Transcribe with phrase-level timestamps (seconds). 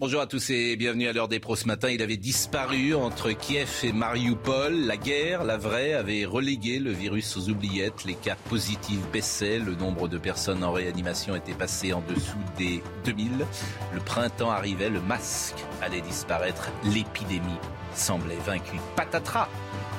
[0.00, 1.88] Bonjour à tous et bienvenue à l'heure des pros ce matin.
[1.88, 4.74] Il avait disparu entre Kiev et Mariupol.
[4.74, 8.04] La guerre, la vraie, avait relégué le virus aux oubliettes.
[8.04, 9.60] Les cas positifs baissaient.
[9.60, 13.46] Le nombre de personnes en réanimation était passé en dessous des 2000.
[13.92, 16.72] Le printemps arrivait, le masque allait disparaître.
[16.92, 17.60] L'épidémie
[17.94, 18.80] semblait vaincue.
[18.96, 19.48] Patatras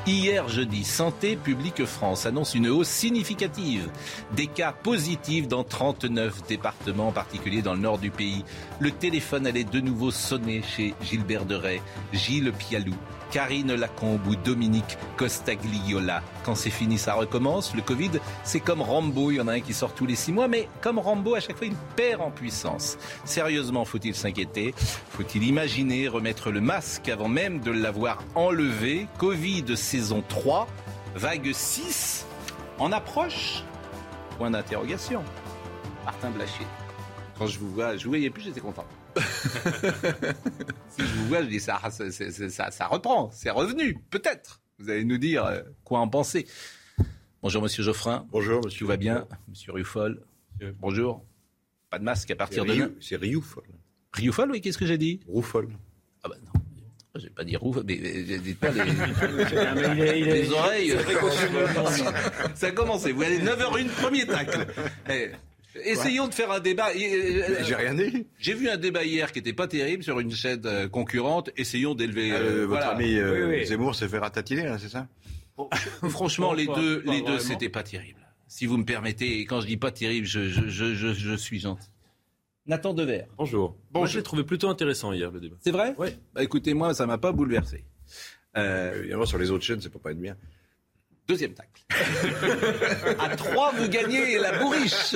[0.07, 3.89] Hier jeudi, Santé publique France annonce une hausse significative
[4.35, 8.45] des cas positifs dans 39 départements, en particulier dans le nord du pays.
[8.79, 11.81] Le téléphone allait de nouveau sonner chez Gilbert Deray,
[12.11, 12.93] Gilles Pialou,
[13.31, 16.21] Karine Lacombe ou Dominique Costagliola.
[16.43, 17.73] Quand c'est fini, ça recommence.
[17.73, 18.11] Le Covid,
[18.43, 20.67] c'est comme Rambo, il y en a un qui sort tous les six mois, mais
[20.81, 22.97] comme Rambo, à chaque fois, il perd en puissance.
[23.23, 24.73] Sérieusement, faut-il s'inquiéter?
[25.09, 29.07] Faut-il imaginer remettre le masque avant même de l'avoir enlevé?
[29.17, 30.67] Covid saison 3,
[31.15, 32.25] vague 6,
[32.77, 33.63] en approche?
[34.37, 35.23] Point d'interrogation.
[36.03, 36.65] Martin Blachier.
[37.37, 38.85] Quand je vous vois, je vous voyais plus, j'étais content.
[39.17, 44.61] si je vous vois, je dis ça, ça, ça, ça reprend, c'est revenu, peut-être.
[44.79, 46.47] Vous allez nous dire euh, quoi en penser.
[47.41, 48.25] Bonjour Monsieur Geoffrin.
[48.31, 48.79] Bonjour Monsieur.
[48.79, 50.25] Tout va bien, Monsieur Rufol.
[50.79, 51.25] Bonjour.
[51.89, 53.63] Pas de masque à partir de C'est Rioufol.
[54.13, 55.19] Rioufol, oui, qu'est-ce que j'ai dit?
[55.27, 55.69] Roufol.
[56.23, 56.61] Ah ben non.
[57.17, 58.83] J'ai pas dit roux, mais, mais dites pas les,
[60.23, 60.97] les oreilles.
[62.55, 63.13] Ça a commencé.
[63.13, 64.67] Vous allez 9h01, premier tacle.
[65.83, 66.87] Essayons de faire un débat.
[66.93, 68.27] J'ai rien dit.
[68.37, 71.49] J'ai vu un débat hier qui était pas terrible sur une chaîne euh, concurrente.
[71.57, 72.31] Essayons d'élever.
[72.31, 72.89] Euh, euh, votre voilà.
[72.89, 73.65] ami euh, oui, oui.
[73.65, 75.07] Zemmour s'est fait ratatiner, là, c'est ça?
[76.09, 78.19] Franchement, les deux, les deux, c'était pas terrible.
[78.47, 81.35] Si vous me permettez, et quand je dis pas terrible, je, je, je, je, je
[81.35, 81.89] suis gentil.
[82.67, 83.23] Nathan Dever.
[83.37, 83.75] Bonjour.
[83.91, 85.55] Bon, moi, je l'ai trouvé plutôt intéressant hier, le débat.
[85.61, 85.93] C'est vrai?
[85.97, 86.09] Oui.
[86.33, 87.85] Bah, écoutez, moi, ça m'a pas bouleversé.
[88.57, 90.35] Euh, évidemment, sur les autres chaînes, c'est pas pas être bien.
[91.27, 91.81] Deuxième tacle.
[93.19, 95.15] à trois, vous gagnez la bourriche.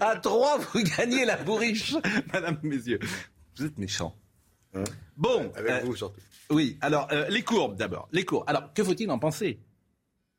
[0.00, 1.94] À trois, vous gagnez la bourriche.
[2.32, 3.00] Madame, messieurs,
[3.56, 4.16] vous êtes méchants.
[4.74, 4.84] Hein
[5.16, 5.50] bon.
[5.56, 6.20] Avec euh, vous, surtout.
[6.50, 8.08] Oui, alors, euh, les courbes d'abord.
[8.12, 8.44] Les courbes.
[8.46, 9.58] Alors, que faut-il en penser?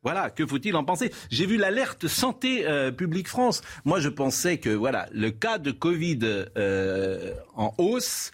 [0.03, 1.11] Voilà, que faut-il en penser?
[1.29, 3.61] J'ai vu l'alerte santé euh, publique France.
[3.85, 6.19] Moi, je pensais que voilà, le cas de Covid
[7.55, 8.31] en hausse.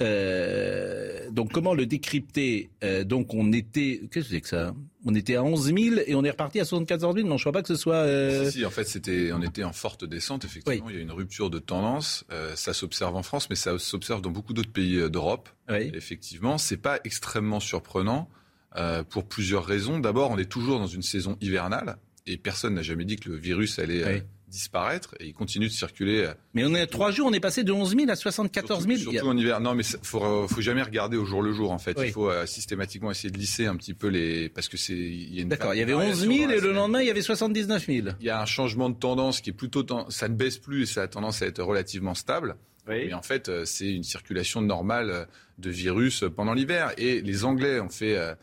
[0.00, 2.70] Donc, comment le décrypter?
[3.04, 4.74] Donc, on était, qu'est-ce que c'est que ça?
[5.04, 7.28] On était à 11 000 et on est reparti à 74 000.
[7.28, 8.06] Non, je crois pas que ce soit.
[8.46, 10.44] Si, si, en fait, c'était, on était en forte descente.
[10.44, 10.92] Effectivement, oui.
[10.94, 12.24] il y a une rupture de tendance.
[12.54, 15.48] ça s'observe en France, mais ça s'observe dans beaucoup d'autres pays d'Europe.
[15.68, 15.90] Oui.
[15.94, 18.28] Effectivement, c'est pas extrêmement surprenant.
[18.76, 20.00] Euh, pour plusieurs raisons.
[20.00, 23.36] D'abord, on est toujours dans une saison hivernale et personne n'a jamais dit que le
[23.36, 24.22] virus allait oui.
[24.54, 26.30] Euh, disparaître et il continue de circuler.
[26.54, 28.96] Mais on est trois jours, on est passé de 11 000 à 74 000.
[28.96, 29.60] Surtout, surtout en hiver.
[29.60, 31.98] Non, mais il faut, faut jamais regarder au jour le jour en fait.
[31.98, 32.06] Oui.
[32.06, 35.34] Il faut euh, systématiquement essayer de lisser un petit peu les parce que c'est il
[35.34, 35.48] y a une.
[35.48, 35.74] D'accord.
[35.74, 38.08] Il y avait 11 000 et le lendemain il y avait 79 000.
[38.20, 40.86] Il y a un changement de tendance qui est plutôt ça ne baisse plus et
[40.86, 42.56] ça a tendance à être relativement stable.
[42.86, 43.06] Oui.
[43.06, 45.26] Mais en fait, euh, c'est une circulation normale
[45.58, 48.34] de virus pendant l'hiver et les Anglais ont fait euh,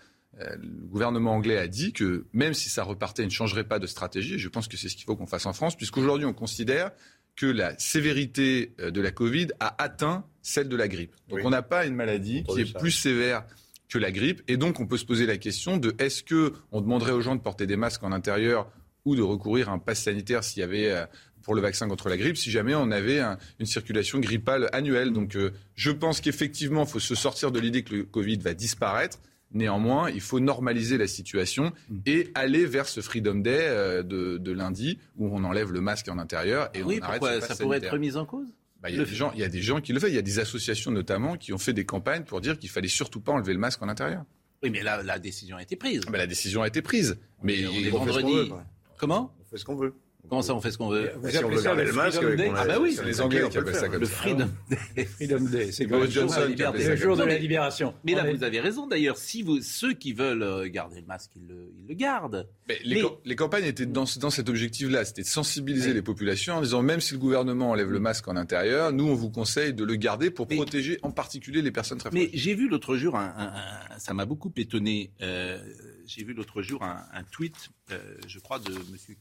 [0.60, 3.88] le gouvernement anglais a dit que même si ça repartait, il ne changerait pas de
[3.88, 4.40] stratégie.
[4.40, 6.92] Je pense que c'est ce qu'il faut qu'on fasse en France, puisqu'aujourd'hui on considère
[7.36, 11.16] que la sévérité de la Covid a atteint celle de la grippe.
[11.30, 11.44] Donc oui.
[11.46, 13.46] on n'a pas une maladie qui est plus sévère
[13.90, 16.82] que la grippe, et donc on peut se poser la question de est-ce que on
[16.82, 18.72] demanderait aux gens de porter des masques en intérieur
[19.06, 21.06] ou de recourir à un pass sanitaire s'il y avait
[21.42, 25.12] pour le vaccin contre la grippe, si jamais on avait un, une circulation grippale annuelle.
[25.12, 28.54] Donc euh, je pense qu'effectivement, il faut se sortir de l'idée que le Covid va
[28.54, 29.20] disparaître.
[29.54, 31.74] Néanmoins, il faut normaliser la situation
[32.06, 36.08] et aller vers ce Freedom Day euh, de, de, lundi où on enlève le masque
[36.08, 37.66] en intérieur et oui, on arrête pourquoi, ce ça sanitaire.
[37.66, 38.48] pourrait être remis en cause?
[38.82, 40.08] Bah, il, y a des gens, il y a des gens qui le font.
[40.08, 42.88] Il y a des associations notamment qui ont fait des campagnes pour dire qu'il fallait
[42.88, 44.24] surtout pas enlever le masque en intérieur.
[44.64, 46.02] Oui, mais là, la décision a été prise.
[46.06, 47.20] Bah, la décision a été prise.
[47.44, 48.50] Mais on est vendredi.
[48.50, 48.50] Veut,
[48.98, 49.36] Comment?
[49.40, 49.94] On fait ce qu'on veut.
[50.30, 52.22] Comment ça, on fait ce qu'on veut Vous si on veut garder le masque,
[52.56, 54.14] ah bah oui, c'est les Anglais qui appellent ça comme le ça.
[54.16, 54.48] Freedom
[54.96, 55.06] Day.
[55.06, 57.94] Freedom Day, c'est Boris Johnson qui appelle ça le jour de la mais- libération.
[58.06, 58.88] Mais là, vous avez raison.
[58.88, 62.48] D'ailleurs, si vous, ceux qui veulent euh, garder le masque, ils le, ils le gardent.
[62.70, 66.02] Mais les, Mais- cam- les campagnes étaient dans, dans cet objectif-là, c'était de sensibiliser les
[66.02, 69.30] populations en disant même si le gouvernement enlève le masque en intérieur, nous on vous
[69.32, 72.40] conseille de le garder pour Mais- protéger en particulier les personnes très Mais fragiles.
[72.40, 73.54] j'ai vu l'autre jour, un, un-
[73.96, 75.12] un- ça m'a beaucoup étonné.
[75.22, 75.60] euh,
[76.06, 77.56] j'ai vu l'autre jour un, tweet,
[77.92, 77.98] euh,
[78.28, 79.16] je crois, de M.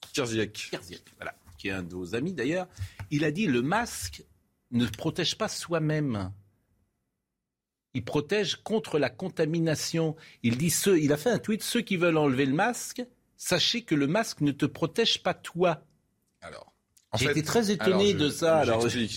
[0.00, 0.52] Kiriak.
[0.52, 1.02] Kirziak.
[1.16, 2.68] voilà, qui est un de vos amis d'ailleurs.
[3.10, 4.24] Il a dit le masque
[4.70, 6.32] ne protège pas soi-même.
[7.94, 10.16] Il protège contre la contamination.
[10.42, 13.02] Il dit il a fait un tweet ceux qui veulent enlever le masque,
[13.36, 15.82] sachez que le masque ne te protège pas toi.
[16.40, 16.75] Alors.
[17.16, 18.64] J'ai été très étonné de ça.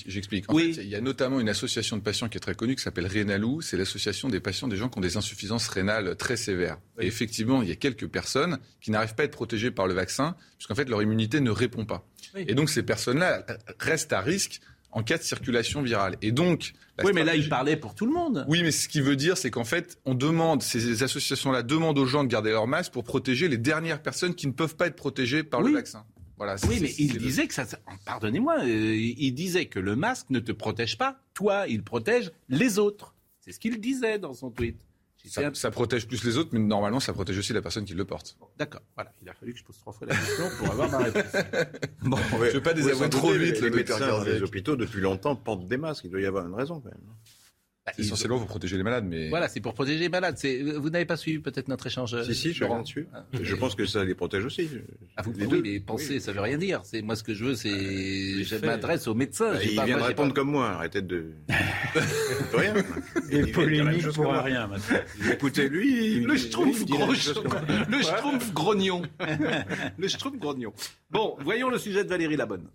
[0.07, 0.51] J'explique.
[0.51, 0.75] oui.
[0.79, 3.61] il y a notamment une association de patients qui est très connue qui s'appelle Rénalou.
[3.61, 6.77] C'est l'association des patients des gens qui ont des insuffisances rénales très sévères.
[6.99, 9.93] Et effectivement, il y a quelques personnes qui n'arrivent pas à être protégées par le
[9.93, 12.05] vaccin, puisqu'en fait leur immunité ne répond pas.
[12.35, 13.45] Et donc ces personnes-là
[13.79, 14.61] restent à risque
[14.91, 16.15] en cas de circulation virale.
[16.21, 16.73] Et donc,
[17.03, 18.45] oui, mais là, il parlait pour tout le monde.
[18.47, 22.05] Oui, mais ce qui veut dire, c'est qu'en fait, on demande, ces associations-là demandent aux
[22.05, 24.95] gens de garder leur masque pour protéger les dernières personnes qui ne peuvent pas être
[24.95, 26.03] protégées par le vaccin.
[26.39, 27.65] Voilà, oui, mais il disait que ça.
[28.06, 32.80] Pardonnez-moi, euh, il disait que le masque ne te protège pas, toi, il protège les
[32.80, 33.13] autres.
[33.41, 34.77] C'est ce qu'il disait dans son tweet.
[35.53, 38.38] Ça, protège plus les autres, mais normalement, ça protège aussi la personne qui le porte.
[38.57, 38.81] D'accord.
[38.95, 39.12] Voilà.
[39.21, 41.24] Il a fallu que je pose trois fois la question pour avoir ma réponse.
[42.03, 45.35] bon, je ne veux pas désavouer trop vite le médecin dans les hôpitaux depuis longtemps
[45.35, 46.06] portent des masques.
[46.06, 47.03] Il doit y avoir une raison quand même.
[47.97, 50.38] Bah, essentiellement pour protéger les malades, mais voilà, c'est pour protéger les malades.
[50.77, 53.07] Vous n'avez pas suivi peut-être notre échange Si si, je rien dessus.
[53.13, 53.24] Ah.
[53.41, 54.69] Je pense que ça les protège aussi.
[55.18, 56.81] Ah, vous, les oui, mais penser, ça veut rien dire.
[57.03, 59.53] Moi ce que je veux, c'est euh, je m'adresse aux médecins.
[59.53, 60.69] Bah, il vient de répondre comme moi.
[60.69, 61.31] Arrêtez de
[62.53, 62.74] rien.
[63.30, 64.97] Des polémiques pour rien maintenant.
[65.31, 66.83] Écoutez lui, le schtroumpf
[67.89, 69.01] le schtroumpf grognon,
[69.97, 70.74] le schtroumpf grognon.
[71.09, 72.68] Bon, voyons le sujet de Valérie Labonne.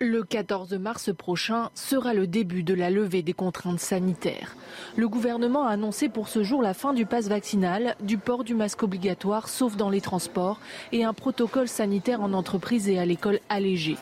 [0.00, 4.54] Le 14 mars prochain sera le début de la levée des contraintes sanitaires.
[4.94, 8.54] Le gouvernement a annoncé pour ce jour la fin du pass vaccinal, du port du
[8.54, 10.60] masque obligatoire sauf dans les transports
[10.92, 13.96] et un protocole sanitaire en entreprise et à l'école allégé.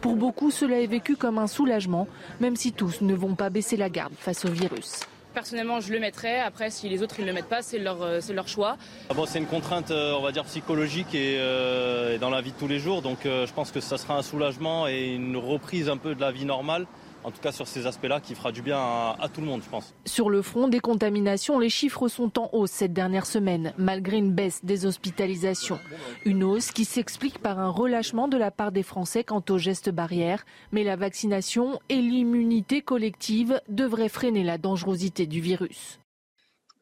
[0.00, 2.06] Pour beaucoup, cela est vécu comme un soulagement,
[2.38, 5.00] même si tous ne vont pas baisser la garde face au virus.
[5.34, 6.40] Personnellement, je le mettrais.
[6.40, 8.76] Après, si les autres ils le mettent pas, c'est leur, euh, c'est leur choix.
[9.08, 13.00] Ah c'est une contrainte, euh, psychologique euh, et, dans la vie de tous les jours.
[13.02, 16.32] Donc, je pense que ça sera un soulagement et une reprise un peu de la
[16.32, 16.86] vie normale
[17.24, 19.68] en tout cas sur ces aspects-là, qui fera du bien à, tout le monde, je
[19.68, 19.94] pense.
[20.04, 24.32] Sur le front des contaminations, les chiffres sont en hausse cette dernière semaine, malgré une
[24.32, 25.78] baisse des hospitalisations.
[26.24, 29.90] Une hausse qui s'explique par un relâchement de la part des Français quant aux gestes
[29.90, 36.00] barrières, mais la vaccination et l'immunité collective devraient freiner la dangerosité du virus.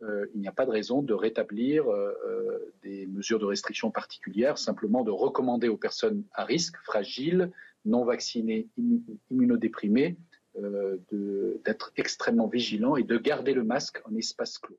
[0.02, 3.90] Euh, il n'y a pas de raison de rétablir euh, euh, des mesures de restriction
[3.90, 7.50] particulières, simplement de recommander aux personnes à risque, fragiles,
[7.84, 8.68] non vaccinées,
[9.30, 10.16] immunodéprimées,
[11.64, 14.78] d'être extrêmement vigilant et de garder le masque en espace clos.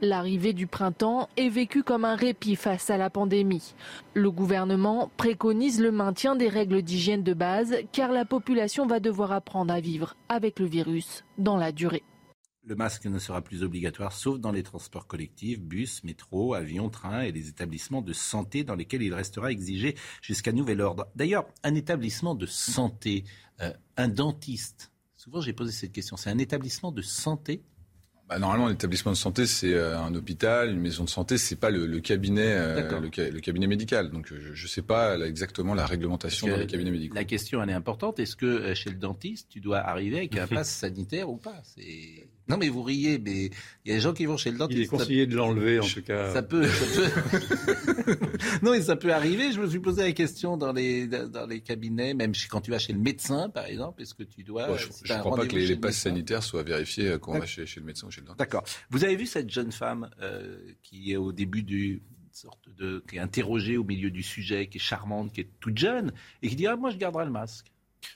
[0.00, 3.74] L'arrivée du printemps est vécue comme un répit face à la pandémie.
[4.12, 9.32] Le gouvernement préconise le maintien des règles d'hygiène de base car la population va devoir
[9.32, 12.02] apprendre à vivre avec le virus dans la durée.
[12.66, 17.20] Le masque ne sera plus obligatoire sauf dans les transports collectifs, bus, métro, avions, trains
[17.20, 21.06] et les établissements de santé dans lesquels il restera exigé jusqu'à nouvel ordre.
[21.14, 23.24] D'ailleurs, un établissement de santé,
[23.60, 24.93] euh, un dentiste,
[25.24, 26.18] Souvent, j'ai posé cette question.
[26.18, 27.62] C'est un établissement de santé
[28.28, 31.68] bah, normalement, l'établissement de santé, c'est euh, un hôpital, une maison de santé, c'est pas
[31.68, 34.10] le, cabinet, euh, le, cabinet médical.
[34.10, 37.14] Donc, je ne sais pas exactement la réglementation dans les cabinets médicaux.
[37.14, 38.18] La question, elle est importante.
[38.18, 41.62] Est-ce que euh, chez le dentiste, tu dois arriver avec un passe sanitaire ou pas?
[42.48, 43.50] Non, mais vous riez, mais
[43.84, 44.78] il y a des gens qui vont chez le dentiste.
[44.78, 46.32] Il est conseillé de l'enlever, en tout cas.
[46.32, 46.66] Ça peut.
[48.62, 49.52] non, mais ça peut arriver.
[49.52, 52.78] Je me suis posé la question dans les, dans les cabinets, même quand tu vas
[52.78, 54.02] chez le médecin, par exemple.
[54.02, 54.76] Est-ce que tu dois.
[54.76, 57.64] je ne crois pas que les, passes sanitaires soient vérifiés euh, quand on va chez,
[57.76, 58.38] le médecin ou chez le dentiste.
[58.38, 58.64] D'accord.
[58.90, 63.16] Vous avez vu cette jeune femme euh, qui est au début du sorte de qui
[63.16, 66.56] est interrogée au milieu du sujet, qui est charmante, qui est toute jeune et qui
[66.56, 67.70] dit ah, moi je garderai le masque.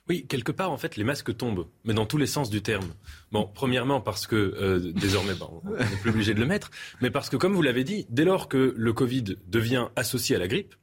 [0.08, 2.92] Oui, quelque part, en fait, les masques tombent, mais dans tous les sens du terme.
[3.32, 7.28] Bon, premièrement, parce que euh, désormais, on n'est plus obligé de le mettre, mais parce
[7.28, 10.74] que, comme vous l'avez dit, dès lors que le Covid devient associé à la grippe,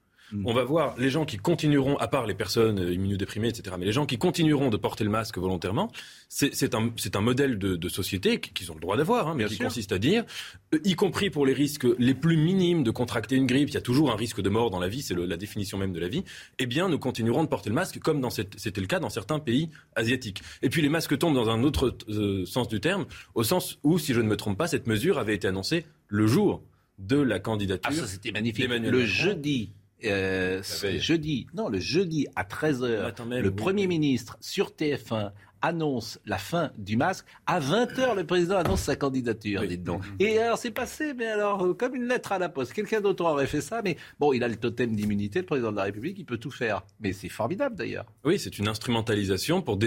[0.44, 3.86] on va voir les gens qui continueront, à part les personnes euh, immunodéprimées, etc., mais
[3.86, 5.92] les gens qui continueront de porter le masque volontairement,
[6.30, 9.58] c'est un, un, modèle de, de société qu'ils ont le droit d'avoir, hein, mais qui
[9.58, 10.26] consiste à dire,
[10.74, 13.78] euh, y compris pour les risques les plus minimes de contracter une grippe, il y
[13.78, 16.08] a toujours un risque de mort dans la vie, c'est la définition même de la
[16.08, 16.24] vie,
[16.60, 19.70] eh bien nous continuerons de porter le masque comme c'était le cas dans certains pays
[19.96, 20.42] asiatiques.
[20.62, 23.06] Et puis les masques tombent dans un autre euh, sens du terme,
[23.36, 26.28] au sens où, si je ne me trompe pas, cette mesure avait été annoncée le
[26.28, 26.64] jour
[26.98, 27.92] de la candidature.
[27.94, 28.68] Ah, ça c'était magnifique.
[28.68, 29.72] Le jeudi
[30.08, 30.62] euh,
[31.00, 35.32] jeudi, non, le jeudi à 13h, le Premier ministre sur TF1
[35.62, 37.26] annonce la fin du masque.
[37.48, 40.04] À 20h, le président annonce sa candidature, dites donc.
[40.20, 42.72] Et alors, c'est passé, mais alors, euh, comme une lettre à la poste.
[42.74, 45.78] Quelqu'un d'autre aurait fait ça, mais bon, il a le totem d'immunité, le président de
[45.78, 46.84] la République, il peut tout faire.
[47.00, 48.06] Mais c'est formidable, d'ailleurs.
[48.26, 49.80] Oui, c'est une instrumentalisation pour,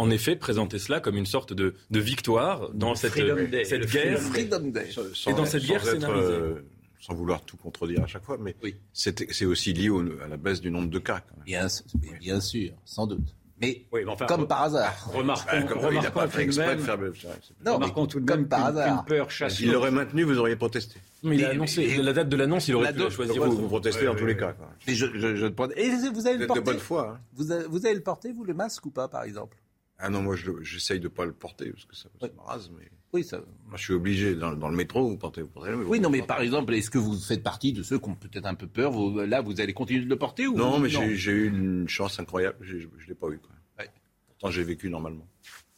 [0.00, 3.64] en effet, présenter cela comme une sorte de, de victoire dans cette, Freedom Day.
[3.64, 4.18] cette Le guerre.
[4.18, 4.90] Freedom Day.
[4.90, 6.32] Sans- Et dans cette sans guerre être, scénarisée.
[6.32, 6.64] euh,
[7.06, 8.74] sans vouloir tout contredire à chaque fois, mais Oui.
[8.92, 11.20] c'est aussi lié au- à la baisse du nombre de cas.
[11.20, 11.44] Quand même.
[11.44, 11.66] Bien,
[12.02, 13.34] mais bien sûr, sans doute.
[13.58, 15.10] Mais Oui, mais enfin, comme par hasard.
[15.14, 16.98] Remarquons, Ah, comme- il n'a remarquons pas fait exprès de faire.
[17.14, 19.04] c'est- Non, mais remarquons tout de comme même par hasard.
[19.06, 21.00] peur chasse S'il l'aurait maintenu, vous auriez protesté.
[21.22, 23.42] Mais il a annoncé la date de l'annonce, il aurait La pu la date- choisir.
[23.44, 24.52] Vous, vous protestez dans tous les cas.
[24.52, 24.68] quoi.
[24.86, 25.54] Mais je, je, je le.
[25.78, 27.12] Et vous allez le êtes de porter bonne foi.
[27.16, 27.20] hein.
[27.32, 29.56] vous, avez, vous allez le porter, vous, le masque ou pas, par exemple?
[29.98, 32.26] Ah non, moi je le- j'essaye de ne pas le porter parce que ça, ça
[32.26, 32.32] Ouais.
[32.36, 32.70] me rase.
[32.78, 32.84] Mais
[33.16, 33.38] Oui, ça.
[33.66, 35.72] moi je suis obligé dans, dans le métro, vous portez, vous portez.
[35.72, 38.14] vous Oui, non, mais par exemple, est-ce que vous faites partie de ceux qui ont
[38.14, 40.90] peut-être un peu peur vous, Là, vous allez continuer de le porter ou Non, mais
[40.90, 42.58] j'ai eu une chance incroyable.
[42.60, 43.38] Je ne l'ai pas eu.
[43.38, 43.50] Quoi.
[43.78, 43.88] Ouais.
[44.26, 45.26] Pourtant, j'ai vécu normalement.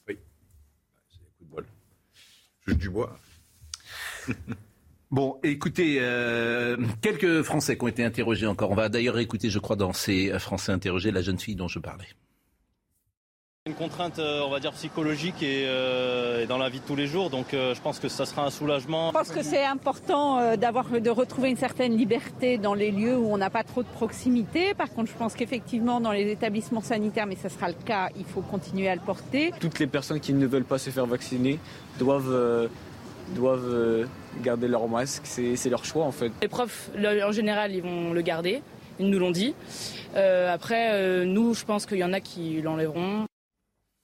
[0.09, 0.18] Oui.
[1.09, 1.66] C'est des coups de bol.
[2.66, 3.16] Juste du bois.
[5.11, 8.71] Bon, écoutez, euh, quelques Français qui ont été interrogés encore.
[8.71, 11.78] On va d'ailleurs écouter, je crois, dans ces Français interrogés, la jeune fille dont je
[11.78, 12.04] parlais.
[13.68, 16.96] Une contrainte, euh, on va dire, psychologique et, euh, et dans la vie de tous
[16.96, 17.28] les jours.
[17.28, 19.08] Donc euh, je pense que ça sera un soulagement.
[19.08, 23.18] Je pense que c'est important euh, d'avoir, de retrouver une certaine liberté dans les lieux
[23.18, 24.72] où on n'a pas trop de proximité.
[24.72, 28.25] Par contre, je pense qu'effectivement, dans les établissements sanitaires, mais ce sera le cas, il
[28.25, 29.52] faut continuer à le porter.
[29.60, 31.58] Toutes les personnes qui ne veulent pas se faire vacciner
[31.98, 32.68] doivent, euh,
[33.34, 34.08] doivent
[34.42, 35.25] garder leur masque.
[35.25, 36.32] C'est c'est leur choix en fait.
[36.40, 38.62] Les profs, en général, ils vont le garder.
[39.00, 39.54] Ils nous l'ont dit.
[40.16, 43.26] Euh, après, euh, nous, je pense qu'il y en a qui l'enlèveront.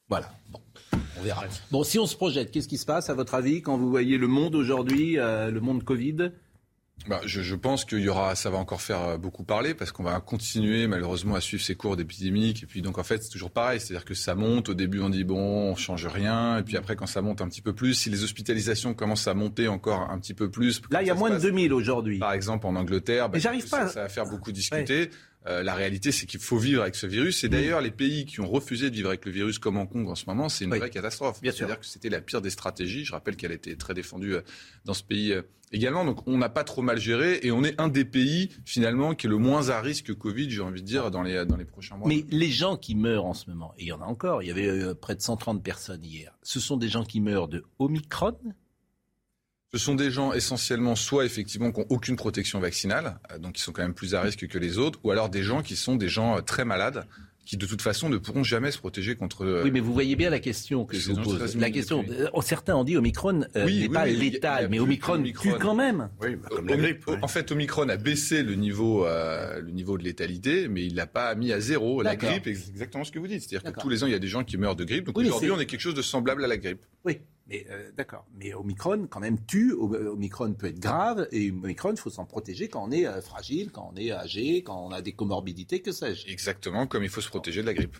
[0.08, 0.30] Voilà.
[0.50, 0.60] Bon,
[1.18, 1.44] on verra.
[1.70, 4.18] Bon, si on se projette, qu'est-ce qui se passe, à votre avis, quand vous voyez
[4.18, 6.30] le monde aujourd'hui, euh, le monde Covid?
[7.08, 9.92] Bah, je, je pense qu'il y aura, ça va encore faire euh, beaucoup parler parce
[9.92, 13.28] qu'on va continuer malheureusement à suivre ces cours d'épidémique et puis donc en fait c'est
[13.28, 14.70] toujours pareil, c'est-à-dire que ça monte.
[14.70, 17.48] Au début on dit bon, on change rien et puis après quand ça monte un
[17.48, 21.02] petit peu plus, si les hospitalisations commencent à monter encore un petit peu plus, Là,
[21.02, 22.18] il y a moins de passe, 2000 aujourd'hui.
[22.20, 25.10] Par exemple en Angleterre, bah, Mais j'arrive pas ça va faire beaucoup discuter.
[25.46, 27.44] Euh, la réalité, c'est qu'il faut vivre avec ce virus.
[27.44, 30.08] Et d'ailleurs, les pays qui ont refusé de vivre avec le virus, comme Hong Kong
[30.08, 30.78] en ce moment, c'est une Oui.
[30.78, 31.40] vraie catastrophe.
[31.42, 31.58] Bien sûr.
[31.66, 33.04] C'est-à-dire que c'était la pire des stratégies.
[33.04, 34.40] Je rappelle qu'elle était très défendue euh,
[34.86, 36.04] dans ce pays euh, également.
[36.06, 39.26] Donc, on n'a pas trop mal géré et on est un des pays finalement qui
[39.26, 41.96] est le moins à risque Covid, j'ai envie de dire, dans les dans les prochains
[41.96, 42.08] mois.
[42.08, 44.48] Mais les gens qui meurent en ce moment, et il y en a encore, il
[44.48, 48.36] y avait près de 130 personnes hier, ce sont des gens qui meurent de Omicron
[49.74, 53.62] Ce sont des gens essentiellement soit effectivement qui n'ont aucune protection vaccinale, euh, donc qui
[53.62, 55.96] sont quand même plus à risque que les autres, ou alors des gens qui sont
[55.96, 57.06] des gens euh, très malades,
[57.44, 59.44] qui de toute façon ne pourront jamais se protéger contre.
[59.44, 61.38] euh, Oui, mais vous voyez bien la question que je vous pose.
[61.38, 64.14] 13 La question, euh, certains ont dit Omicron euh, Oui, n'est oui, pas oui, il
[64.14, 65.50] y a- il y létal, a mais Omicron d'Omicron.
[65.52, 66.08] tue quand même.
[66.22, 67.06] Oui, bah, comme Omi- la grippe.
[67.08, 67.18] ouais.
[67.20, 71.06] En fait, Omicron a baissé le niveau, euh, le niveau de létalité, mais il l'a
[71.08, 72.00] pas mis à zéro.
[72.00, 73.42] La grippe, c'est exactement ce que vous dites.
[73.42, 75.04] C'est-à-dire que tous les ans, il y a des gens qui meurent de grippe.
[75.06, 76.80] Donc Oui, aujourd'hui, on est quelque chose de semblable à la grippe.
[77.04, 78.26] Oui, mais euh, d'accord.
[78.38, 79.72] Mais Omicron, quand même, tue.
[79.72, 83.70] Omicron peut être grave, et Omicron, il faut s'en protéger quand on est euh, fragile,
[83.70, 86.26] quand on est âgé, quand on a des comorbidités, que sais-je.
[86.30, 87.96] Exactement comme il faut se protéger de la grippe.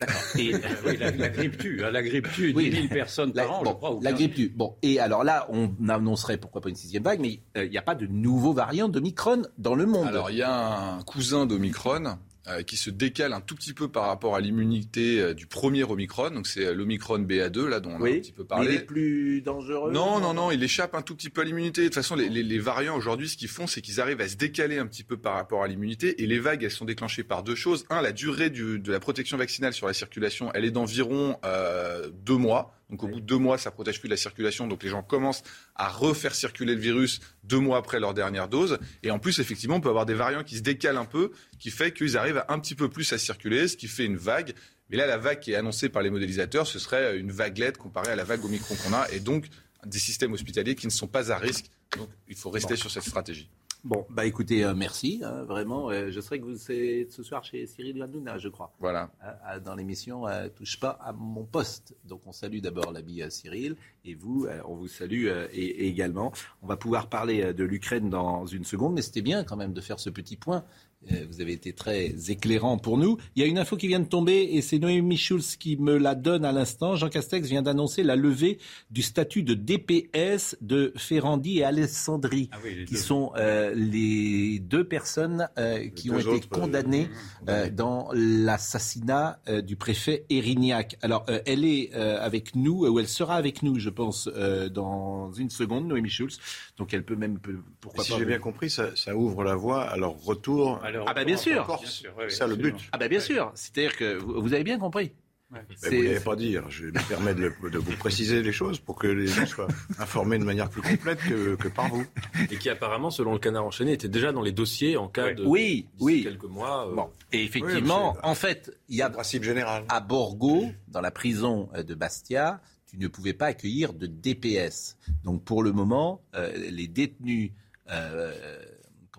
[0.00, 0.14] D'accord.
[0.38, 1.82] Et, Euh, oui, la, la grippe tue.
[1.84, 2.70] hein, La grippe tue Oui.
[2.70, 3.94] 10 000 personnes La, par an, bon, je crois.
[3.96, 4.48] ou la 15 grippe tue.
[4.48, 7.78] Bon, et alors là, on annoncerait pourquoi pas une sixième vague, mais euh, il n'y
[7.78, 10.06] a pas de nouveau variant de Micron dans le monde.
[10.06, 12.16] Alors, il y a un cousin d'Omicron
[12.48, 15.84] euh, qui se décale un tout petit peu par rapport à l'immunité euh, du premier
[15.84, 16.30] Omicron.
[16.30, 18.68] Donc, c'est euh, l'Omicron BA2, là, dont on a un petit peu mais parlé.
[18.70, 19.92] il est plus dangereux.
[19.92, 21.82] Non, non, non, il échappe un tout petit peu à l'immunité.
[21.82, 24.28] De toute façon, les, les- les variants aujourd'hui, ce qu'ils font, c'est qu'ils arrivent à
[24.28, 26.22] se décaler un petit peu par rapport à l'immunité.
[26.22, 27.84] Et les vagues, elles sont déclenchées par deux choses.
[27.90, 32.08] Un, la durée du- de la protection vaccinale sur la circulation, elle est d'environ euh,
[32.24, 32.74] deux mois.
[32.90, 34.66] Donc au bout de deux mois, ça protège plus de la circulation.
[34.66, 35.42] Donc les gens commencent
[35.74, 38.78] à refaire circuler le virus deux mois après leur dernière dose.
[39.02, 41.70] Et en plus, effectivement, on peut avoir des variants qui se décalent un peu, qui
[41.70, 44.54] fait qu'ils arrivent un petit peu plus à circuler, ce qui fait une vague.
[44.90, 48.12] Mais là, la vague qui est annoncée par les modélisateurs, ce serait une vaguelette comparée
[48.12, 49.06] à la vague Omicron qu'on a.
[49.12, 49.46] Et donc,
[49.84, 51.66] des systèmes hospitaliers qui ne sont pas à risque.
[51.96, 53.50] Donc, il faut rester sur cette stratégie.
[53.84, 55.88] Bon, bah écoutez, euh, merci, hein, vraiment.
[55.90, 58.72] Euh, je serai que vous êtes ce soir chez Cyril Hanouna, je crois.
[58.80, 59.10] Voilà.
[59.44, 61.94] À- dans l'émission euh, Touche pas à mon poste.
[62.04, 65.64] Donc on salue d'abord l'ami euh, Cyril et vous, euh, on vous salue euh, et,
[65.64, 66.32] et également.
[66.60, 69.72] On va pouvoir parler euh, de l'Ukraine dans une seconde, mais c'était bien quand même
[69.72, 70.64] de faire ce petit point.
[71.12, 73.18] Euh, vous avez été très éclairant pour nous.
[73.36, 75.96] Il y a une info qui vient de tomber et c'est Noémie Schulz qui me
[75.96, 76.96] la donne à l'instant.
[76.96, 78.58] Jean Castex vient d'annoncer la levée
[78.90, 83.00] du statut de DPS de Ferrandi et Alessandri, Ah oui, qui deux.
[83.00, 87.08] sont euh, les deux personnes euh, qui deux ont été condamnées
[87.48, 90.96] euh, dans l'assassinat du préfet Erignac.
[91.02, 94.28] Alors, elle est avec nous, ou elle sera avec nous, je pense,
[94.72, 96.38] dans une seconde, Noémie Schulz.
[96.76, 97.38] Donc, elle peut même,
[97.80, 98.18] pourquoi si pas.
[98.18, 100.80] j'ai bien compris, ça, ça ouvre la voie à leur retour.
[100.82, 101.66] Alors, Ah bah bien sûr.
[101.66, 102.76] Bien sûr, oui, oui, C'est ça le but.
[102.92, 105.12] Ah ben bien sûr, c'est-à-dire que vous, vous avez bien compris.
[105.50, 106.68] Ben, vous ne l'avez pas dire.
[106.68, 110.44] Je me permets de, vous préciser les choses pour que les gens soient informés de
[110.44, 112.04] manière plus complète que, par vous.
[112.50, 115.44] Et qui apparemment, selon le canard enchaîné, était déjà dans les dossiers en cas de
[115.44, 116.22] oui, oui.
[116.22, 116.86] quelques mois.
[116.88, 117.10] Euh, bon.
[117.32, 119.84] Et effectivement, en fait, il y a principe général.
[119.88, 124.98] À Borgo, dans la prison de Bastia, tu ne pouvais pas accueillir de DPS.
[125.24, 127.52] Donc pour le moment, euh, les détenus.
[127.90, 128.34] Euh,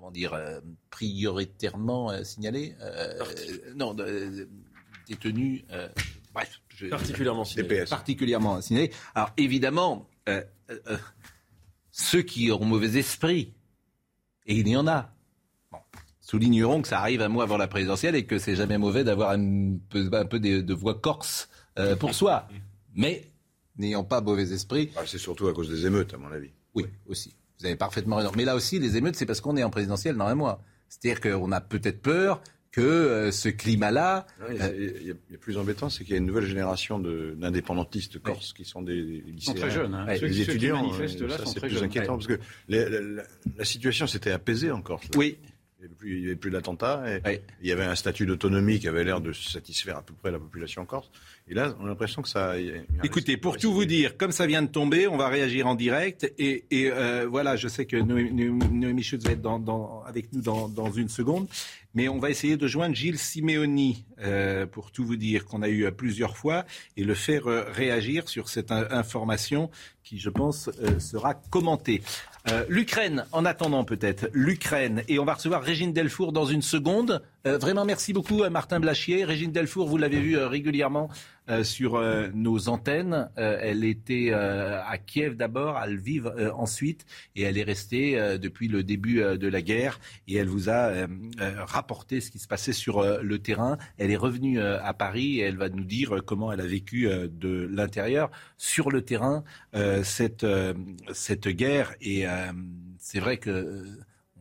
[0.10, 2.76] comment dire, prioritairement signalés,
[3.76, 3.96] non,
[5.08, 5.64] détenus
[6.34, 7.86] Bref, particulièrement signalé.
[7.86, 8.92] Particulièrement signalé.
[9.16, 10.98] Alors évidemment, euh, euh, euh,
[11.92, 13.54] ceux qui ont mauvais esprit,
[14.46, 15.14] et il y en a.
[16.22, 19.32] Soulignerons que ça arrive un mois avant la présidentielle et que c'est jamais mauvais d'avoir
[19.32, 21.50] un peu, un peu de, voix corse
[22.00, 22.48] pour soi.
[22.94, 23.32] Mais
[23.78, 24.92] n'ayant pas mauvais esprit.
[24.96, 26.52] Ah, c'est surtout à cause des émeutes, à mon avis.
[26.76, 27.34] Oui, aussi.
[27.60, 28.32] Vous avez parfaitement raison.
[28.38, 30.64] Mais là aussi, les émeutes, c'est parce qu'on est en présidentielle dans un mois.
[30.88, 34.28] C'est-à-dire qu'on a peut-être peur que euh, ce climat-là.
[34.50, 38.64] Il y, a plus embêtant, c'est qu'il y a une nouvelle génération d'indépendantistes corses qui
[38.64, 39.56] sont des, lycéens.
[39.56, 39.94] très jeunes.
[39.94, 40.06] Hein.
[40.06, 44.82] les étudiants, manifestent là sont très plus inquiétant parce que la, situation s'était apaisée en
[44.82, 45.08] Corse.
[45.16, 45.38] Oui.
[46.04, 47.04] Il n'y avait plus, d'attentats.
[47.62, 50.38] Il y avait un statut d'autonomie qui avait l'air de satisfaire à peu près la
[50.38, 51.10] population corse.
[51.52, 52.54] Et là, on a l'impression que ça.
[53.04, 56.32] Écoutez, pour tout vous dire, comme ça vient de tomber, on va réagir en direct.
[56.38, 60.92] Et, euh, voilà, je sais que Noémie Schutz va être dans, avec nous dans, dans,
[60.92, 61.48] une seconde.
[61.96, 65.70] Mais on va essayer de joindre Gilles Simeoni, euh, pour tout vous dire, qu'on a
[65.70, 66.66] eu euh, plusieurs fois,
[66.98, 69.72] et le faire euh, réagir sur cette information
[70.04, 72.02] qui, je pense, sera commentée.
[72.68, 77.22] L'Ukraine, en attendant peut-être, l'Ukraine, et on va recevoir Régine Delfour dans une seconde.
[77.46, 79.24] Vraiment, merci beaucoup Martin Blachier.
[79.24, 81.10] Régine Delfour, vous l'avez vu régulièrement
[81.50, 83.30] euh, sur euh, nos antennes.
[83.40, 87.06] Euh, elle était à Kiev d'abord, à Lviv ensuite,
[87.36, 90.00] et elle est restée depuis le début de la guerre.
[90.28, 91.08] Et elle vous a
[91.66, 93.78] rapporté ce qui se passait sur le terrain.
[93.98, 97.68] Elle est revenue à Paris et elle va nous dire comment elle a vécu de
[97.72, 99.44] l'intérieur sur le terrain
[100.04, 100.46] cette
[101.14, 101.96] cette guerre.
[102.02, 102.26] Et
[102.98, 103.86] c'est vrai que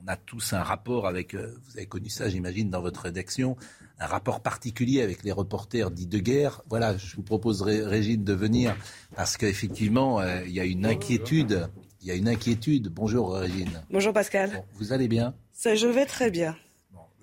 [0.02, 3.56] on a tous un rapport avec, vous avez connu ça j'imagine dans votre rédaction,
[4.00, 6.62] un rapport particulier avec les reporters dits de guerre.
[6.68, 8.76] Voilà, je vous proposerai, Régine, de venir
[9.16, 11.68] parce qu'effectivement, euh, il y a une inquiétude.
[12.00, 12.88] Il y a une inquiétude.
[12.88, 13.82] Bonjour, Régine.
[13.90, 14.64] Bonjour, Pascal.
[14.74, 15.34] vous allez bien?
[15.52, 16.56] Ça, Je vais très bien.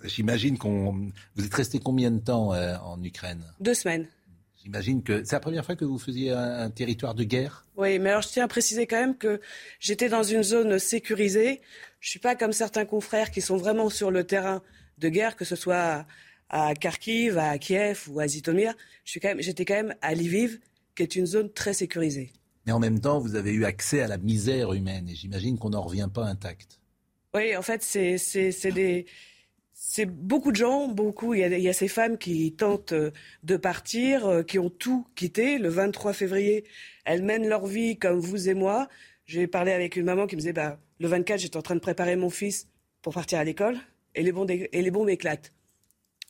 [0.03, 1.11] J'imagine qu'on.
[1.35, 3.41] Vous êtes resté combien de temps euh, en Ukraine?
[3.59, 4.07] Deux semaines.
[4.61, 7.67] J'imagine que c'est la première fois que vous faisiez un, territoire de guerre?
[7.77, 9.39] Oui, mais alors je tiens à préciser quand même que
[9.79, 11.61] j'étais dans une zone sécurisée.
[12.05, 14.61] Je suis pas comme certains confrères qui sont vraiment sur le terrain
[14.99, 16.05] de guerre, que ce soit
[16.49, 20.59] à Kharkiv, à Kiev ou à Zitomir, j'étais quand même à Lviv,
[20.95, 22.31] qui est une zone très sécurisée.
[22.67, 25.71] Mais en même temps, vous avez eu accès à la misère humaine et j'imagine qu'on
[25.71, 26.79] n'en revient pas intact.
[27.33, 31.33] Oui, en fait, c'est beaucoup de gens, beaucoup.
[31.33, 33.09] Il y, a, il y, a, ces femmes qui tentent euh,
[33.41, 35.57] de partir, euh, qui ont tout quitté.
[35.57, 36.65] Le 23 février,
[37.03, 38.89] elles mènent leur vie comme vous et moi.
[39.25, 41.79] J'ai parlé avec une maman qui me disait bah, le 24, j'étais en train de
[41.79, 42.67] préparer mon fils
[43.01, 43.77] pour partir à l'école
[44.13, 45.51] et les bombes, et éclatent.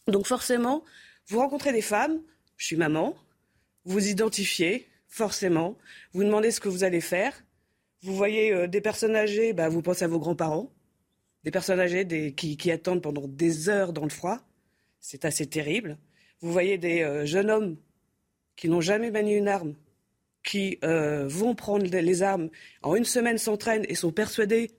[0.08, 0.84] Donc forcément,
[1.27, 2.21] vous rencontrez des femmes,
[2.58, 3.15] je suis maman,
[3.84, 5.77] vous identifiez, forcément,
[6.13, 7.43] vous demandez ce que vous allez faire,
[8.01, 10.71] vous voyez euh, des personnes âgées, bah, vous pensez à vos grands-parents,
[11.43, 14.39] des personnes âgées qui, attendent pendant des heures dans le froid,
[14.99, 15.97] c'est assez terrible.
[16.41, 17.77] Vous voyez des euh, jeunes hommes
[18.55, 19.75] qui n'ont jamais manié une arme,
[20.45, 22.49] qui euh, vont prendre les armes,
[22.84, 24.71] en une semaine s'entraînent et sont persuadés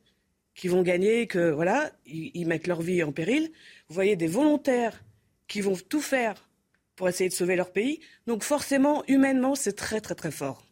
[0.54, 3.50] qu'ils vont gagner, que voilà, ils mettent leur vie en péril.
[3.88, 5.04] Vous voyez des volontaires
[5.48, 6.48] qui vont tout faire
[6.94, 8.00] pour essayer de sauver leur pays.
[8.26, 10.64] Donc forcément, humainement, c'est très très très fort.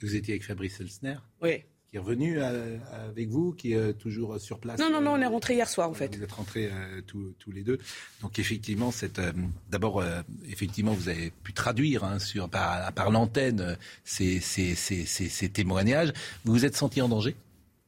[0.00, 1.16] Vous étiez avec Fabrice Elsner?
[1.40, 1.62] Oui.
[1.90, 2.76] Qui est revenu euh,
[3.08, 5.88] avec vous, qui est toujours sur place Non, non, non, on est rentré hier soir
[5.88, 6.14] en fait.
[6.14, 7.78] Vous êtes rentrés euh, tous, les deux.
[8.20, 9.32] Donc effectivement, euh,
[9.70, 10.04] d'abord,
[10.50, 16.12] effectivement, vous avez pu traduire hein, sur, par, par l'antenne ces, ces, ces, ces témoignages.
[16.44, 17.34] Vous vous êtes senti en danger?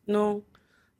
[0.09, 0.43] Non.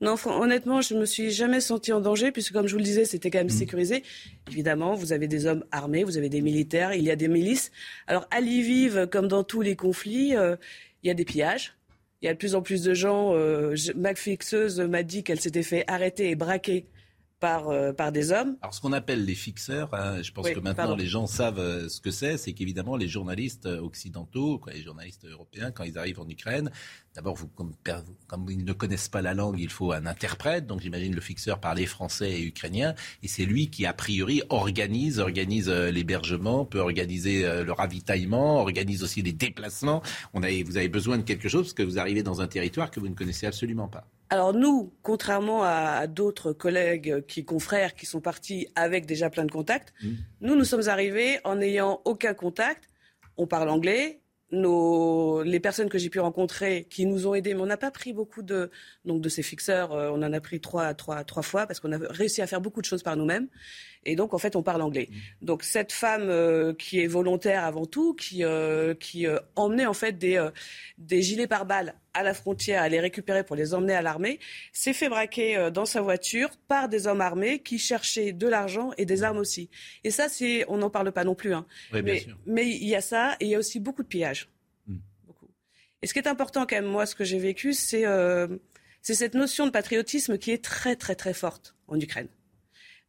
[0.01, 3.05] Non, honnêtement, je me suis jamais senti en danger, puisque comme je vous le disais,
[3.05, 3.49] c'était quand même mmh.
[3.51, 4.03] sécurisé.
[4.49, 7.71] Évidemment, vous avez des hommes armés, vous avez des militaires, il y a des milices.
[8.07, 10.55] Alors, à Lviv, comme dans tous les conflits, euh,
[11.03, 11.75] il y a des pillages.
[12.21, 13.35] Il y a de plus en plus de gens.
[13.35, 16.85] Euh, ma fixeuse m'a dit qu'elle s'était fait arrêter et braquer
[17.41, 18.55] par, euh, par des hommes.
[18.61, 21.89] Alors, ce qu'on appelle les fixeurs, hein, je pense que maintenant les gens savent euh,
[21.89, 25.97] ce que c'est, c'est qu'évidemment les journalistes euh, occidentaux, quoi, les journalistes européens, quand ils
[25.97, 26.71] arrivent en Ukraine,
[27.15, 27.73] d'abord, comme,
[28.27, 30.67] comme, ils ne connaissent pas la langue, il faut un interprète.
[30.67, 35.19] Donc, j'imagine le fixeur parlait français et ukrainien, et c'est lui qui, a priori, organise,
[35.19, 40.03] organise l'hébergement, peut organiser le ravitaillement, organise aussi les déplacements.
[40.33, 42.91] On a, vous avez besoin de quelque chose parce que vous arrivez dans un territoire
[42.91, 44.07] que vous ne connaissez absolument pas.
[44.31, 49.51] Alors nous, contrairement à, d'autres collègues qui confrères qui sont partis avec déjà plein de
[49.51, 50.09] contacts, mmh.
[50.39, 52.87] nous nous sommes arrivés en n'ayant aucun contact.
[53.35, 54.21] on parle anglais,
[54.53, 57.91] nos, les personnes que j'ai pu rencontrer qui nous ont aidés, mais on n'a pas
[57.91, 58.71] pris beaucoup de,
[59.03, 61.91] donc de ces fixeurs, euh, on en a pris trois, trois, trois fois parce qu'on
[61.91, 63.49] a réussi à faire beaucoup de choses par nous-mêmes.
[64.05, 65.09] Et donc, en fait, on parle anglais.
[65.09, 65.45] Mmh.
[65.45, 70.17] Donc, cette femme euh, qui est volontaire avant tout, qui, euh, qui emmenait en fait
[70.17, 70.43] des,
[70.97, 74.39] des gilets pare-balles à la frontière, à les récupérer pour les emmener à l'armée,
[74.73, 79.05] s'est fait braquer dans sa voiture par des hommes armés qui cherchaient de l'argent et
[79.05, 79.69] des armes aussi.
[80.03, 81.53] Et ça, c'est, on n'en parle pas non plus.
[81.53, 81.65] Hein.
[81.93, 84.49] mais, mais il y a ça et il y a aussi beaucoup de pillages.
[86.01, 88.47] Et ce qui est important quand même, moi, ce que j'ai vécu, euh,
[89.01, 92.27] c'est cette notion de patriotisme qui est très, très, très forte en Ukraine.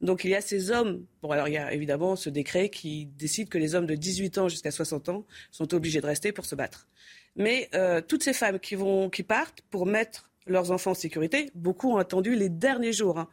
[0.03, 3.07] Donc il y a ces hommes, bon alors il y a évidemment ce décret qui
[3.07, 6.45] décide que les hommes de 18 ans jusqu'à 60 ans sont obligés de rester pour
[6.45, 6.89] se battre.
[7.37, 11.51] Mais euh, toutes ces femmes qui, vont, qui partent pour mettre leurs enfants en sécurité,
[11.55, 13.29] beaucoup ont attendu les derniers jours, hein,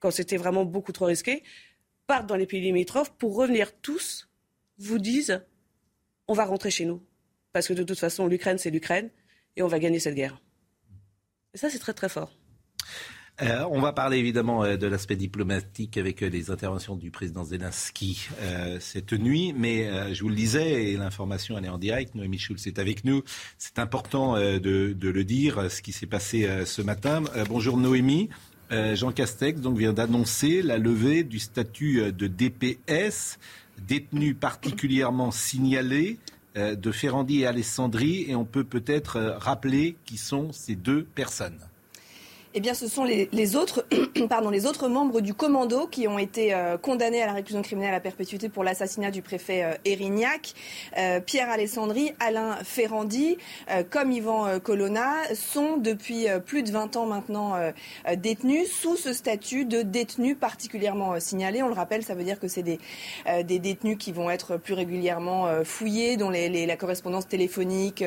[0.00, 1.44] quand c'était vraiment beaucoup trop risqué,
[2.08, 4.28] partent dans les pays limitrophes pour revenir tous,
[4.78, 5.40] vous disent,
[6.26, 7.00] on va rentrer chez nous
[7.54, 9.10] parce que de toute façon, l'Ukraine, c'est l'Ukraine,
[9.56, 10.42] et on va gagner cette guerre.
[11.54, 12.36] Et ça, c'est très très fort.
[13.42, 17.42] Euh, on va parler évidemment euh, de l'aspect diplomatique avec euh, les interventions du président
[17.42, 18.28] Zelensky
[18.78, 22.66] cette nuit, mais je vous le disais, et l'information elle est en direct, Noémie Schulz
[22.66, 23.22] est avec nous.
[23.58, 27.22] C'est important de, le dire, ce qui s'est passé ce matin.
[27.48, 28.28] bonjour Noémie.
[28.70, 33.38] Jean Castex donc, vient d'annoncer la levée du statut de DPS,
[33.86, 36.18] détenu particulièrement signalé.
[36.56, 41.58] De Ferrandi et Alessandri et on peut peut-être rappeler qui sont ces deux personnes.
[42.56, 43.84] Eh bien, ce sont les, autres,
[44.28, 47.94] pardon, les autres membres du commando qui ont été euh, condamnés à la réclusion criminelle
[47.94, 50.54] à perpétuité pour l'assassinat du préfet euh, Erignac.
[50.96, 53.38] Euh, Pierre Alessandri, Alain Ferrandi,
[53.90, 57.54] comme Yvan Colonna, sont depuis plus de 20 ans maintenant
[58.16, 61.62] détenus sous ce statut de détenus particulièrement signalés.
[61.62, 62.78] On le rappelle, ça veut dire que c'est des,
[63.44, 68.04] des détenus qui vont être plus régulièrement fouillés, dont la correspondance téléphonique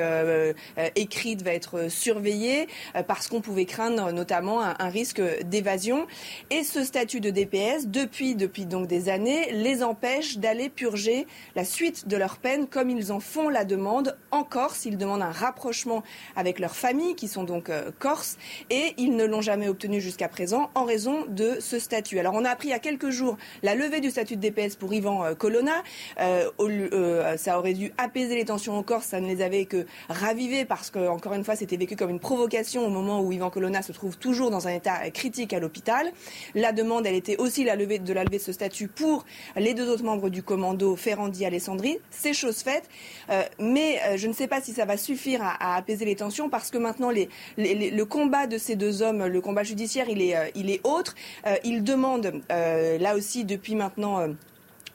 [0.96, 2.68] écrite va être surveillée,
[3.08, 6.08] parce qu'on pouvait craindre notamment un, risque d'évasion.
[6.50, 11.66] Et ce statut de DPS, depuis, depuis donc des années, les empêche d'aller purger la
[11.66, 14.86] suite de leur peine comme ils en font la demande en Corse.
[14.86, 16.04] Ils demandent un rapprochement
[16.36, 18.38] avec leurs familles, qui sont donc euh, corses,
[18.70, 22.20] et ils ne l'ont jamais obtenu jusqu'à présent en raison de ce statut.
[22.20, 24.76] Alors on a appris il y a quelques jours la levée du statut de DPS
[24.76, 25.84] pour Ivan euh, Colonna.
[26.20, 30.66] Euh, ça aurait dû apaiser les tensions en Corse, ça ne les avait que ravivées
[30.66, 33.82] parce que, encore une fois, c'était vécu comme une provocation au moment où Ivan Colonna
[33.82, 36.12] se trouve toujours dans un état critique à l'hôpital.
[36.54, 39.24] La demande, elle était aussi la levée, de la levée de ce statut pour
[39.56, 41.98] les deux autres membres du commando, Ferrandi et Alessandri.
[42.12, 42.90] C'est chose faite.
[43.30, 46.50] Euh, mais euh, je ne sais pas si ça va suffire à, apaiser les tensions
[46.50, 50.50] parce que maintenant, le combat de ces deux hommes, le combat judiciaire, il est, euh,
[50.56, 51.16] il est autre.
[51.64, 54.28] ils demandent, là aussi, depuis maintenant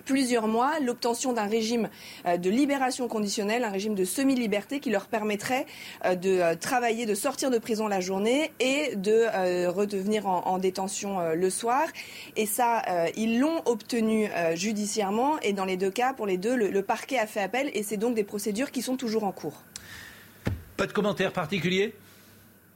[0.04, 1.88] plusieurs mois l'obtention d'un régime
[2.26, 5.66] euh, de libération conditionnelle, un régime de semi-liberté qui leur permettrait
[6.04, 11.32] euh, de euh, travailler, de sortir de prison la journée et de redevenir en, détention
[11.34, 11.86] le soir.
[12.36, 12.82] Et ça,
[13.16, 17.26] ils l'ont obtenu judiciairement et dans les deux cas, pour les deux, le, parquet a
[17.26, 19.62] fait appel et c'est donc des procédures qui sont toujours en cours.
[20.76, 21.94] Pas de commentaire particulier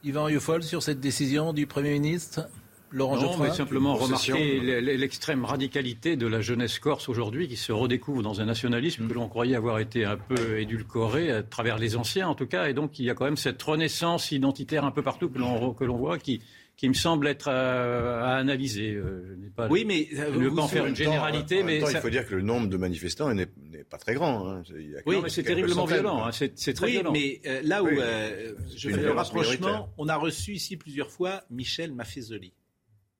[0.05, 2.49] Yvan Youfol sur cette décision du Premier ministre?
[2.91, 8.23] Laurent non, mais simplement remarquer l'extrême radicalité de la jeunesse corse aujourd'hui qui se redécouvre
[8.23, 12.29] dans un nationalisme que l'on croyait avoir été un peu édulcoré à travers les anciens
[12.29, 12.69] en tout cas.
[12.69, 15.75] Et donc il y a quand même cette renaissance identitaire un peu partout que l'on
[15.75, 16.41] que l'on voit qui
[16.77, 18.93] qui me semble être euh, à, analyser.
[18.93, 22.27] Euh, pas oui, mais je ne pas en faire une généralité, mais il faut dire
[22.27, 23.47] que le nombre de manifestants n'est
[23.89, 24.49] pas très grand.
[24.49, 24.63] Hein.
[25.07, 26.27] oui, mais c'est terriblement violent.
[26.27, 26.31] Hein.
[26.33, 27.13] C'est très oui, violent.
[27.13, 31.93] mais euh, là où je fais le rapprochement, on a reçu ici plusieurs fois Michel
[31.93, 32.53] Maffezoli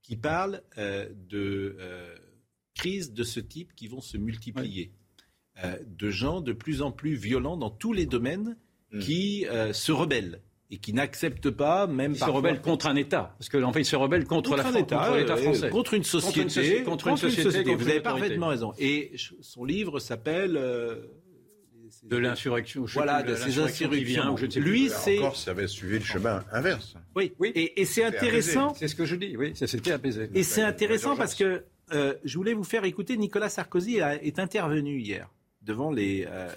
[0.07, 2.15] qui parlent euh, de euh,
[2.75, 4.93] crises de ce type qui vont se multiplier.
[5.65, 8.57] Euh, de gens de plus en plus violents dans tous les domaines
[8.93, 8.99] mm.
[9.01, 13.35] qui se rebellent et qui n'acceptent pas même ils se rebellent contre un État.
[13.39, 15.71] Parce que en fait ils se rebellent contre, la l'État français.
[15.71, 18.75] contre une société contre une, société, vous avez parfaitement raison.
[18.79, 20.61] Et son livre s'appelle
[22.09, 22.85] de l'insurrection.
[22.87, 24.37] Voilà, de ces insurrections.
[24.57, 25.19] Lui, c'est.
[25.19, 26.95] Encore, ça avait suivi le chemin inverse.
[27.15, 27.53] Oui, oui.
[27.55, 28.75] Et, c'est intéressant.
[28.75, 29.37] C'est ce que je dis.
[29.37, 30.31] Oui, ça s'était apaisé.
[30.35, 33.17] Et c'est intéressant parce que euh, je voulais vous faire écouter.
[33.17, 35.29] Nicolas Sarkozy est intervenu hier
[35.63, 36.49] devant les euh,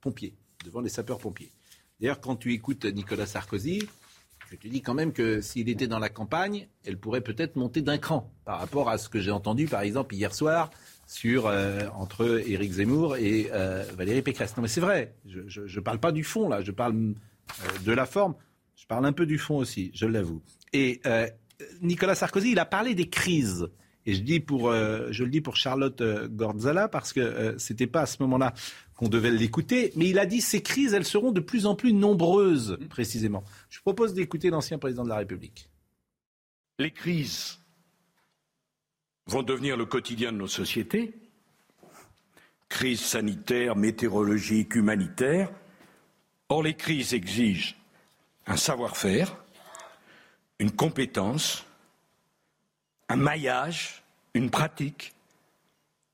[0.00, 1.52] pompiers, devant les sapeurs-pompiers.
[2.00, 3.86] D'ailleurs, quand tu écoutes Nicolas Sarkozy,
[4.50, 7.82] je te dis quand même que s'il était dans la campagne, elle pourrait peut-être monter
[7.82, 10.70] d'un cran par rapport à ce que j'ai entendu, par exemple, hier soir
[11.06, 14.56] sur, euh, entre Éric Zemmour et euh, Valérie Pécresse.
[14.56, 17.92] Non, mais c'est vrai, je ne parle pas du fond, là, je parle euh, de
[17.92, 18.34] la forme.
[18.76, 20.42] Je parle un peu du fond aussi, je l'avoue.
[20.72, 21.00] Et
[21.80, 23.68] Nicolas Sarkozy, il a parlé des crises.
[24.04, 28.06] Et je, dis pour, je le dis pour Charlotte Gordzala parce que c'était pas à
[28.06, 28.52] ce moment-là
[28.96, 31.92] qu'on devait l'écouter, mais il a dit ces crises, elles seront de plus en plus
[31.92, 33.44] nombreuses, précisément.
[33.70, 35.70] Je propose d'écouter l'ancien président de la République.
[36.80, 37.63] Les crises
[39.26, 41.14] vont devenir le quotidien de nos sociétés.
[42.68, 45.50] Crise sanitaire, météorologique, humanitaire.
[46.48, 47.76] Or, les crises exigent
[48.46, 49.36] un savoir-faire,
[50.58, 51.64] une compétence,
[53.08, 54.02] un maillage,
[54.34, 55.14] une pratique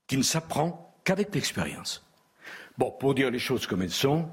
[0.07, 2.03] qui ne s'apprend qu'avec l'expérience.
[2.77, 4.29] Bon, pour dire les choses comme elles sont,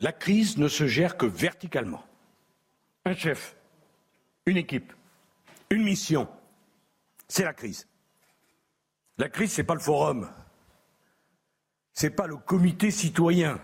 [0.00, 2.04] la crise ne se gère que verticalement.
[3.04, 3.56] Un chef,
[4.46, 4.92] une équipe,
[5.70, 6.28] une mission,
[7.26, 7.87] c'est la crise.
[9.18, 10.30] La crise, ce n'est pas le forum,
[11.92, 13.60] ce n'est pas le comité citoyen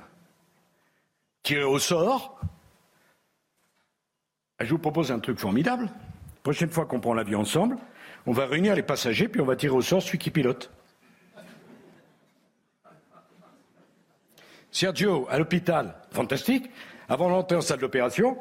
[1.45, 2.41] tiré au sort.
[4.59, 5.85] Je vous propose un truc formidable.
[5.85, 7.77] La prochaine fois qu'on prend l'avion ensemble,
[8.27, 10.71] on va réunir les passagers, puis on va tirer au sort celui qui pilote.
[14.73, 16.69] Sergio, à l'hôpital, fantastique.
[17.09, 18.37] Avant d'entrer en salle d'opération,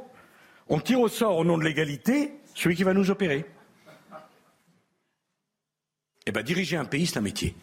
[0.67, 3.45] on tire au sort au nom de l'égalité celui qui va nous opérer.
[6.25, 7.55] Eh bien, diriger un pays, c'est un métier.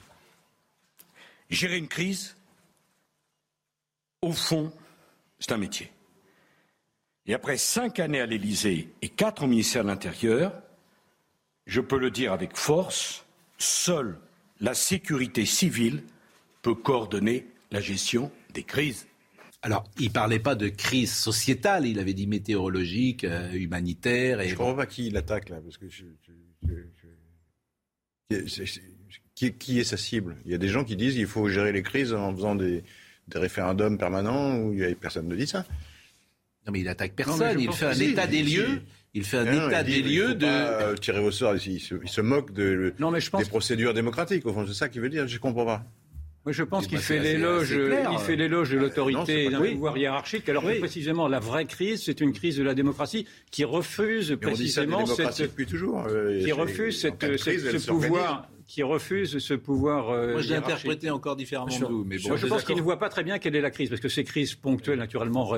[1.48, 2.36] Gérer une crise,
[4.22, 4.72] au fond,
[5.38, 5.90] c'est un métier.
[7.26, 10.52] Et après cinq années à l'Élysée et quatre au ministère de l'Intérieur,
[11.66, 13.24] je peux le dire avec force,
[13.58, 14.18] seule
[14.60, 16.02] la sécurité civile
[16.62, 19.06] peut coordonner la gestion des crises.
[19.62, 24.40] Alors, il ne parlait pas de crise sociétale, il avait dit météorologique, euh, humanitaire.
[24.40, 24.48] Et...
[24.48, 25.86] Je ne comprends pas qui il attaque là, parce que
[29.34, 30.36] qui, est sa cible?
[30.44, 32.82] Il y a des gens qui disent qu'il faut gérer les crises en faisant des,
[33.34, 35.64] référendums permanents, où personne ne dit ça.
[36.66, 38.82] Non, mais il attaque personne, il fait un état des lieux.
[39.12, 40.46] Il fait un état des lieux de.
[40.46, 44.88] Euh, tirer au sort, il se, moque de, des procédures démocratiques, au fond, c'est ça
[44.88, 45.84] qu'il veut dire, je ne comprends pas.
[46.50, 47.76] Je pense qu'il fait l'éloge,
[48.12, 52.20] il fait l'éloge de l'autorité d'un pouvoir hiérarchique, alors que précisément la vraie crise, c'est
[52.20, 57.90] une crise de la démocratie qui refuse précisément cette, toujours, euh, qui refuse cette, ce
[57.90, 60.10] pouvoir qui refuse ce pouvoir.
[60.10, 62.04] Euh, Moi, je l'ai interprété encore différemment de vous.
[62.04, 64.00] Mais bon, je pense qu'il ne voit pas très bien quelle est la crise, parce
[64.00, 65.52] que ces crises ponctuelles, naturellement,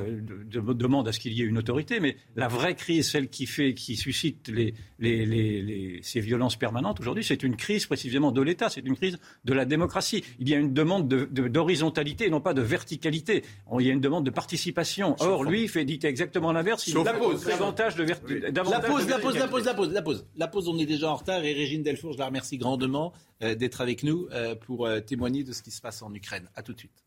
[0.50, 3.74] demandent à ce qu'il y ait une autorité, mais la vraie crise, celle qui fait,
[3.74, 8.70] qui suscite les, les, les, ces violences permanentes aujourd'hui, c'est une crise précisément de l'État,
[8.70, 10.24] c'est une crise de la démocratie.
[10.38, 13.42] Il y a une demande d'horizontalité de, non pas de verticalité.
[13.78, 15.16] Il y a une demande de participation.
[15.20, 16.86] Or, lui, fait dit exactement l'inverse.
[16.86, 18.52] Il la pose, davantage de, verticalité.
[18.52, 20.26] La pause, la pause, la pause, la pause, la pause.
[20.36, 23.01] La pause, on est déjà en retard et Régine Delfour, je la remercie grandement
[23.40, 26.48] d'être avec nous euh, pour euh, témoigner de ce qui se passe en Ukraine.
[26.54, 27.04] À tout de suite.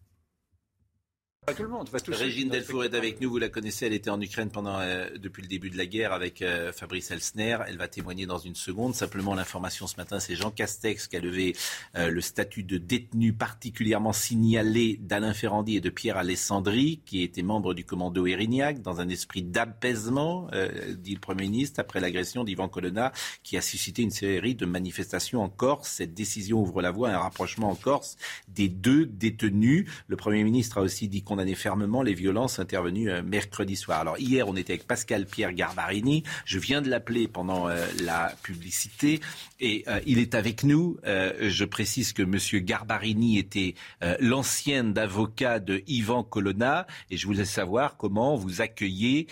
[1.53, 1.89] Tout le monde.
[2.07, 4.79] Régine Delfour est avec nous, vous la connaissez, elle était en Ukraine pendant,
[5.15, 7.57] depuis le début de la guerre avec Fabrice Elsner.
[7.67, 8.95] Elle va témoigner dans une seconde.
[8.95, 11.55] Simplement, l'information ce matin, c'est Jean Castex qui a levé
[11.93, 17.73] le statut de détenu particulièrement signalé d'Alain Ferrandi et de Pierre Alessandri, qui étaient membres
[17.73, 20.49] du commando Erignac, dans un esprit d'apaisement,
[20.97, 23.11] dit le Premier ministre, après l'agression d'Ivan Colonna,
[23.43, 25.89] qui a suscité une série de manifestations en Corse.
[25.89, 29.89] Cette décision ouvre la voie à un rapprochement en Corse des deux détenus.
[30.07, 33.99] Le Premier ministre a aussi dit condamner fermement les violences intervenues euh, mercredi soir.
[33.99, 36.23] Alors hier, on était avec Pascal Pierre Garbarini.
[36.45, 39.19] Je viens de l'appeler pendant euh, la publicité
[39.59, 40.97] et euh, il est avec nous.
[41.03, 43.75] je précise que Monsieur Garbarini était
[44.19, 49.27] l'ancienne d'avocat de Ivan Colonna et je voulais savoir comment vous accueillez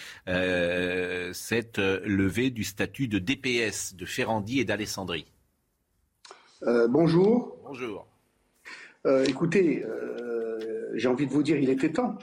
[1.34, 5.26] cette levée du statut de DPS de Ferrandi et d'Alessandrie.
[6.64, 7.58] Euh, bonjour.
[7.64, 8.08] Bonjour.
[9.28, 9.84] Écoutez,
[10.94, 12.18] j'ai envie de vous dire, il était temps.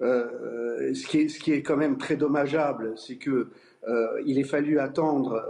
[0.00, 3.48] ce, qui est, ce qui est quand même très dommageable, c'est que
[4.26, 5.42] il ait fallu attendre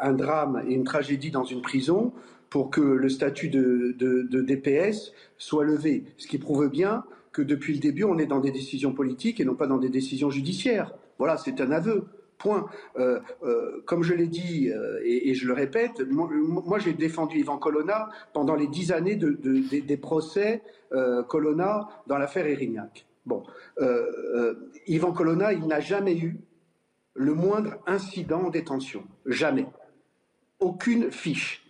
[0.00, 2.12] un drame et une tragédie dans une prison
[2.54, 3.96] pour que le statut de,
[4.30, 6.04] DPS soit levé.
[6.18, 7.02] Ce qui prouve bien
[7.32, 9.88] que depuis le début, on est dans des décisions politiques et non pas dans des
[9.88, 10.94] décisions judiciaires.
[11.18, 12.04] Voilà, c'est un aveu.
[12.38, 12.66] Point.
[12.96, 17.58] Euh, euh, comme je l'ai dit euh, et, je le répète, moi, j'ai défendu Ivan
[17.58, 19.30] Colonna pendant les dix années de,
[19.80, 20.62] des procès
[21.28, 23.06] Colonna dans l'affaire Erignac.
[23.26, 23.42] Bon,
[24.86, 26.38] Ivan Colonna, il n'a jamais eu
[27.14, 29.04] le moindre incident en détention.
[29.26, 29.66] Jamais.
[30.60, 31.64] Aucune fiche.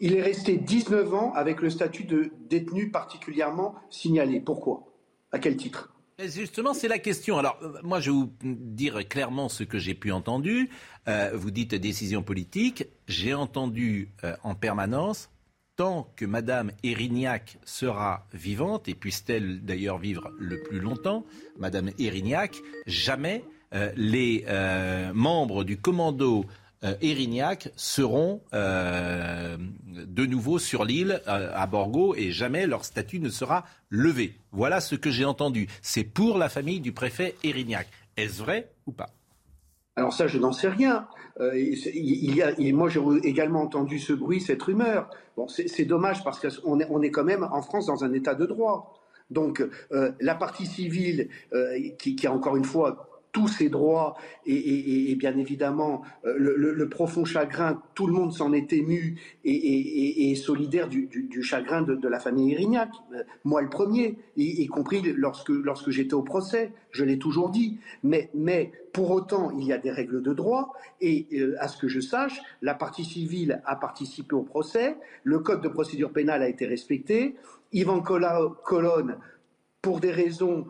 [0.00, 4.40] Il est resté 19 ans avec le statut de détenu particulièrement signalé.
[4.40, 4.82] Pourquoi?
[5.30, 5.92] À quel titre?
[6.18, 7.38] Justement, c'est la question.
[7.38, 10.48] Alors, euh, moi, je vais vous dire clairement ce que j'ai pu entendre.
[11.08, 12.86] Euh, vous dites décision politique.
[13.08, 15.30] J'ai entendu euh, en permanence,
[15.76, 21.24] tant que Madame Erignac sera vivante, et puisse-t-elle d'ailleurs vivre le plus longtemps,
[21.58, 23.44] Madame Erignac, jamais
[23.96, 24.44] les
[25.14, 26.44] membres du commando
[27.00, 34.34] Erignac seront de nouveau sur l'île à Borgo et jamais leur statut ne sera levé.
[34.50, 35.68] Voilà ce que j'ai entendu.
[35.80, 37.88] C'est pour la famille du préfet Erignac.
[38.16, 39.10] Est-ce vrai ou pas?
[39.96, 41.06] Alors ça, je n'en sais rien.
[41.54, 45.08] il, y a, moi, j'ai également entendu ce bruit, cette rumeur.
[45.36, 48.34] Bon, c'est dommage parce qu'on est, on est quand même en France dans un état
[48.34, 48.98] de droit.
[49.30, 51.28] Donc la partie civile,
[51.98, 54.14] qui, qui, a encore une fois tous ses droits
[54.44, 60.88] et, bien évidemment euh, le, profond chagrin, tout le monde s'en est ému et, solidaire
[60.88, 62.90] du, chagrin de, la famille Irignac.
[63.14, 67.78] Euh, moi le premier, y, compris lorsque, j'étais au procès, je l'ai toujours dit.
[68.02, 71.78] Mais, mais pour autant, il y a des règles de droit et euh, à ce
[71.78, 76.42] que je sache, la partie civile a participé au procès, le code de procédure pénale
[76.42, 77.36] a été respecté,
[77.72, 79.16] Yvan Colonne
[79.80, 80.66] pour des raisons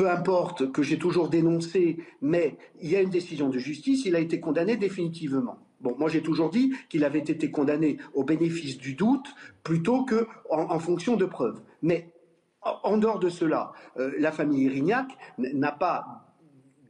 [0.00, 4.16] peu importe, que j'ai toujours dénoncé, mais il y a une décision de justice, il
[4.16, 5.58] a été condamné définitivement.
[5.82, 9.26] Bon, moi j'ai toujours dit qu'il avait été condamné au bénéfice du doute
[9.62, 11.60] plutôt que en, fonction de preuves.
[11.82, 12.14] Mais
[12.62, 16.29] en dehors de cela, euh, la famille Irignac n'a pas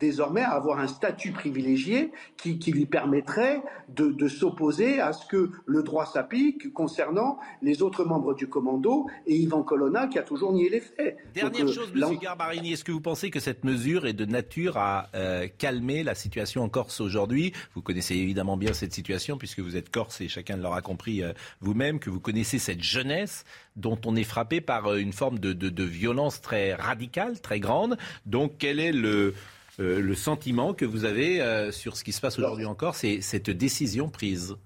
[0.01, 5.83] désormais à avoir un statut privilégié qui, lui permettrait de, s'opposer à ce que le
[5.83, 10.69] droit s'applique concernant les autres membres du commando et Ivan Colonna qui a toujours nié
[10.69, 11.17] les faits.
[11.35, 12.19] Dernière euh, chose, M.
[12.21, 16.15] Garbarini, est-ce que vous pensez que cette mesure est de nature à euh, calmer la
[16.15, 17.53] situation en Corse aujourd'hui?
[17.75, 21.33] Vous connaissez évidemment bien cette situation puisque vous êtes Corse et chacun l'aura compris euh,
[21.61, 23.45] vous-même, que vous connaissez cette jeunesse
[23.77, 27.99] dont on est frappé par une forme de, de violence très radicale, très grande.
[28.27, 29.35] Donc quel est le
[29.81, 33.21] euh, le sentiment que vous avez euh, sur ce qui se passe aujourd'hui encore, c'est
[33.21, 34.57] cette décision prise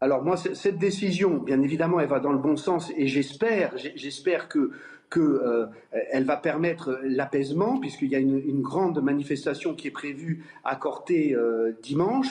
[0.00, 4.46] alors moi, cette décision, bien évidemment, elle va dans le bon sens et j'espère, j'espère
[4.48, 4.70] que
[5.10, 5.66] que
[6.12, 11.36] elle va permettre l'apaisement, puisqu'il y a une, grande manifestation qui est prévue à Corté
[11.82, 12.28] dimanche,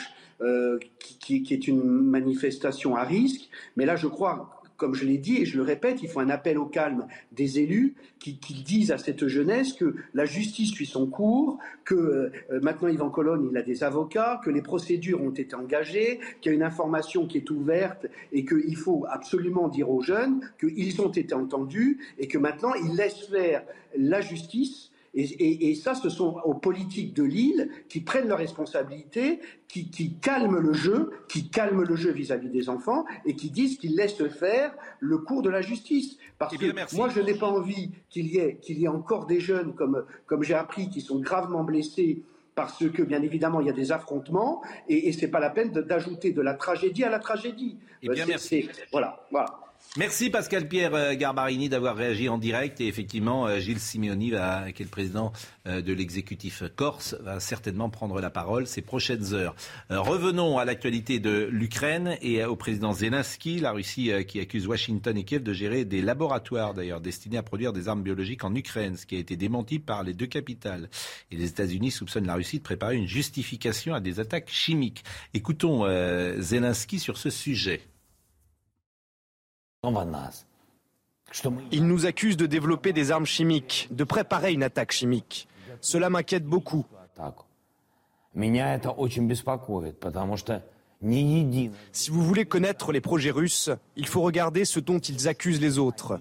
[1.20, 3.50] qui, qui, est une manifestation à risque.
[3.76, 6.30] Mais là, je crois comme je l'ai dit et je le répète, il faut un
[6.30, 11.08] appel au calme des élus qui, disent à cette jeunesse que la justice suit son
[11.08, 15.56] cours, que euh, maintenant Yvan Colonne il a des avocats, que les procédures ont été
[15.56, 20.02] engagées, qu'il y a une information qui est ouverte et qu'il faut absolument dire aux
[20.02, 23.64] jeunes qu'ils ont été entendus et que maintenant ils laissent faire
[23.98, 24.87] la justice
[25.20, 30.74] et, ça, ce sont aux politiques de l'île qui prennent leurs responsabilités, qui, calment le
[30.74, 35.18] jeu, qui calment le jeu vis-à-vis des enfants et qui disent qu'ils laissent faire le
[35.18, 36.18] cours de la justice.
[36.38, 39.26] Parce eh que moi, je n'ai pas envie qu'il y ait, qu'il y ait encore
[39.26, 42.22] des jeunes, comme, comme j'ai appris, qui sont gravement blessés
[42.54, 45.70] parce que bien évidemment il y a des affrontements et, et c'est pas la peine
[45.72, 47.78] d'ajouter de, la tragédie à la tragédie.
[48.02, 48.68] Eh bien, merci.
[48.92, 49.60] Voilà, voilà.
[49.98, 54.36] Merci Pascal Pierre euh, Garbarini d'avoir réagi en direct et effectivement euh, Gilles Simeoni, qui
[54.36, 55.34] est le président
[55.66, 59.56] euh, de l'exécutif corse, va certainement prendre la parole ces prochaines heures.
[59.90, 65.24] Revenons à l'actualité de l'Ukraine et au président Zelensky, la Russie qui accuse Washington et
[65.24, 69.08] Kiev de gérer des laboratoires d'ailleurs destinés à produire des armes biologiques en Ukraine, ce
[69.08, 70.90] qui a été démenti par les deux capitales.
[71.32, 75.04] Et les États-Unis soupçonnent la Russie de préparer une justification à des attaques chimiques.
[75.34, 75.88] Écoutons
[76.40, 77.82] Zelensky sur ce sujet.
[81.72, 85.48] Ils nous accusent de développer des armes chimiques, de préparer une attaque chimique.
[85.82, 86.86] Cela m'inquiète beaucoup.
[91.92, 95.78] Si vous voulez connaître les projets russes, il faut regarder ce dont ils accusent les
[95.78, 96.20] autres.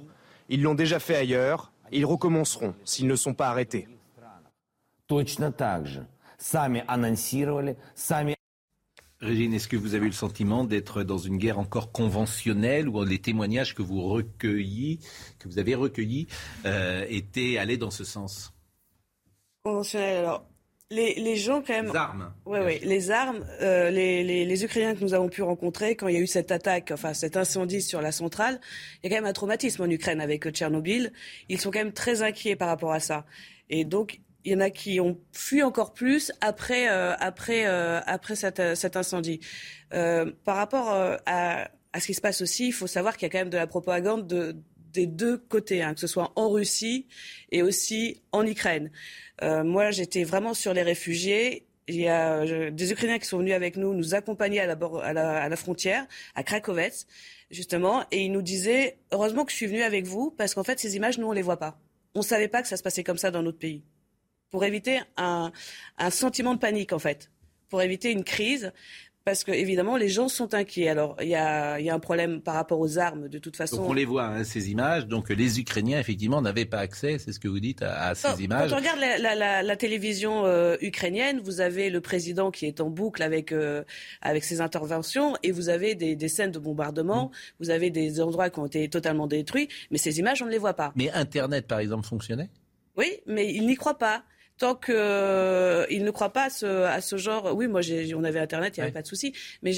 [0.49, 3.89] Ils l'ont déjà fait ailleurs, et ils recommenceront s'ils ne sont pas arrêtés.
[9.27, 13.03] Régine, est-ce que vous avez eu le sentiment d'être dans une guerre encore conventionnelle où
[13.05, 15.01] les témoignages que vous recueillis,
[15.41, 16.29] que vous avez recueillis,
[16.65, 18.55] euh, étaient allés dans ce sens?
[19.65, 20.47] Conventionnel, alors.
[20.91, 21.87] Les, gens quand même.
[21.87, 22.33] Les armes.
[22.45, 22.79] Oui, oui.
[22.85, 23.45] Les armes.
[23.61, 26.93] Euh, les, Ukrainiens que nous avons pu rencontrer quand il y a eu cette attaque,
[26.93, 28.61] enfin cet incendie sur la centrale,
[29.03, 31.13] il y a quand même un traumatisme en Ukraine avec Tchernobyl.
[31.49, 33.27] Ils sont quand même très inquiets par rapport à ça.
[33.69, 38.01] Et donc il y en a qui ont fui encore plus après, euh, euh,
[38.61, 39.41] euh, cet incendie.
[39.91, 40.89] par rapport
[41.27, 43.57] à, ce qui se passe aussi, il faut savoir qu'il y a quand même de
[43.57, 44.55] la propagande
[44.93, 47.09] des deux côtés, hein, que ce soit en Russie
[47.51, 48.91] et aussi en Ukraine.
[49.43, 51.67] moi, j'étais vraiment sur les réfugiés.
[51.89, 56.07] Il y a des Ukrainiens qui sont venus avec nous, nous accompagner à la, frontière,
[56.37, 57.07] à Krakowetz,
[57.51, 60.79] justement, et ils nous disaient heureusement que je suis venu avec vous, parce qu'en fait,
[60.79, 61.81] ces images, nous, on les voit pas.
[62.15, 63.83] On ne savait pas que ça se passait comme ça dans notre pays
[64.51, 65.53] pour éviter un,
[66.11, 67.31] sentiment de panique, en fait,
[67.69, 68.73] pour éviter une crise.
[69.25, 70.89] parce que évidemment les gens sont inquiets.
[70.89, 73.79] Alors il y a, y a, un problème par rapport aux armes de toute façon.
[73.79, 75.09] Donc on les voit hein, ces images.
[75.09, 78.71] Donc les Ukrainiens effectivement n'avaient pas accès, c'est ce que vous dites, à, ces images.
[78.71, 82.81] Quand on regarde la, la, la, télévision euh, ukrainienne, vous avez le président qui est
[82.81, 83.83] en boucle avec euh,
[84.23, 87.25] avec ses interventions et vous avez des, des scènes de bombardement.
[87.25, 87.31] Mmh.
[87.59, 90.59] Vous avez des endroits qui ont été totalement détruits, mais ces images on ne les
[90.59, 90.93] voit pas.
[90.95, 92.49] Mais Internet par exemple fonctionnait?
[92.97, 94.23] Oui, mais ils n'y croient pas
[94.59, 97.55] tant qu'il euh, ne croit pas à ce, genre.
[97.55, 97.81] Oui, moi,
[98.15, 99.33] on avait Internet, il n'y avait pas de souci.
[99.63, 99.73] Mais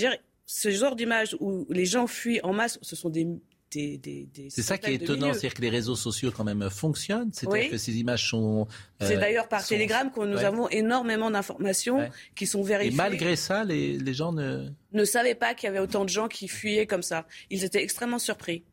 [0.46, 3.26] ce genre d'image où les gens fuient en masse, ce sont des
[3.70, 7.76] c'est ça qui est étonnant, c'est-à-dire que les réseaux sociaux quand même fonctionnent, c'est-à-dire que
[7.76, 8.66] ces images sont.
[9.02, 12.94] Euh, c'est d'ailleurs par Telegram que nous avons énormément d'informations qui sont vérifiées.
[12.94, 14.68] Et malgré ça, les, les gens ne.
[14.92, 17.26] Ne savaient pas qu'il y avait autant de gens qui fuyaient comme ça.
[17.50, 18.64] Ils étaient extrêmement surpris.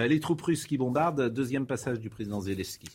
[0.00, 2.86] Euh, les troupes russes qui bombardent, deuxième passage du président Zelensky.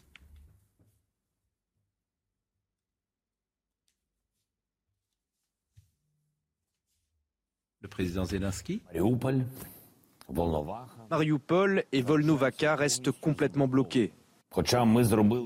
[7.93, 8.81] Président Zelensky.
[11.11, 14.11] Mariupol et Volnovaka restent complètement bloqués.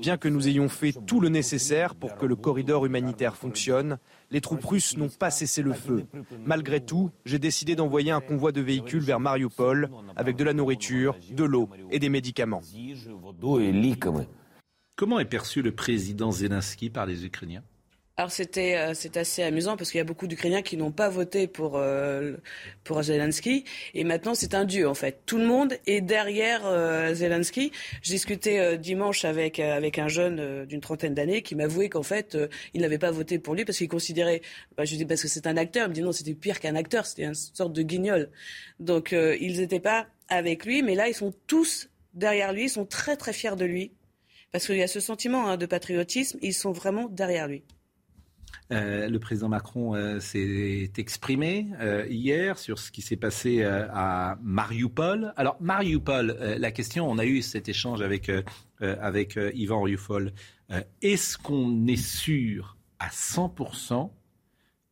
[0.00, 3.98] Bien que nous ayons fait tout le nécessaire pour que le corridor humanitaire fonctionne,
[4.30, 6.06] les troupes russes n'ont pas cessé le feu.
[6.46, 11.16] Malgré tout, j'ai décidé d'envoyer un convoi de véhicules vers Mariupol avec de la nourriture,
[11.30, 12.62] de l'eau et des médicaments.
[14.96, 17.62] Comment est perçu le président Zelensky par les Ukrainiens?
[18.18, 21.08] Alors c'était euh, c'est assez amusant parce qu'il y a beaucoup d'Ukrainiens qui n'ont pas
[21.08, 22.36] voté pour euh,
[22.82, 23.64] pour Zelensky
[23.94, 25.22] et maintenant c'est un dieu en fait.
[25.24, 27.70] Tout le monde est derrière euh, Zelensky.
[28.02, 32.36] J'ai discuté euh, dimanche avec avec un jeune d'une trentaine d'années qui m'avouait qu'en fait
[32.74, 34.42] il n'avait pas voté pour lui parce qu'il considérait
[34.76, 36.74] bah, je dis parce que c'est un acteur, il me dit non, c'était pire qu'un
[36.74, 38.30] acteur, c'était une sorte de guignol.
[38.80, 42.84] Donc ils n'étaient pas avec lui mais là ils sont tous derrière lui, ils sont
[42.84, 43.92] très très fiers de lui
[44.50, 47.62] parce qu'il y a ce sentiment hein, de patriotisme, ils sont vraiment derrière lui.
[48.70, 54.38] Euh, le président Macron euh, s'est exprimé euh, hier sur ce qui s'est passé à
[54.42, 55.32] Mariupol.
[55.36, 58.30] Alors Mariupol, la question, on a eu cet échange avec,
[58.80, 60.32] avec Yvan Rioufol.
[61.02, 64.10] Est-ce qu'on est sûr à 100%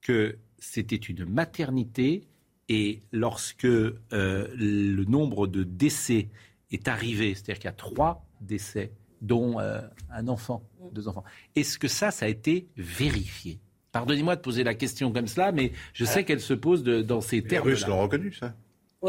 [0.01, 2.27] que c'était une maternité
[2.69, 6.29] et lorsque le nombre de décès
[6.71, 8.93] est arrivé, c'est-à-dire qu'il y a trois décès,
[9.27, 10.63] dont un enfant,
[10.93, 11.25] deux enfants,
[11.55, 13.59] est-ce que ça, ça a été vérifié?
[13.93, 17.43] Pardonnez-moi de poser la question comme cela, mais je sais qu'elle se pose dans ces
[17.43, 17.67] termes.
[17.67, 18.55] Les Russes l'ont reconnu, ça.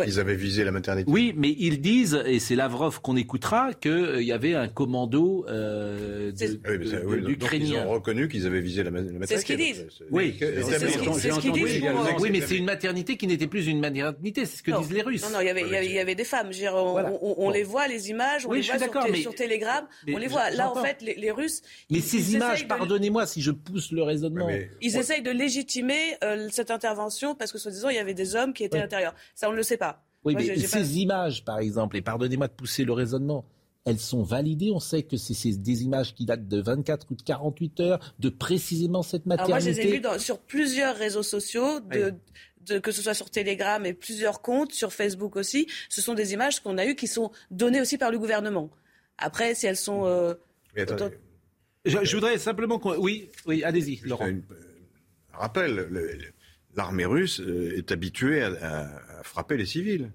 [0.05, 1.09] Ils avaient visé la maternité.
[1.09, 5.45] Oui, mais ils disent, et c'est Lavrov qu'on écoutera, qu'il euh, y avait un commando
[5.47, 6.31] euh,
[7.53, 9.25] Ils ont reconnu qu'ils avaient visé la, maternité.
[9.27, 9.87] C'est ce qu'ils disent.
[10.11, 11.83] Oui, c'est ce qu'ils disent.
[12.19, 15.01] Oui, mais c'est une maternité qui n'était plus une maternité, c'est ce que disent les
[15.01, 15.23] Russes.
[15.23, 16.51] Non, non, il y avait, il y avait, des femmes.
[16.73, 20.49] on, les voit, les images, on les voit sur, sur, Telegram, on les voit.
[20.51, 21.61] Là, en fait, les, Russes.
[21.89, 24.49] Mais ces images, pardonnez-moi si je pousse le raisonnement.
[24.81, 28.53] Ils essayent de légitimer euh, cette intervention parce que, soi-disant, il y avait des hommes
[28.53, 29.13] qui étaient à l'intérieur.
[29.33, 29.86] Ça, on ne le sait pas.
[30.23, 33.45] Oui, mais ces images, par exemple, et pardonnez-moi de pousser le raisonnement,
[33.85, 34.71] elles sont validées.
[34.73, 38.29] On sait que c'est des images qui datent de 24 ou de 48 heures, de
[38.29, 39.51] précisément cette maternité.
[39.51, 43.85] moi, je les ai vues sur plusieurs réseaux sociaux, de, que ce soit sur Telegram
[43.85, 45.67] et plusieurs comptes, sur Facebook aussi.
[45.87, 48.69] Ce sont des images qu'on a eues qui sont données aussi par le gouvernement.
[49.17, 50.05] Après, si elles sont...
[50.05, 50.33] Euh,
[51.85, 52.81] je, voudrais simplement...
[52.99, 54.27] Oui, oui allez-y, Laurent.
[54.27, 55.87] Un rappel,
[56.77, 58.87] l'armée russe euh, est habituée à,
[59.23, 60.11] frapper les civils.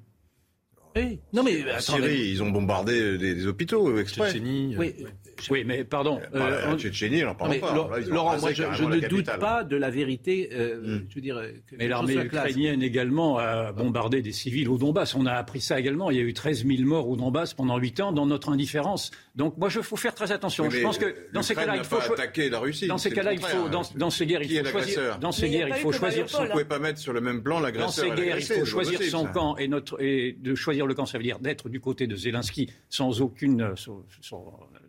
[0.96, 1.18] Oui.
[1.32, 4.32] Non mais en Syrie, ils ont bombardé des, hôpitaux exprès.
[4.38, 4.74] oui.
[4.78, 5.06] oui.
[5.51, 6.20] Mais pardon.
[6.34, 7.74] Euh, euh en Tchétchénie, n'en parle pas.
[8.09, 10.51] Laurent, moi, je, ne doute pas de la vérité.
[10.53, 11.07] Euh, mm.
[11.09, 11.43] je veux dire,
[11.78, 15.14] mais l'armée ukrainienne également a bombardé des civils au Donbass.
[15.14, 16.11] On a appris ça également.
[16.11, 19.11] Il y a eu 13 000 morts au Donbass pendant 8 ans dans notre indifférence.
[19.34, 20.68] Donc moi, je faut faire très attention.
[20.70, 22.86] je pense que dans ces cas-là, il faut attaquer la Russie.
[22.86, 25.18] Dans ces cas-là, il faut dans, dans ces guerres, il faut choisir.
[25.18, 26.45] Dans ces guerres, il faut choisir son.
[26.45, 28.07] Vous pouvez pas mettre sur le même plan l'agresseur.
[28.07, 31.07] Dans ces guerres, il faut choisir son camp et notre et de choisir le camp,
[31.07, 33.74] ça veut dire d'être du côté de Zelensky sans aucune,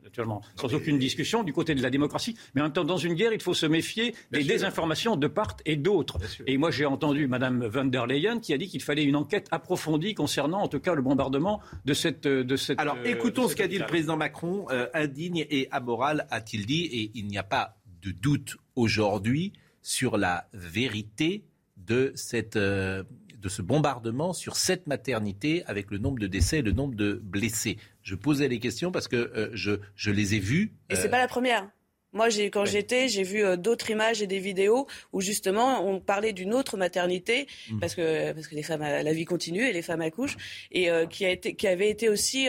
[0.04, 2.36] naturellement, sans aucune discussion, du côté de la démocratie.
[2.54, 5.58] Mais en même temps, dans une guerre, il faut se méfier des désinformations de part
[5.66, 6.18] et d'autre.
[6.48, 9.48] Et moi, j'ai entendu Mme von der Leyen qui a dit qu'il fallait une enquête
[9.52, 12.28] approfondie concernant, en tout cas, le bombardement de cette.
[12.28, 14.66] De cette Alors, euh, écoutons ce qu'a dit le président Macron.
[14.72, 20.18] Euh, indigne et amoral, a-t-il dit, et il n'y a pas de doute aujourd'hui sur
[20.18, 21.46] la vérité
[21.78, 23.04] de cette, euh,
[23.38, 27.20] de ce bombardement sur cette maternité avec le nombre de décès et le nombre de
[27.24, 27.78] blessés.
[28.04, 30.74] Je posais les questions parce que euh, je, je, les ai vues.
[30.89, 31.70] Et c'est euh, pas la première.
[32.12, 36.34] Moi, quand j'étais, j'ai vu euh, d'autres images et des vidéos où justement on parlait
[36.34, 37.80] d'une autre maternité mm.
[37.80, 40.38] parce que parce que les femmes, la vie continue et les femmes accouchent
[40.72, 42.47] et qui a été qui avait été aussi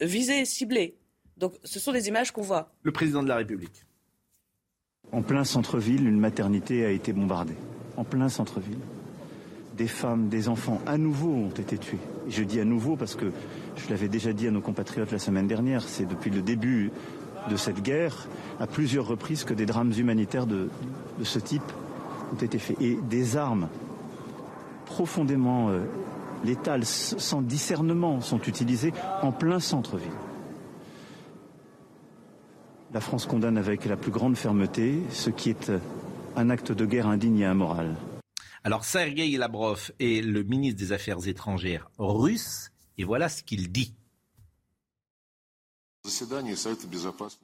[0.00, 0.96] visée, ciblée.
[1.38, 2.72] Donc, ce sont des images qu'on voit.
[2.82, 3.84] Le président de la République.
[5.10, 7.56] En plein centre-ville, une maternité a été bombardée.
[7.96, 8.78] En plein centre-ville
[9.76, 11.98] des femmes, des enfants, à nouveau, ont été tués.
[12.28, 13.32] Et je dis à nouveau parce que
[13.76, 16.90] je l'avais déjà dit à nos compatriotes la semaine dernière, c'est depuis le début
[17.50, 18.28] de cette guerre,
[18.60, 20.68] à plusieurs reprises, que des drames humanitaires de,
[21.22, 21.62] ce type
[22.32, 22.80] ont été faits.
[22.80, 23.68] Et des armes
[24.86, 25.80] profondément euh,
[26.44, 28.92] létales, sans discernement, sont utilisées
[29.22, 30.10] en plein centre-ville.
[32.92, 35.72] La France condamne avec la plus grande fermeté ce qui est
[36.36, 37.96] un acte de guerre indigne et immoral.
[38.64, 43.94] Alors Sergei Lavrov est le ministre des Affaires étrangères russe et voilà ce qu'il dit.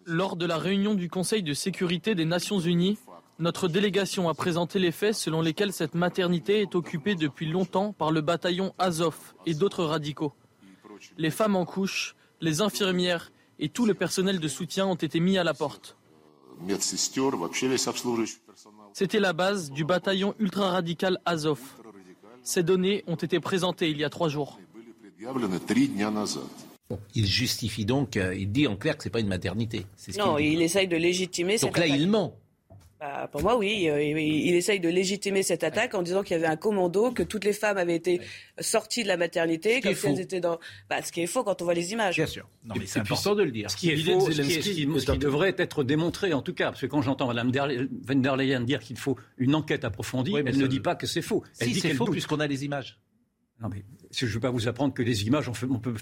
[0.05, 2.99] Lors de la réunion du Conseil de sécurité des Nations Unies,
[3.39, 8.11] notre délégation a présenté les faits selon lesquels cette maternité est occupée depuis longtemps par
[8.11, 10.33] le bataillon Azov et d'autres radicaux.
[11.17, 13.31] Les femmes en couche, les infirmières
[13.61, 15.97] et tout le personnel de soutien ont été mis à la porte.
[18.93, 21.61] C'était la base du bataillon ultra-radical Azov.
[22.43, 24.59] Ces données ont été présentées il y a trois jours.
[27.15, 29.87] Il justifie donc, euh, il dit en clair que ce n'est pas une maternité.
[30.17, 31.59] non, il, essaye de légitimer.
[31.59, 32.37] Donc là, il ment.
[33.01, 33.89] Bah, pour moi, oui.
[33.89, 37.23] Euh, il, essaye de légitimer cette attaque en disant qu'il y avait un commando, que
[37.23, 38.21] toutes les femmes avaient été
[38.59, 40.59] sorties de la maternité, comme si elles étaient dans.
[40.91, 42.17] Bah, ce qui est faux quand on voit les images.
[42.17, 42.49] Bien sûr.
[42.65, 43.71] Non, mais c'est important de le dire.
[43.71, 47.03] Ce qui est faux, ce qui, devrait être démontré en tout cas, parce que quand
[47.03, 47.53] j'entends Mme
[48.03, 51.23] van der Leyen dire qu'il faut une enquête approfondie, elle ne dit pas que c'est
[51.23, 51.45] faux.
[51.61, 52.99] Elle si, dit c'est faux puisqu'on a les images.
[53.61, 53.83] Non, mais
[54.13, 55.51] je ne vais pas vous apprendre que les images,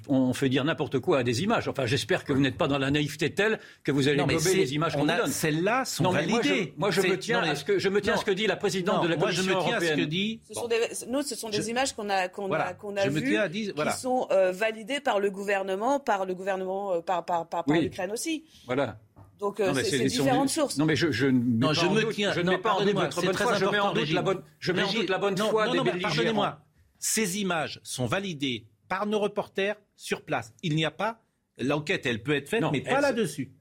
[0.08, 1.68] on, fait dire n'importe quoi à des images.
[1.68, 4.74] Enfin, j'espère que vous n'êtes pas dans la naïveté telle que vous allez gober les
[4.74, 5.30] images qu'on vous donne.
[5.30, 6.74] Celles-là sont validées.
[6.76, 8.56] Moi, je, me tiens, à ce que, je me tiens à ce que dit la
[8.56, 9.92] présidente de la Commission je me tiens européenne.
[9.92, 10.40] À ce que dit...
[10.46, 10.76] Ce sont des,
[11.08, 14.52] nous, ce sont des images qu'on a, qu'on a, qu'on a vues, qui sont euh,
[14.52, 18.44] validées par le gouvernement, par le gouvernement, euh, par, par, par, l'Ukraine aussi.
[18.66, 18.98] Voilà.
[19.38, 20.78] Donc euh, c'est différentes sources.
[20.78, 22.32] Non mais je, je, non, je me tiens.
[22.32, 23.54] Je ne mets pas en doute votre bonne foi.
[23.54, 24.42] Je mets en doute la bonne.
[24.58, 26.52] Je mets en doute la bonne foi des belligérants.
[26.98, 30.52] Ces images sont validées par nos reporters sur place.
[30.62, 31.22] Il n'y a pas.
[31.58, 33.52] L'enquête, elle peut être faite, mais pas là-dessus.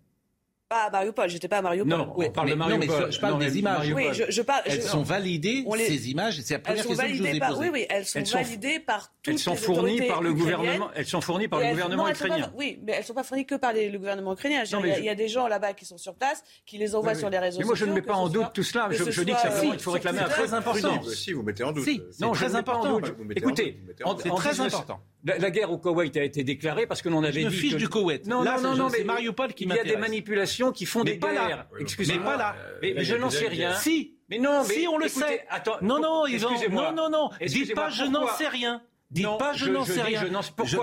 [0.76, 1.88] Pas à Mariupol, j'étais pas à Mariupol.
[1.88, 2.88] Non, on parle de Mariupol.
[2.88, 3.94] Non, mais je, parle des images.
[3.96, 7.22] Oui, je, je parle, elles sont validées, ces images, c'est la première question que je
[7.22, 7.62] vous ai par, posée.
[7.62, 10.90] Oui, oui, elles sont elles validées sont, par toutes elles sont fournies par le gouvernement.
[10.94, 12.52] Elles sont fournies par le gouvernement ukrainien.
[12.58, 14.64] oui, mais elles ne sont pas fournies que par les, le gouvernement ukrainien.
[14.66, 17.40] il, y a, des gens là-bas qui sont sur place, qui les envoient sur les
[17.40, 17.62] réseaux sociaux.
[17.62, 18.90] Mais moi, je ne mets pas en doute tout cela.
[18.92, 21.02] Je, dis que simplement, il faut réclamer un très important.
[21.04, 21.88] Si, vous mettez en doute.
[22.20, 23.00] Non, très important.
[23.34, 23.80] Écoutez,
[24.22, 25.00] c'est très important.
[25.26, 27.42] La, guerre au Koweït a été déclarée parce que l'on avait dit.
[27.42, 28.28] Je me fiche du Koweït.
[28.28, 31.68] Non, non, non, mais Mariupol qui Il y a des manipulations qui font des guerres.
[31.80, 32.34] Excusez-moi.
[32.34, 32.56] pas là.
[32.82, 33.74] Mais je n'en sais rien.
[33.74, 34.14] Si.
[34.30, 35.46] Mais non, mais si on le sait.
[35.50, 35.78] Attends.
[35.82, 36.52] Non, non, ils ont.
[36.72, 37.30] Non, non, non.
[37.42, 38.82] Dites pas je n'en sais rien.
[39.12, 40.24] Dites pas je n'en sais rien.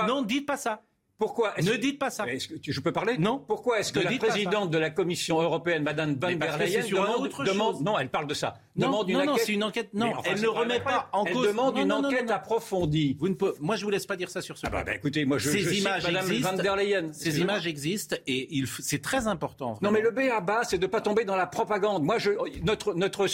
[0.07, 0.83] Non, dites pas ça.
[1.23, 2.27] Pourquoi Ne dites pas ça.
[2.27, 3.17] Que je peux parler?
[3.17, 3.39] Non.
[3.39, 7.97] Pourquoi est-ce que la présidente de la Commission européenne, Madame Van der Leyen, demande, non,
[7.97, 8.55] elle parle de ça.
[8.75, 9.95] Non, demande une non, non c'est une enquête.
[9.95, 11.47] Non, elle ne remet pas en cause.
[11.47, 13.17] Elle demande une enquête approfondie.
[13.21, 14.67] Vous ne pouvez, moi, je vous laisse pas dire ça sur ce.
[14.67, 16.57] Ah bah, bah, écoutez, moi, je, ces je images Madame existent.
[16.57, 17.13] Van der Leyen.
[17.13, 19.75] Ces images existent et il, c'est très important.
[19.75, 19.79] Vraiment.
[19.83, 22.03] Non, mais le B à bas, c'est de pas tomber dans la propagande.
[22.03, 22.31] Moi, je,
[22.65, 23.29] notre, notre,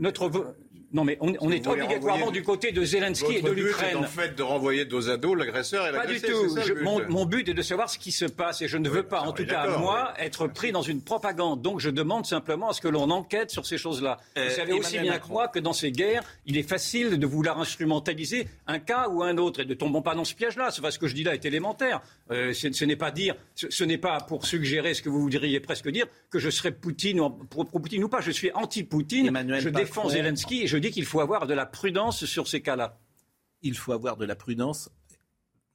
[0.00, 0.28] notre
[0.92, 3.96] non, mais on, on est obligatoirement du côté de Zelensky et de l'Ukraine.
[3.98, 6.20] en fait de renvoyer dos à dos l'agresseur et l'agressé.
[6.20, 6.56] Pas du tout.
[6.66, 9.02] Je, mon, mon, but est de savoir ce qui se passe et je ne veux
[9.02, 11.60] pas, en tout cas moi, être pris dans une propagande.
[11.60, 14.16] Donc je demande simplement à ce que l'on enquête sur ces choses-là.
[14.38, 17.26] Euh, Vous savez aussi bien que moi que dans ces guerres, il est facile de
[17.26, 20.70] vouloir instrumentaliser un cas ou un autre et ne tombons pas dans ce piège-là.
[20.70, 22.00] Ce que je dis là est élémentaire.
[22.30, 25.20] Euh, ce, ce n'est pas dire, ce, ce n'est pas pour suggérer ce que vous
[25.20, 28.20] voudriez presque dire que je serais Poutine ou pro, Poutine ou pas.
[28.22, 29.30] Je suis anti-Poutine.
[29.60, 32.98] Je défends Zelensky et je dis qu'il faut avoir de la prudence sur ces cas-là.
[33.62, 34.90] Il faut avoir de la prudence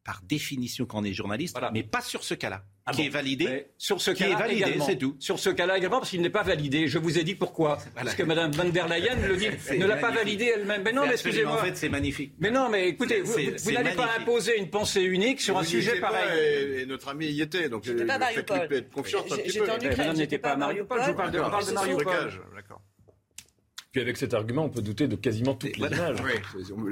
[0.03, 2.63] par définition quand on est journaliste, mais pas sur ce cas-là.
[2.85, 3.67] Ah qui est validé.
[3.77, 4.85] Sur ce cas-là également.
[4.85, 5.15] C'est tout.
[5.19, 6.89] Sur ce cas-là également, parce qu'il n'est pas validé.
[6.89, 7.79] Je vous ai dit pourquoi.
[7.95, 9.47] Parce que Mme van der Leyen le dit,
[9.77, 10.81] ne l'a pas validé elle-même.
[10.83, 11.53] Mais non, mais excusez-moi.
[11.53, 12.33] En fait, c'est magnifique.
[12.39, 16.01] Mais non, mais écoutez, vous, vous n'allez pas imposer une pensée unique sur un sujet
[16.01, 16.81] pareil.
[16.81, 19.65] et, notre ami y était, donc je pas faites confiance un petit peu.
[19.65, 21.01] Madame n'était pas à Mariupol.
[21.07, 22.31] Je parle de Mariupol.
[23.93, 26.17] Puis avec cet argument, on peut douter de quasiment toutes les images.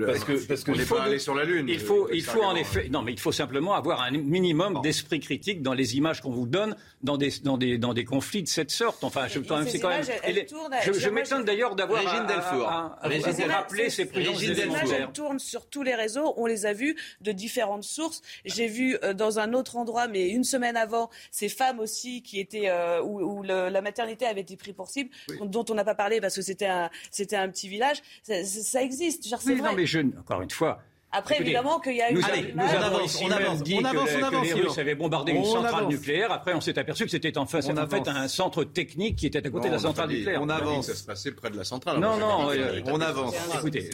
[0.05, 1.67] Parce que, parce que il faut aller sur la lune.
[1.67, 5.19] Il faut, il faut en effet, non, mais il faut simplement avoir un minimum d'esprit
[5.19, 8.47] critique dans les images qu'on vous donne dans des, dans des, dans des conflits de
[8.47, 9.03] cette sorte.
[9.03, 10.03] Enfin, je, c'est quand même.
[10.03, 12.67] je, je m'étonne d'ailleurs d'avoir Régine Delfour.
[12.67, 16.35] rappelé ces présences Les images, elles tournent sur tous les réseaux.
[16.37, 18.21] On les a vues de différentes sources.
[18.45, 22.69] J'ai vu dans un autre endroit, mais une semaine avant, ces femmes aussi qui étaient
[23.03, 25.09] où, la maternité avait été prise pour cible,
[25.41, 28.01] dont on n'a pas parlé parce que c'était un c'était un petit village.
[28.23, 29.27] Ça, existe.
[29.45, 30.81] oui, non, mais je, encore une fois,
[31.11, 32.21] Après, évidemment, qu'il y a eu.
[32.23, 34.77] Allez, nous avons ici on avance, dit on avance, que, on avance, que les Russes
[34.77, 36.31] avaient bombardé une centrale nucléaire.
[36.31, 39.45] Après, on s'est aperçu que c'était en fait, en fait un centre technique qui était
[39.45, 40.41] à côté de la centrale nucléaire.
[40.41, 40.87] On avance.
[40.87, 41.99] Ça se passait près de la centrale.
[41.99, 42.49] Non, non,
[42.85, 43.35] on avance.
[43.55, 43.89] Écoutez,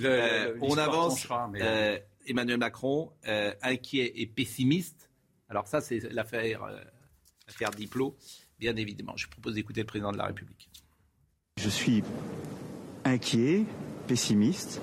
[0.61, 1.27] on avance.
[2.27, 3.11] Emmanuel Macron,
[3.61, 5.09] inquiet et pessimiste.
[5.49, 6.67] Alors ça, c'est l'affaire,
[7.47, 8.17] l'affaire Diplo,
[8.59, 9.13] bien évidemment.
[9.15, 10.69] Je propose d'écouter le président de la République.
[11.57, 12.03] Je suis
[13.07, 13.65] inquiet,
[14.07, 14.81] pessimiste,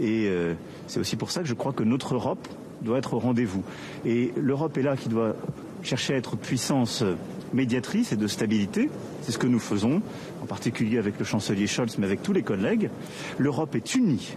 [0.00, 0.54] et euh,
[0.86, 2.48] c'est aussi pour ça que je crois que notre Europe
[2.82, 3.62] doit être au rendez-vous.
[4.04, 5.36] Et l'Europe est là qui doit
[5.82, 7.04] chercher à être puissance
[7.52, 8.90] médiatrice et de stabilité.
[9.22, 10.02] C'est ce que nous faisons,
[10.42, 12.90] en particulier avec le chancelier Scholz, mais avec tous les collègues.
[13.38, 14.36] L'Europe est unie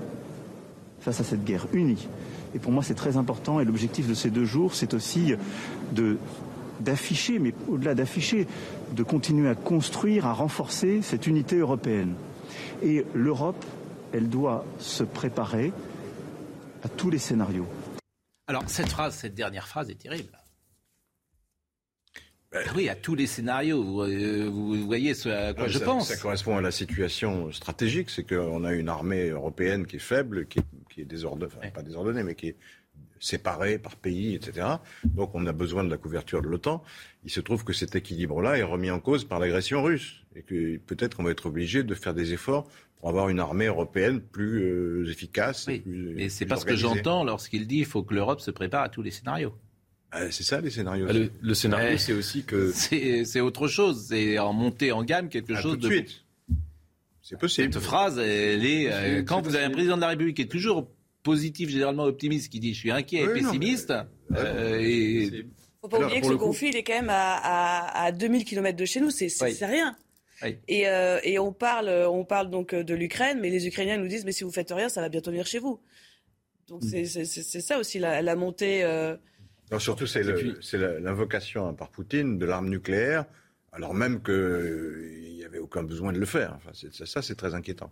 [0.99, 2.07] face à cette guerre, unie.
[2.53, 3.59] Et pour moi, c'est très important.
[3.59, 5.33] Et l'objectif de ces deux jours, c'est aussi
[6.79, 8.47] d'afficher, mais au-delà d'afficher,
[8.95, 12.13] de continuer à construire, à renforcer cette unité européenne.
[12.81, 13.65] Et l'Europe
[14.13, 15.71] elle doit se préparer
[16.83, 17.67] à tous les scénarios.
[18.47, 20.31] Alors cette phrase, cette dernière phrase est terrible.
[22.51, 23.83] Ben, oui, à tous les scénarios.
[23.83, 26.07] Vous, euh, voyez ce à quoi je pense.
[26.07, 30.47] Ça correspond à la situation stratégique, c'est qu'on a une armée européenne qui est faible,
[30.47, 30.59] qui
[30.97, 32.55] est, désordonnée, enfin, pas désordonnée, mais qui est
[33.19, 34.65] séparés par pays, etc.
[35.03, 36.83] Donc on a besoin de la couverture de l'OTAN.
[37.25, 40.77] Il se trouve que cet équilibre-là est remis en cause par l'agression russe et que
[40.77, 42.67] peut-être qu'on va être obligé de faire des efforts
[42.99, 45.65] pour avoir une armée européenne plus euh, efficace.
[45.67, 48.89] Oui, mais c'est parce que j'entends lorsqu'il dit qu'il faut que l'Europe se prépare à
[48.89, 49.53] tous les scénarios.
[50.11, 51.07] Ah, c'est ça les scénarios.
[51.09, 54.07] Ah, le, scénario, c'est aussi que c'est autre chose.
[54.09, 56.23] C'est en montée en gamme quelque ah, chose tout de suite.
[57.21, 57.73] C'est possible.
[57.73, 60.51] Cette phrase, elle est, euh, quand vous avez un président de la République qui est
[60.51, 60.89] toujours
[61.23, 63.93] positif, généralement optimiste, qui dit je suis inquiet et pessimiste.
[64.31, 65.45] Euh, et...
[65.81, 68.85] Faut pas oublier que ce conflit, il est quand même à, à, 2000 km de
[68.85, 69.27] chez nous, c'est
[69.65, 69.95] rien.
[70.43, 74.25] Et, euh, et, on parle, on parle donc de l'Ukraine, mais les Ukrainiens nous disent
[74.25, 75.79] mais si vous faites rien, ça va bientôt venir chez vous.
[76.67, 77.05] Donc mm.
[77.05, 78.83] c'est ça aussi la, la montée.
[78.83, 79.15] Euh...
[79.71, 83.25] Non, surtout c'est l'invocation par Poutine de l'arme nucléaire,
[83.71, 86.57] alors même qu'il n'y avait aucun besoin de le faire.
[86.57, 87.91] Enfin, ça, c'est très inquiétant.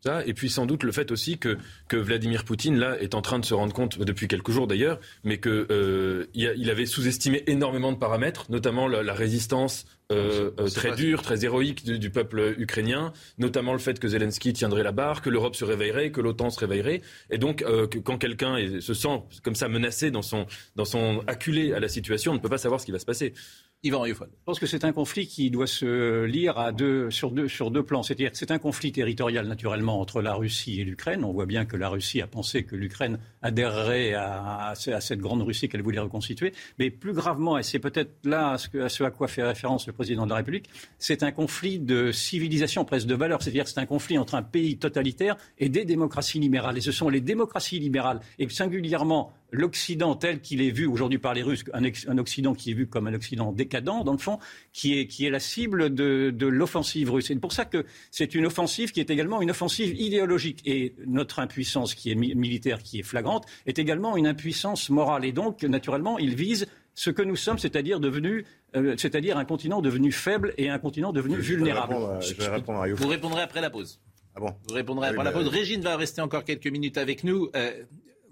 [0.00, 1.58] Ça, et puis sans doute le fait aussi que,
[1.88, 4.98] que Vladimir Poutine, là, est en train de se rendre compte, depuis quelques jours d'ailleurs,
[5.24, 10.94] mais qu'il euh, il avait sous-estimé énormément de paramètres, notamment la, résistance euh, euh, très
[10.94, 15.28] dure, très héroïque du, peuple ukrainien, notamment le fait que Zelensky tiendrait la barre, que
[15.28, 17.02] l'Europe se réveillerait, que l'OTAN se réveillerait.
[17.30, 20.46] Et donc, que, quand quelqu'un se sent comme ça menacé dans son,
[20.76, 23.06] dans son acculé à la situation, on ne peut pas savoir ce qui va se
[23.06, 23.34] passer.
[23.82, 24.12] Yvan Je
[24.44, 27.82] pense que c'est un conflit qui doit se lire à deux, sur, deux, sur deux
[27.82, 28.02] plans.
[28.02, 31.24] C'est-à-dire c'est un conflit territorial naturellement entre la Russie et l'Ukraine.
[31.24, 35.70] On voit bien que la Russie a pensé que l'Ukraine adhérerait à, cette grande Russie
[35.70, 36.52] qu'elle voulait reconstituer.
[36.78, 39.86] Mais plus gravement, et c'est peut-être là à ce, à ce, à quoi fait référence
[39.86, 40.68] le président de la République,
[40.98, 43.42] c'est un conflit de civilisation, presque de valeurs.
[43.42, 46.76] C'est-à-dire c'est un conflit entre un pays totalitaire et des démocraties libérales.
[46.76, 51.34] Et ce sont les démocraties libérales, et singulièrement l'Occident tel qu'il est vu aujourd'hui par
[51.34, 54.38] les Russes, un, Occident qui est vu comme un Occident décadent, dans le fond,
[54.72, 57.26] qui est, qui est la cible de, de l'offensive russe.
[57.28, 60.62] C'est pour ça que c'est une offensive qui est également une offensive idéologique.
[60.64, 65.24] Et notre impuissance qui est militaire, qui est flagrante, est également une impuissance morale.
[65.24, 68.44] Et donc, naturellement, il vise ce que nous sommes, c'est-à-dire devenu,
[68.76, 71.94] euh, c'est-à-dire un continent devenu faible et un continent devenu vulnérable.
[72.20, 74.00] je vais répondre à Vous répondrez après la pause.
[74.34, 75.48] Ah bon Vous répondrez après la pause.
[75.48, 77.50] Régine va rester encore quelques minutes avec nous.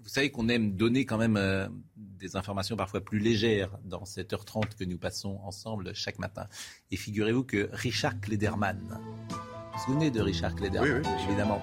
[0.01, 4.31] Vous savez qu'on aime donner quand même euh, des informations parfois plus légères dans cette
[4.31, 6.47] heure 30 que nous passons ensemble chaque matin.
[6.89, 8.79] Et figurez-vous que Richard Klederman,
[9.29, 9.35] vous
[9.73, 11.61] vous souvenez de Richard Klederman, évidemment,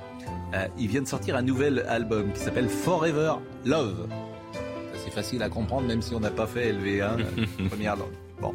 [0.54, 3.34] euh, il vient de sortir un nouvel album qui s'appelle Forever
[3.64, 4.06] Love.
[5.02, 8.12] C'est facile à comprendre même si on n'a pas fait LV1, euh, première langue.
[8.40, 8.54] Bon.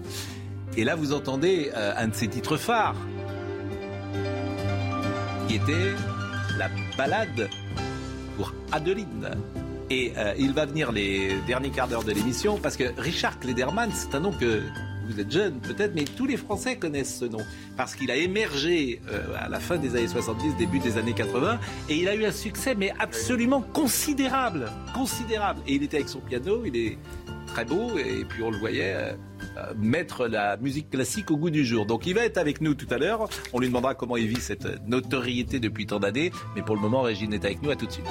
[0.78, 2.96] Et là, vous entendez un de ses titres phares,
[5.48, 5.92] qui était
[6.58, 7.50] la balade
[8.38, 9.32] pour Adeline.
[9.92, 13.90] Et euh, il va venir les derniers quarts d'heure de l'émission parce que Richard Klederman,
[13.94, 14.62] c'est un nom que
[15.06, 17.42] vous êtes jeune peut-être, mais tous les Français connaissent ce nom
[17.76, 21.60] parce qu'il a émergé euh, à la fin des années 70, début des années 80,
[21.90, 25.60] et il a eu un succès mais absolument considérable, considérable.
[25.68, 26.98] Et il était avec son piano, il est
[27.48, 28.94] très beau, et puis on le voyait.
[28.96, 29.14] Euh,
[29.76, 31.86] mettre la musique classique au goût du jour.
[31.86, 33.28] Donc il va être avec nous tout à l'heure.
[33.52, 36.32] On lui demandera comment il vit cette notoriété depuis tant d'années.
[36.56, 37.70] Mais pour le moment, Régine est avec nous.
[37.70, 38.08] À tout de suite.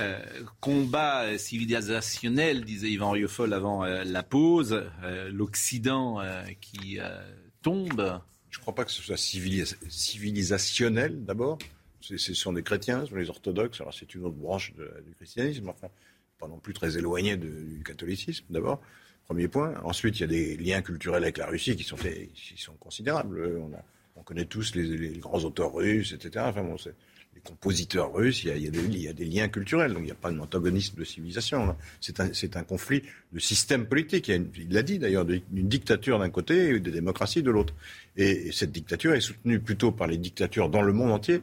[0.00, 0.18] Euh,
[0.60, 6.22] combat civilisationnel, disait Yvan Rieufol avant euh, la pause, euh, l'Occident
[6.60, 6.98] qui
[7.62, 8.20] tombe.
[8.50, 11.58] Je ne crois pas que ce soit civilisationnel d'abord.
[12.00, 15.68] Ce sont des chrétiens, ce sont les orthodoxes, alors c'est une autre branche du christianisme,
[15.68, 15.88] enfin,
[16.38, 18.80] pas non plus très éloigné du catholicisme d'abord.
[19.26, 19.74] Premier point.
[19.84, 21.96] Ensuite, il y a des liens culturels avec la Russie qui sont,
[22.80, 23.60] considérables.
[24.16, 26.46] On, connaît tous les, grands auteurs russes, etc.
[26.48, 26.76] Enfin, bon,
[27.40, 30.98] les compositeurs russes, il y, a, des, liens culturels, donc il n'y a pas d'antagonisme
[30.98, 31.76] de civilisation.
[32.00, 34.28] C'est un, conflit de système politique.
[34.28, 37.74] Il l'a dit d'ailleurs, d'une dictature d'un côté et de démocratie de l'autre.
[38.16, 41.40] Et, cette dictature est soutenue plutôt par les dictatures dans le monde entier.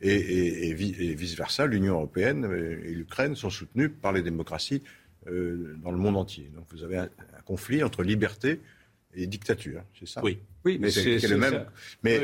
[0.00, 2.44] Et, vice-versa, l'Union européenne
[2.84, 4.82] et l'Ukraine sont soutenues par les démocraties
[5.26, 6.50] euh, dans le monde entier.
[6.54, 7.08] Donc vous avez un,
[7.44, 8.60] conflit entre liberté
[9.14, 10.20] et dictature, c'est ça?
[10.22, 11.64] Oui, oui mais c'est le même.
[12.02, 12.18] Mais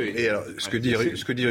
[0.59, 1.47] ce, que dit, ce que dit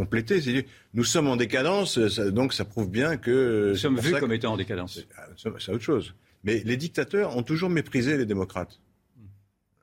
[0.00, 3.70] compléter, c'est nous sommes en décadence, donc ça prouve bien que.
[3.70, 5.06] Nous sommes vus comme étant en décadence.
[5.18, 6.14] Ah, c'est autre chose.
[6.42, 8.80] Mais les dictateurs ont toujours méprisé les démocrates.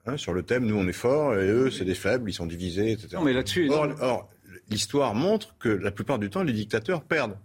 [0.07, 2.47] Hein, sur le thème, nous on est forts et eux c'est des faibles, ils sont
[2.47, 3.09] divisés, etc.
[3.13, 3.69] Non, mais là-dessus.
[3.69, 4.27] Or,
[4.69, 7.37] l'histoire montre que la plupart du temps, les dictateurs perdent.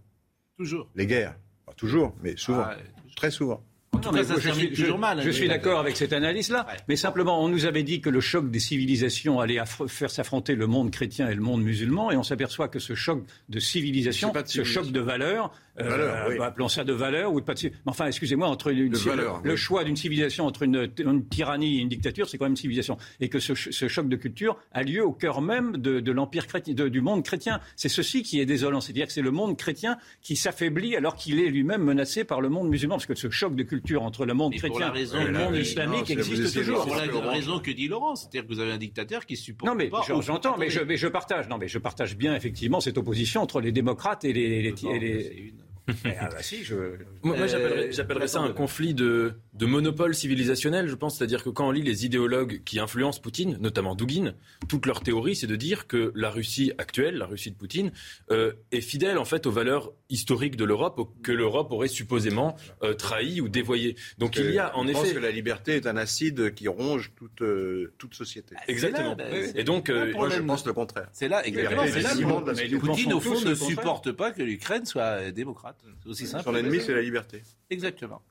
[0.56, 0.88] Toujours.
[0.94, 1.36] Les guerres.
[1.66, 2.64] Pas toujours, mais souvent.
[2.64, 2.76] Ah,
[3.16, 3.62] très souvent
[3.92, 8.50] je, suis, d'accord avec cette analyse-là, mais simplement, on nous avait dit que le choc
[8.50, 12.68] des civilisations allait faire s'affronter le monde chrétien et le monde musulman, et on s'aperçoit
[12.68, 17.32] que ce choc de civilisation, ce choc de valeurs, euh, bah, appelons ça de valeur
[17.32, 17.70] ou de pas de...
[17.86, 20.88] Enfin, excusez-moi, entre le choix d'une civilisation entre une,
[21.30, 22.98] tyrannie et une dictature, c'est quand même une civilisation.
[23.20, 27.00] Et que ce, choc de culture a lieu au cœur même de, l'empire chrétien, du
[27.00, 27.60] monde chrétien.
[27.76, 31.40] C'est ceci qui est désolant, c'est-à-dire que c'est le monde chrétien qui s'affaiblit alors qu'il
[31.40, 34.34] est lui-même menacé par le monde musulman, parce que ce choc de culture entre le
[34.34, 36.84] monde chrétien et le monde islamique existe toujours.
[36.84, 39.70] Pour la raison que dit Laurent, c'est-à-dire que vous avez un dictateur qui supporte.
[39.70, 41.48] Non, mais j'entends, mais je, partage.
[41.48, 45.54] Non, mais je partage bien effectivement cette opposition entre les démocrates et les.
[45.88, 46.74] Ah bah si, je...
[47.22, 51.18] Moi, j'appellerais ça un conflit de, de, monopole civilisationnel, je pense.
[51.18, 54.34] C'est-à-dire que quand on lit les idéologues qui influencent Poutine, notamment Dugin,
[54.68, 57.92] toute leur théorie, c'est de dire que la Russie actuelle, la Russie de Poutine,
[58.30, 62.94] euh, est fidèle en fait aux valeurs historiques de l'Europe, que l'Europe aurait supposément euh,
[62.94, 63.96] trahi ou dévoyé.
[64.18, 65.00] Donc il y a en je effet...
[65.00, 68.54] pense que la liberté est un acide qui ronge toute, euh, toute société.
[68.68, 69.16] Exactement.
[69.16, 69.24] Bah,
[69.54, 71.08] Et donc, moi je pense le contraire.
[71.12, 72.40] C'est là, exactement.
[72.40, 75.71] Là, Poutine, au fond, ne supporte pas que l'Ukraine soit démocrate.
[76.02, 76.44] C'est aussi simple.
[76.44, 77.42] Son ennemi, c'est la liberté.
[77.70, 78.22] Exactement.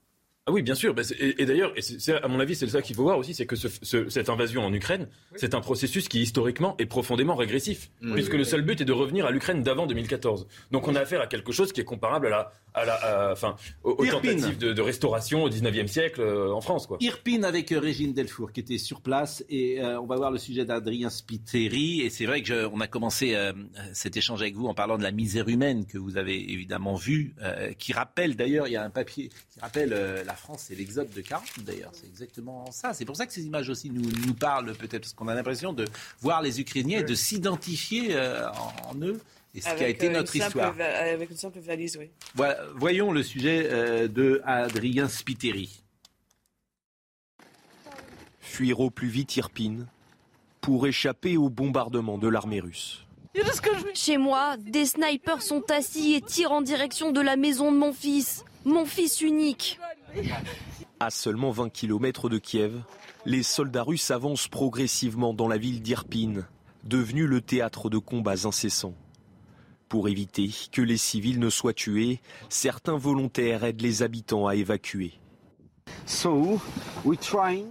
[0.51, 0.93] Ah oui, bien sûr.
[0.93, 1.73] Bah, et, d'ailleurs,
[2.21, 5.07] à mon avis, c'est ça qu'il faut voir aussi, c'est que cette invasion en Ukraine,
[5.37, 9.25] c'est un processus qui historiquement est profondément régressif, puisque le seul but est de revenir
[9.25, 10.47] à l'Ukraine d'avant 2014.
[10.71, 13.55] Donc on a affaire à quelque chose qui est comparable à la, à la, enfin,
[13.83, 16.87] aux, tentatives de, restauration au 19e siècle euh, en France.
[16.87, 16.97] Quoi.
[16.99, 20.37] Irpine avec euh, Régine Delfour qui était sur place, et euh, on va voir le
[20.37, 22.01] sujet d'Adrien Spiteri.
[22.01, 23.37] Et c'est vrai que on a commencé
[23.93, 27.35] cet échange avec vous en parlant de la misère humaine que vous avez évidemment vue,
[27.77, 29.89] qui rappelle d'ailleurs, il y a un papier qui rappelle
[30.25, 31.91] la France, c'est l'exode de 40 d'ailleurs.
[31.93, 32.93] C'est exactement ça.
[32.93, 35.71] C'est pour ça que ces images aussi nous, nous parlent peut-être, parce qu'on a l'impression
[35.71, 35.85] de
[36.19, 39.21] voir les Ukrainiens et de s'identifier euh, en, eux.
[39.53, 40.75] Et ce qui a été euh, notre histoire.
[40.79, 42.09] Avec une simple valise, oui.
[42.35, 45.83] Voilà, voyons le sujet euh, de Adrien Spiteri.
[48.39, 49.87] Fuir au plus vite Irpine
[50.59, 53.05] pour échapper au bombardement de l'armée russe.
[53.93, 57.93] Chez moi, des snipers sont assis et tirent en direction de la maison de mon
[57.93, 59.79] fils, mon fils unique.
[60.99, 62.81] À seulement 20 km de Kiev,
[63.25, 66.45] les soldats russes avancent progressivement dans la ville d'Irpine,
[66.83, 68.95] devenue le théâtre de combats incessants.
[69.89, 75.19] Pour éviter que les civils ne soient tués, certains volontaires aident les habitants à évacuer.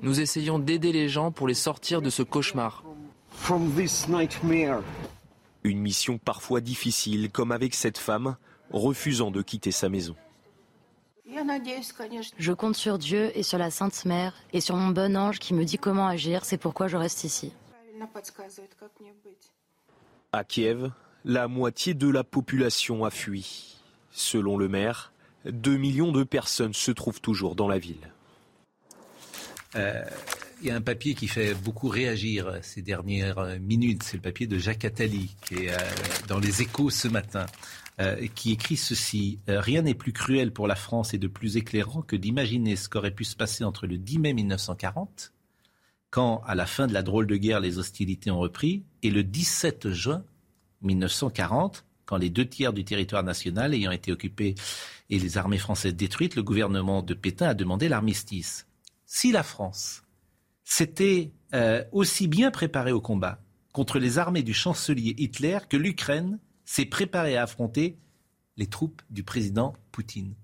[0.02, 2.84] Nous essayons d'aider les gens pour les sortir de ce cauchemar.
[5.62, 8.36] Une mission parfois difficile, comme avec cette femme
[8.70, 10.14] refusant de quitter sa maison.
[12.38, 15.54] Je compte sur Dieu et sur la Sainte Mère et sur mon bon ange qui
[15.54, 17.52] me dit comment agir, c'est pourquoi je reste ici.
[20.32, 20.90] À Kiev,
[21.24, 23.76] la moitié de la population a fui.
[24.10, 25.12] Selon le maire,
[25.44, 28.12] 2 millions de personnes se trouvent toujours dans la ville.
[29.76, 30.02] Euh,
[30.60, 34.02] il y a un papier qui fait beaucoup réagir ces dernières minutes.
[34.02, 35.78] C'est le papier de Jacques Attali, qui est euh,
[36.28, 37.46] dans les échos ce matin.
[38.00, 39.40] Euh, qui écrit ceci.
[39.50, 42.88] Euh, rien n'est plus cruel pour la France et de plus éclairant que d'imaginer ce
[42.88, 45.34] qu'aurait pu se passer entre le 10 mai 1940,
[46.08, 49.22] quand, à la fin de la drôle de guerre, les hostilités ont repris, et le
[49.22, 50.24] 17 juin
[50.80, 54.54] 1940, quand les deux tiers du territoire national ayant été occupés
[55.10, 58.66] et les armées françaises détruites, le gouvernement de Pétain a demandé l'armistice.
[59.04, 60.04] Si la France
[60.64, 63.42] s'était euh, aussi bien préparée au combat
[63.72, 66.38] contre les armées du chancelier Hitler que l'Ukraine
[66.70, 67.98] s'est préparé à affronter
[68.56, 70.36] les troupes du président Poutine.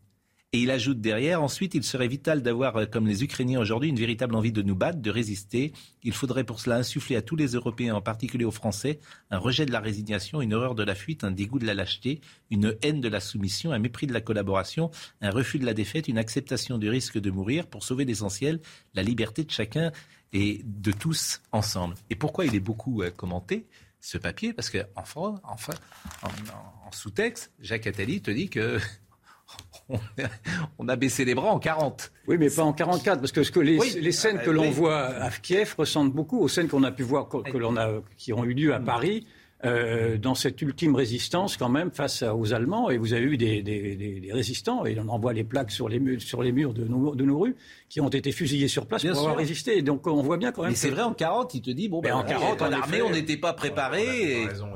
[0.53, 3.99] Et il ajoute derrière, ensuite, il serait vital d'avoir, euh, comme les Ukrainiens aujourd'hui, une
[3.99, 5.73] véritable envie de nous battre, de résister.
[6.03, 8.99] Il faudrait pour cela insuffler à tous les Européens, en particulier aux Français,
[9.31, 12.21] un rejet de la résignation, une horreur de la fuite, un dégoût de la lâcheté,
[12.51, 16.09] une haine de la soumission, un mépris de la collaboration, un refus de la défaite,
[16.09, 18.61] une acceptation du risque de mourir pour sauver l'essentiel,
[18.95, 19.93] la liberté de chacun
[20.33, 21.95] et de tous ensemble.
[22.11, 23.67] Et pourquoi il est beaucoup euh, commenté
[24.07, 25.75] ce papier Parce qu'en enfin, enfin,
[26.23, 28.79] en, sous-texte, Jacques Attali te dit que
[30.79, 32.13] on a baissé les bras en 40.
[32.29, 35.09] Oui, mais pas en 44, parce que, ce que les, les, scènes que l'on voit
[35.09, 38.45] à Kiev ressemblent beaucoup aux scènes qu'on a pu voir, que, l'on a, qui ont
[38.45, 39.27] eu lieu à Paris.
[39.67, 42.91] Euh, dans cette ultime résistance quand même face aux Allemands.
[42.91, 45.89] Et vous avez eu des, des, des, résistants, et on en voit les plaques sur
[45.89, 47.57] les, murs, sur les murs de nos, de nos rues,
[47.89, 49.83] qui ont été fusillés sur place pour avoir résisté.
[49.83, 50.71] Donc on voit bien quand même.
[50.71, 53.11] Mais c'est vrai, en 40, il te dit, bon, ben, en 40, en l'armée, on
[53.11, 54.47] n'était pas préparé.
[54.47, 54.69] raison,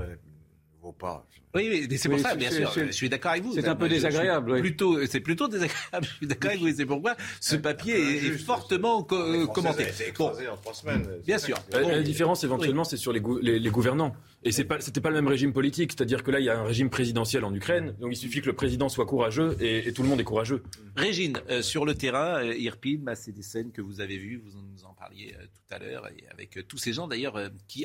[0.82, 1.26] vaut pas.
[1.55, 3.55] Oui, c'est pour ça, bien sûr, je suis d'accord avec vous.
[3.55, 4.61] C'est un peu désagréable.
[4.61, 6.07] Plutôt, c'est plutôt désagréable.
[6.11, 6.72] Je suis d'accord avec vous.
[6.74, 9.86] C'est pourquoi ce papier est, fortement commenté.
[10.07, 11.07] écrasé en trois semaines.
[11.26, 11.59] Bien sûr.
[11.72, 13.20] La, différence éventuellement, c'est sur les,
[13.59, 14.14] les, gouvernants.
[14.43, 15.93] Et c'est pas, c'était pas le même régime politique.
[15.93, 17.95] C'est-à-dire que là, il y a un régime présidentiel en Ukraine.
[18.01, 20.62] Donc il suffit que le président soit courageux et, tout le monde est courageux.
[20.97, 24.43] Régine, euh, sur le terrain, euh, Irpine, bah, c'est des scènes que vous avez vues.
[24.43, 27.36] Vous nous en parliez euh, tout à l'heure et avec tous ces gens d'ailleurs.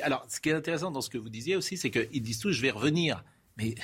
[0.02, 2.52] Alors, ce qui est intéressant dans ce que vous disiez aussi, c'est qu'ils disent tous,
[2.52, 3.22] je vais revenir.
[3.58, 3.74] Mais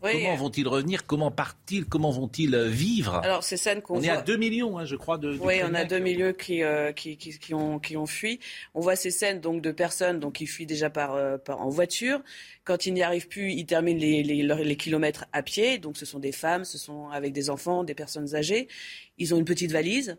[0.00, 1.06] Comment vont-ils revenir?
[1.06, 1.84] Comment partent-ils?
[1.84, 3.16] Comment vont-ils euh, vivre?
[3.16, 5.36] Alors ces scènes qu'on on est à 2 millions, hein, je crois, de.
[5.40, 8.38] oui, on a 2 millions qui, euh, qui, qui, qui, ont qui ont fui.
[8.74, 11.68] On voit ces scènes donc de personnes donc qui fuient déjà par, euh, par en
[11.68, 12.20] voiture.
[12.64, 15.78] Quand ils n'y arrivent plus, ils terminent les, les, les, kilomètres à pied.
[15.78, 18.68] Donc ce sont des femmes, ce sont avec des enfants, des personnes âgées.
[19.16, 20.16] Ils ont une petite valise.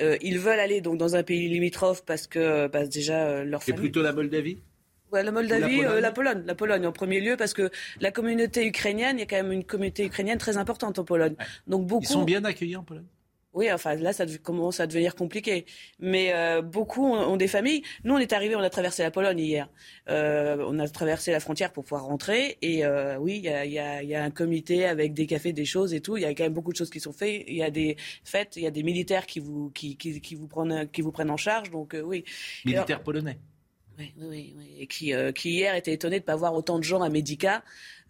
[0.00, 3.76] ils veulent aller donc dans un pays limitrophe parce que parce déjà leur famille.
[3.76, 4.58] C'est plutôt la Moldavie?
[5.12, 6.42] La Moldavie, euh, la Pologne.
[6.46, 9.52] la Pologne, en premier lieu, parce que la communauté ukrainienne, il y a quand même
[9.52, 11.34] une communauté ukrainienne très importante en Pologne.
[11.66, 12.04] Donc beaucoup.
[12.04, 13.04] Ils sont bien accueillis en Pologne?
[13.54, 15.66] Oui, enfin là, ça commence à devenir compliqué.
[16.00, 17.82] Mais euh, beaucoup ont, des familles.
[18.02, 19.68] Nous, on est arrivés, on a traversé la Pologne hier.
[20.08, 22.56] Euh, on a traversé la frontière pour pouvoir rentrer.
[22.62, 22.86] Et
[23.18, 25.92] oui, il y a, y, a, y a, un comité avec des cafés, des choses
[25.92, 26.16] et tout.
[26.16, 27.44] Il y a quand même beaucoup de choses qui sont faites.
[27.46, 30.34] Il y a des fêtes, il y a des militaires qui vous qui, qui, qui
[30.34, 31.70] vous prennent qui vous prennent en charge.
[31.70, 32.24] Donc oui.
[32.64, 33.36] Militaires polonais.
[33.98, 34.76] Oui, oui, oui.
[34.78, 37.08] Et qui, euh, qui hier était étonné de ne pas voir autant de gens à
[37.08, 37.62] Medica,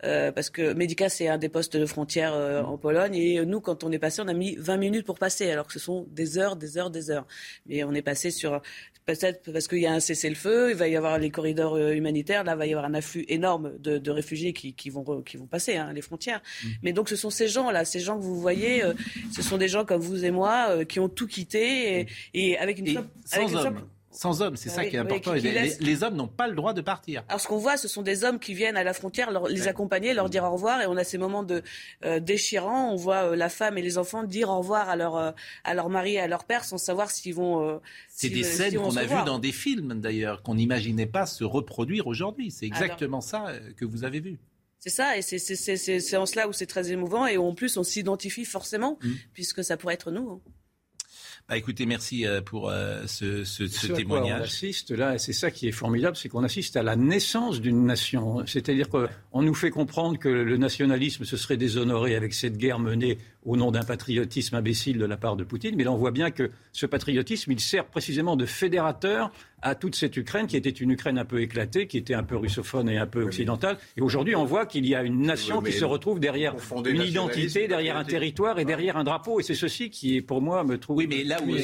[0.05, 3.61] euh, parce que Medica c'est un des postes de frontière euh, en Pologne, et nous
[3.61, 6.07] quand on est passé, on a mis 20 minutes pour passer, alors que ce sont
[6.11, 7.27] des heures, des heures, des heures.
[7.67, 8.63] Mais on est passé sur
[9.05, 12.53] peut-être parce qu'il y a un cessez-le-feu, il va y avoir les corridors humanitaires, là
[12.55, 15.47] il va y avoir un afflux énorme de, de réfugiés qui, qui, vont qui vont
[15.47, 16.41] passer hein, les frontières.
[16.41, 16.69] Mmh.
[16.83, 18.83] Mais donc ce sont ces gens là, ces gens que vous voyez,
[19.35, 22.79] ce sont des gens comme vous et moi qui ont tout quitté et, et avec
[22.79, 23.75] une, avec une
[24.13, 25.33] sans hommes, c'est ça qui est important.
[25.33, 27.25] les, hommes n'ont pas le droit de partir.
[27.29, 30.15] Alors ce qu'on voit, ce sont des hommes qui viennent à la frontière les accompagner,
[30.15, 31.63] leur dire au revoir, et on a ces moments de
[32.05, 32.93] euh, déchirants.
[32.93, 35.33] On voit euh, la femme et les enfants dire au revoir à leur euh,
[35.65, 37.81] à leur mari et à leur père sans savoir s'ils vont.
[38.09, 42.07] c'est des scènes qu'on a vues dans des films d'ailleurs, qu'on n'imaginait pas se reproduire
[42.07, 42.51] aujourd'hui.
[42.51, 44.39] C'est exactement ça que vous avez vu.
[44.79, 48.45] C'est ça, et c'est en cela où c'est très émouvant, et en plus on s'identifie
[48.45, 49.11] forcément, mmh.
[49.33, 50.29] puisque ça pourrait être nous.
[50.29, 50.41] Hein.
[51.53, 54.41] Bah, écoutez, merci euh, pour euh, ce, ce, ce témoignage.
[54.41, 57.85] on assiste là, c'est ça qui est formidable, c'est qu'on assiste à la naissance d'une
[57.85, 58.43] nation.
[58.47, 63.19] C'est-à-dire qu'on nous fait comprendre que le nationalisme se serait déshonoré avec cette guerre menée
[63.45, 65.75] au nom d'un patriotisme imbécile de la part de Poutine.
[65.77, 69.33] Mais là, on voit bien que ce patriotisme, il sert précisément de fédérateur
[69.63, 72.37] à toute cette Ukraine qui était une Ukraine un peu éclatée, qui était un peu
[72.37, 73.79] russophone et un peu occidentale.
[73.97, 77.69] Et aujourd'hui, on voit qu'il y a une nation qui se retrouve derrière une identité,
[77.69, 79.41] derrière un territoire et derrière un drapeau.
[79.41, 80.97] Et c'est ceci qui, pour moi, me trouve.
[80.97, 81.55] Oui, mais là où,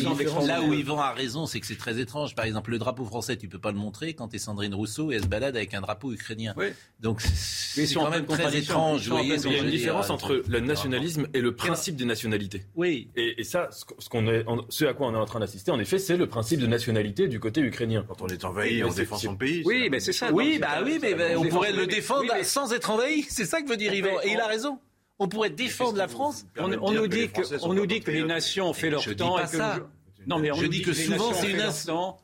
[0.47, 2.35] là où Yvan a raison, c'est que c'est très étrange.
[2.35, 5.11] Par exemple, le drapeau français, tu peux pas le montrer quand tu es Sandrine Rousseau
[5.11, 6.55] et elle se balade avec un drapeau ukrainien.
[7.01, 9.11] Donc c'est quand même très étrange.
[9.23, 12.63] il y a une différence entre le nationalisme et le principe des nationalités.
[12.77, 13.09] Oui.
[13.17, 15.99] Et, ça, ce, qu'on est, ce à quoi on est en train d'assister, en effet,
[15.99, 18.05] c'est le principe de nationalité du côté ukrainien.
[18.07, 19.63] Quand on est envahi, on défend son pays.
[19.65, 20.33] Oui, mais c'est ça.
[20.33, 23.25] Oui, bah oui, mais on pourrait le défendre sans être envahi.
[23.29, 24.21] C'est ça que veut dire Yvan.
[24.25, 24.79] Et il a raison.
[25.21, 26.47] On pourrait défendre la France.
[26.59, 29.37] On, nous dit que, on nous dit que les nations ont fait leur temps.
[29.37, 29.79] Pas ça.
[30.27, 32.15] Non, mais on je dis que souvent c'est une nation.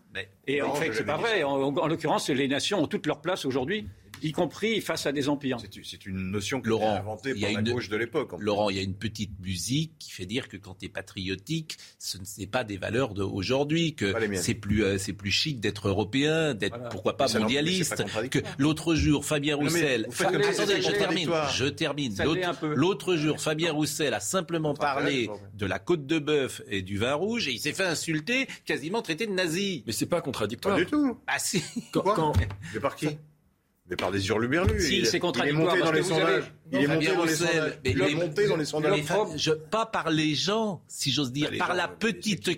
[0.47, 1.43] Et en fait, c'est pas vrai.
[1.43, 3.87] En, l'occurrence, les nations ont toute leur place aujourd'hui
[4.25, 5.59] y compris face à des empires.
[5.83, 8.33] C'est une notion que Laurent, inventée par la gauche de l'époque.
[8.39, 11.77] Laurent, il y a une petite musique qui fait dire que quand tu es patriotique,
[11.99, 16.55] ce n'est pas des valeurs d'aujourd'hui, que c'est plus, euh, c'est plus chic d'être européen,
[16.55, 18.05] d'être pourquoi pas mondialiste.
[18.31, 20.09] Que l'autre jour, Fabien Roussel.
[20.19, 21.31] attendez, je termine.
[21.55, 22.15] Je termine.
[22.75, 27.15] L'autre jour, Fabien Roussel a simplement parlé de la côte de bœuf et du vin
[27.15, 29.85] rouge et il s'est fait insulter, quasiment traité de nazi.
[29.87, 30.77] Mais c'est pas contradictoire.
[30.77, 31.19] Pas du tout.
[31.27, 31.63] Ah si.
[31.93, 32.33] Quand,
[32.73, 33.09] Mais par qui?
[33.89, 34.81] Mais par des hurluberlus.
[34.81, 35.77] Si, c'est contradictoire.
[35.77, 36.53] Il est monté dans les sondages.
[36.73, 37.79] Il est monté dans les sondages.
[37.85, 39.53] Il est monté dans les sondages.
[39.71, 42.51] Pas par les gens, si j'ose dire, par la petite...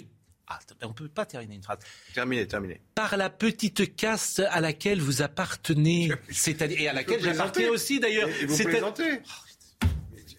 [0.49, 1.79] Ah, on ne peut pas terminer une phrase.
[2.15, 2.81] Terminé, terminé.
[2.95, 8.29] Par la petite caste à laquelle vous appartenez, c'est-à-dire et à laquelle j'appartiens aussi d'ailleurs.
[8.29, 8.47] Et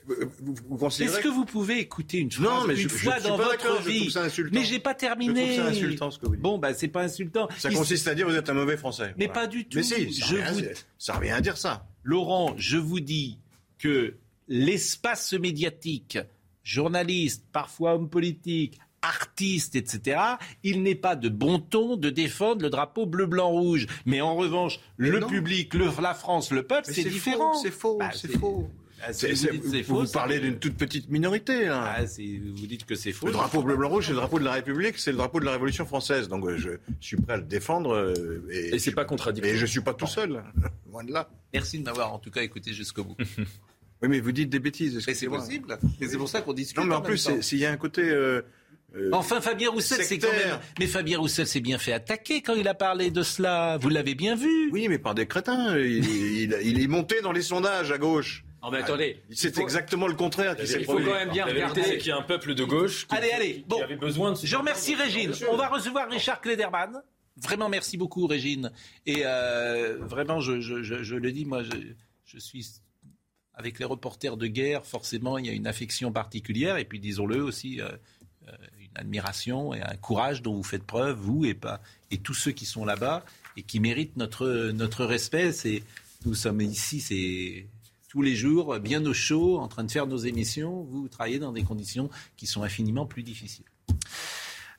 [0.07, 3.37] vous Est-ce que vous pouvez écouter une, phrase, mais une je, fois je, je dans
[3.37, 4.13] votre vie
[4.51, 5.55] Mais j'ai pas terminé.
[5.55, 6.41] Je trouve ça insultant ce que vous dites.
[6.41, 7.47] Bon, bah c'est pas insultant.
[7.57, 9.13] Ça consiste à dire vous êtes un mauvais Français.
[9.17, 9.77] Mais pas du tout.
[9.77, 10.61] Mais si, ça revient, vous...
[10.97, 11.87] ça revient à dire ça.
[12.03, 13.39] Laurent, je vous dis
[13.79, 14.15] que
[14.47, 16.17] l'espace médiatique,
[16.63, 20.19] journaliste, parfois homme politique, artiste, etc.,
[20.63, 23.87] il n'est pas de bon ton de défendre le drapeau bleu, blanc, rouge.
[24.05, 27.53] Mais en revanche, le public, le, la France, le peuple, c'est différent.
[27.55, 28.69] C'est faux, Bah, c'est faux.
[29.03, 29.27] Ah, si
[29.87, 31.65] vous faux, parlez d'une toute petite minorité.
[31.65, 31.93] Là.
[31.97, 33.27] Ah, c'est- vous dites que c'est faux.
[33.27, 35.45] Le drapeau bleu blanc rouge, c'est le drapeau de la République, c'est le drapeau de
[35.45, 36.27] la Révolution française.
[36.27, 37.93] Donc euh, je suis prêt à le défendre.
[37.93, 39.53] euh, et, Et c'est pas contradictoire.
[39.53, 40.43] Et je suis pas tout seul,
[40.91, 41.29] loin de là.
[41.53, 43.17] Merci de m'avoir en tout cas écouté jusqu'au bout.
[43.99, 45.03] Oui, mais vous dites des bêtises.
[45.07, 45.75] Mais c'est possible.
[45.99, 46.77] Et c'est pour ça qu'on discute.
[46.77, 48.03] Non, mais en en plus, s'il y a un côté.
[48.07, 48.43] euh,
[48.95, 50.59] euh, Enfin, Fabien Roussel, c'est quand même.
[50.79, 53.77] Mais Fabien Roussel s'est bien fait attaquer quand il a parlé de cela.
[53.81, 54.69] Vous l'avez bien vu.
[54.71, 55.75] Oui, mais par des crétins.
[55.79, 58.43] Il, il- il est monté dans les sondages à gauche.
[58.71, 59.21] Mais attendez.
[59.31, 61.07] C'est faut- exactement le contraire qui s'est Il faut produit.
[61.09, 61.83] quand même bien regarder.
[61.83, 63.53] c'est qu'il y a un peuple de gauche qui, Allez, allez.
[63.55, 63.81] qui Bon.
[63.81, 64.37] avait besoin de...
[64.43, 65.31] Je remercie Régine.
[65.49, 67.01] On va recevoir Richard Klederman.
[67.37, 68.71] Vraiment, merci beaucoup, Régine.
[69.05, 71.69] Et euh, vraiment, je, je- je- je le dis, moi, je,
[72.25, 72.65] je suis
[73.53, 74.85] avec les reporters de guerre.
[74.85, 76.77] Forcément, il y a une affection particulière.
[76.77, 77.89] Et puis, disons-le aussi, euh,
[78.47, 81.79] euh, une admiration et un courage dont vous faites preuve, vous et pas
[82.09, 83.23] et tous ceux qui sont là-bas
[83.55, 85.51] et qui méritent notre notre respect.
[85.51, 85.83] C'est
[86.25, 87.67] nous sommes ici, c'est
[88.17, 90.81] tous les jours, bien au chaud, en train de faire nos émissions.
[90.85, 93.65] Vous travaillez dans des conditions qui sont infiniment plus difficiles.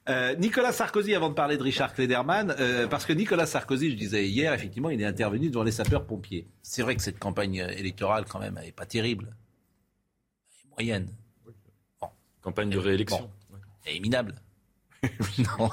[0.08, 3.94] Euh, Nicolas Sarkozy, avant de parler de Richard Klederman, euh, parce que Nicolas Sarkozy, je
[3.96, 6.48] disais hier, effectivement, il est intervenu devant les sapeurs-pompiers.
[6.62, 9.36] C'est vrai que cette campagne électorale, quand même, elle n'est pas terrible.
[10.50, 11.08] Elle est moyenne.
[12.42, 13.30] Campagne de réélection.
[13.84, 14.34] Elle est minable.
[15.38, 15.70] non.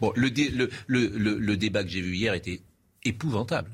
[0.00, 2.62] Bon, le, dé- le, le, le, le débat que j'ai vu hier était
[3.02, 3.72] épouvantable.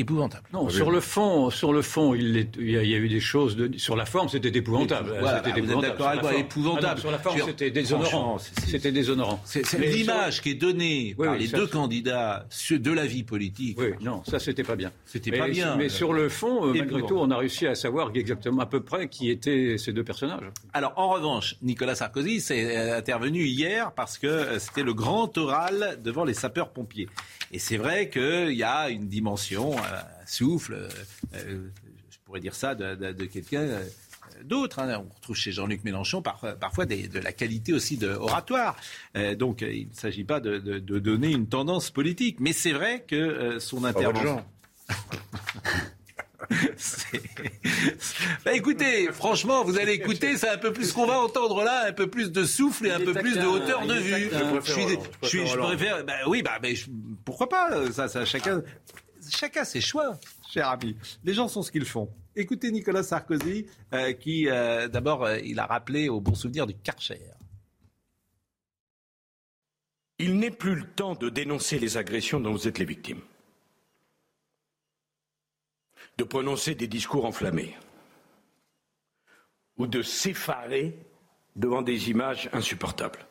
[0.00, 0.44] Épouvantable.
[0.52, 2.98] Non, sur le fond, sur le fond, il, est- il y, a, il y a
[2.98, 3.56] eu des choses.
[3.56, 5.16] De, sur la forme, c'était épouvantable.
[5.18, 5.96] Voilà, C'était épouvantable.
[5.96, 6.10] Sur la.
[6.12, 8.38] Ah non, sur la forme, c'était déshonorant.
[8.38, 9.40] C'était déshonorant.
[9.44, 13.06] C'est sur- l'image qui est donnée Oui, par oui, les ça, deux candidats de la
[13.06, 13.76] vie politique.
[13.80, 14.92] Oui, non, ça c'était pas bien.
[15.04, 15.74] C'était pas bien.
[15.74, 18.80] Mais sur le fond, euh, malgré tout, on a réussi à savoir exactement à peu
[18.84, 20.44] près qui étaient ces deux personnages.
[20.74, 25.36] Alors, en revanche, Nicolas Sarkozy s'est euh, intervenu hier parce que euh, c'était le grand
[25.38, 27.08] oral devant les sapeurs-pompiers.
[27.50, 29.72] Et c'est vrai qu'il y a une dimension,
[30.26, 30.88] souffle, euh,
[31.34, 31.68] euh,
[32.10, 33.84] je pourrais dire ça de, de- de quelqu'un euh,
[34.44, 34.78] d'autre.
[34.78, 35.02] hein.
[35.10, 38.76] On retrouve chez Jean-Luc Mélenchon parfois, parfois des- de la qualité aussi de oratoire.
[39.16, 42.38] Euh, donc, il ne s'agit pas de, de- de donner une tendance politique.
[42.40, 44.44] Mais c'est vrai que euh, son intervention...
[48.44, 51.84] Bah, écoutez, franchement, vous allez écouter, c'est un peu plus ce qu'on va entendre là,
[51.88, 54.10] un peu plus de souffle et un peu plus de hauteur de vue.
[54.10, 55.76] Je suis, Je préfère je suis- je Hollande.
[55.76, 56.86] préfère, bah oui, bah, mais je-
[57.24, 58.62] pourquoi pas Ça, ça, chacun,
[59.30, 60.18] chacun ses choix,
[60.50, 60.96] cher ami.
[61.24, 62.12] Les gens sont ce qu'ils font.
[62.34, 66.74] Écoutez Nicolas Sarkozy, euh, qui euh, d'abord, euh, il a rappelé au bon souvenir du
[66.74, 67.20] Karcher.
[70.18, 73.20] Il n'est plus le temps de dénoncer les agressions dont vous êtes les victimes,
[76.16, 77.76] de prononcer des discours enflammés
[79.76, 80.98] ou de s'effarer
[81.54, 83.26] devant des images insupportables.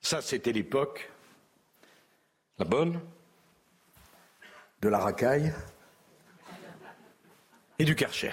[0.00, 1.10] Ça, c'était l'époque,
[2.58, 3.00] la bonne,
[4.80, 5.52] de la racaille
[7.78, 8.32] et du Karcher,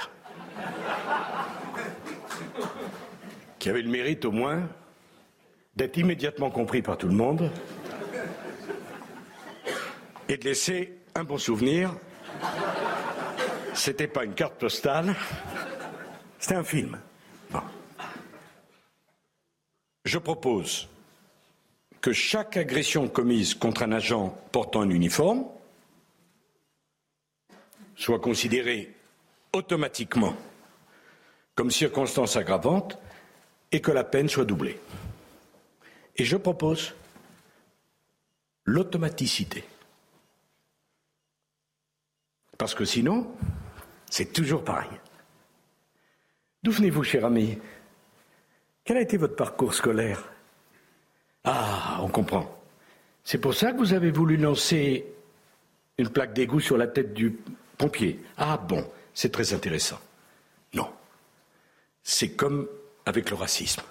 [3.59, 4.69] qui avait le mérite au moins
[5.75, 7.51] d'être immédiatement compris par tout le monde
[10.29, 11.93] et de laisser un bon souvenir.
[13.73, 15.15] C'était pas une carte postale,
[16.39, 16.97] c'était un film.
[17.49, 17.61] Bon.
[20.05, 20.87] Je propose
[22.03, 25.45] que chaque agression commise contre un agent portant un uniforme
[27.95, 28.93] soit considérée
[29.53, 30.35] automatiquement
[31.55, 32.99] comme circonstance aggravante
[33.71, 34.77] et que la peine soit doublée.
[36.17, 36.93] Et je propose
[38.65, 39.63] l'automaticité.
[42.57, 43.33] Parce que sinon,
[44.09, 44.91] c'est toujours pareil.
[46.63, 47.57] D'où venez-vous, cher ami?
[48.83, 50.32] Quel a été votre parcours scolaire?
[51.43, 52.49] Ah, on comprend.
[53.23, 55.05] C'est pour ça que vous avez voulu lancer
[55.97, 57.37] une plaque d'égout sur la tête du
[57.77, 58.19] pompier.
[58.37, 59.99] Ah bon, c'est très intéressant.
[60.73, 60.87] Non.
[62.03, 62.67] C'est comme
[63.05, 63.81] avec le racisme.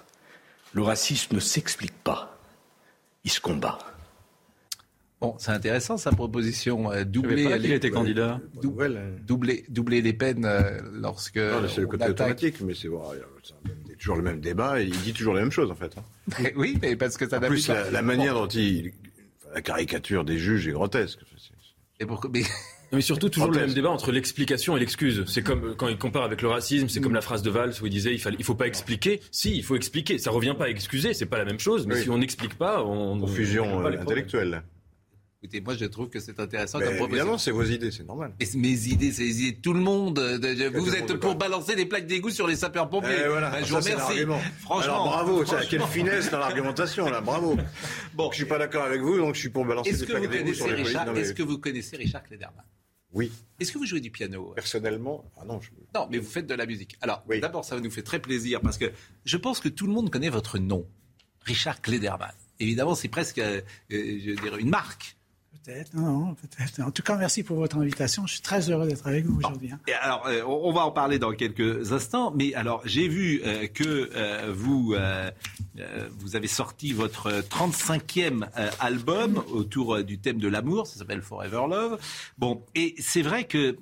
[0.75, 2.39] Le racisme ne s'explique pas,
[3.25, 3.79] il se combat.
[5.21, 6.91] Bon, c'est intéressant sa proposition.
[6.91, 8.41] euh, doubler, pas qu'il les- était candidat.
[8.61, 8.75] dou-
[9.25, 11.39] doubler, doubler les peines euh, lorsque.
[11.69, 12.89] C'est le côté attaque- automatique, mais c'est
[14.03, 15.97] toujours le même débat et il dit toujours les mêmes choses en fait.
[15.97, 16.03] hein.
[16.43, 17.85] Mais oui, mais parce que ça En n'applique plus, pas.
[17.85, 18.93] la, la manière dont il.
[19.55, 21.19] La caricature des juges est grotesque.
[22.01, 22.43] Et pourquoi- mais-
[22.95, 25.25] Mais surtout, toujours le même débat entre l'explication et l'excuse.
[25.27, 27.87] C'est comme quand il compare avec le racisme, c'est comme la phrase de Valls où
[27.87, 29.21] il disait il ne il faut pas expliquer.
[29.31, 30.19] Si, il faut expliquer.
[30.19, 31.87] Ça revient pas à excuser, c'est pas la même chose.
[31.87, 33.19] Mais si on n'explique pas, on.
[33.21, 34.63] Confusion intellectuelle.
[35.43, 37.17] Écoutez, moi je trouve que c'est intéressant comme proposition.
[37.17, 38.33] Évidemment, c'est vos idées, c'est normal.
[38.39, 40.21] Et mes idées, c'est les idées de tout le monde.
[40.73, 43.23] Vous, êtes pour balancer les plaques d'égout sur les sapeurs-pompiers.
[43.25, 44.25] Eh voilà, ben, je vous remercie.
[44.61, 44.93] Franchement.
[44.93, 45.67] Alors, bravo, franchement.
[45.69, 47.57] quelle finesse dans l'argumentation là, bravo.
[48.15, 50.55] Bon, je suis pas d'accord avec vous, donc je suis pour balancer les plaques d'égout
[50.55, 52.65] sur les Richard, Est-ce que vous connaissez Richard Klederman?
[53.13, 53.33] Oui.
[53.59, 55.61] Est-ce que vous jouez du piano Personnellement, ah non.
[55.61, 55.71] Je...
[55.95, 56.97] Non, mais vous faites de la musique.
[57.01, 58.93] Alors, d'abord, ça nous fait très plaisir parce que
[59.25, 60.87] je pense que tout le monde connaît votre nom,
[61.41, 62.33] Richard Klederman.
[62.61, 65.17] Évidemment, c'est presque, euh, je dirais, une marque.
[65.65, 66.81] Peut-être, non, peut-être.
[66.81, 68.27] En tout cas, merci pour votre invitation.
[68.27, 69.71] Je suis très heureux d'être avec vous aujourd'hui.
[69.71, 69.79] Hein.
[70.01, 72.33] Alors, euh, on va en parler dans quelques instants.
[72.35, 74.97] Mais alors, j'ai vu euh, que euh, vous,
[76.19, 78.49] vous avez sorti votre 35e
[78.81, 80.89] album autour du thème de l'amour.
[80.89, 81.99] Ça s'appelle Forever Love.
[82.39, 83.77] Bon, et c'est vrai que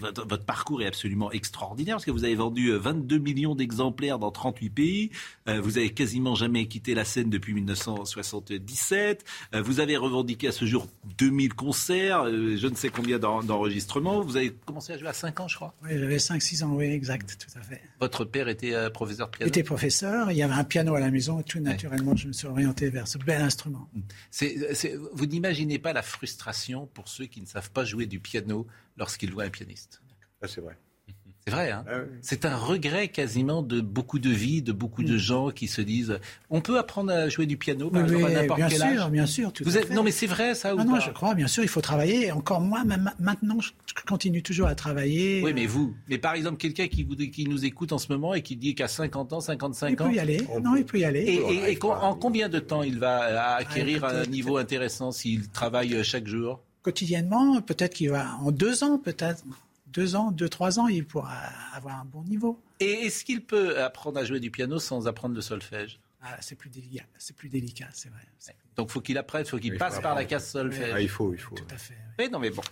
[0.00, 4.32] votre, votre, parcours est absolument extraordinaire parce que vous avez vendu 22 millions d'exemplaires dans
[4.32, 5.10] 38 pays.
[5.46, 9.24] vous avez quasiment jamais quitté la scène depuis 1977.
[9.62, 14.20] vous avez revendiqué à ce jour 2000 concerts, euh, je ne sais combien d'enregistrements.
[14.22, 15.74] Vous avez commencé à jouer à 5 ans, je crois.
[15.82, 17.80] Oui, j'avais 5-6 ans, oui, exact, tout à fait.
[18.00, 19.46] Votre père était euh, professeur de piano?
[19.46, 22.28] Il était professeur, il y avait un piano à la maison et tout naturellement, je
[22.28, 23.88] me suis orienté vers ce bel instrument.
[25.12, 29.32] vous n'imaginez pas la frustration pour ceux qui ne savent pas jouer du piano lorsqu'ils
[29.32, 30.02] voient un pianiste?
[30.42, 30.76] Ah, c'est vrai.
[31.46, 35.16] C'est vrai, hein ah c'est un regret quasiment de beaucoup de vies, de beaucoup de
[35.16, 35.18] mm.
[35.18, 36.18] gens qui se disent
[36.48, 39.10] on peut apprendre à jouer du piano par exemple à n'importe quel sûr, âge.
[39.10, 39.90] Bien sûr, tout Vous êtes...
[39.90, 42.32] Non, mais c'est vrai ça ou ah Non, je crois, bien sûr, il faut travailler.
[42.32, 43.72] Encore moi, même maintenant, je
[44.06, 45.42] continue toujours à travailler.
[45.44, 48.32] Oui, mais vous, mais par exemple, quelqu'un qui, vous, qui nous écoute en ce moment
[48.32, 50.06] et qui dit qu'à 50 ans, 55 ans.
[50.06, 50.40] Il peut y aller.
[50.62, 51.24] Non, il peut y aller.
[51.24, 56.02] Et, et, en combien de temps il va acquérir ah, un niveau intéressant s'il travaille
[56.04, 56.62] chaque jour?
[56.82, 59.44] Quotidiennement, peut-être qu'il va en deux ans, peut-être
[59.94, 61.38] deux ans, deux, trois ans, il pourra
[61.72, 62.60] avoir un bon niveau.
[62.80, 66.00] Et est-ce qu'il peut apprendre à jouer du piano sans apprendre le solfège?
[66.20, 68.22] Ah, C'est plus délicat, c'est plus délicat, c'est vrai.
[68.76, 70.92] Donc faut qu'il apprenne, faut qu'il passe par la case solfège.
[70.94, 71.54] Ah, il faut, il faut.
[71.54, 71.94] Tout à fait.
[72.18, 72.62] Oui, non, mais bon.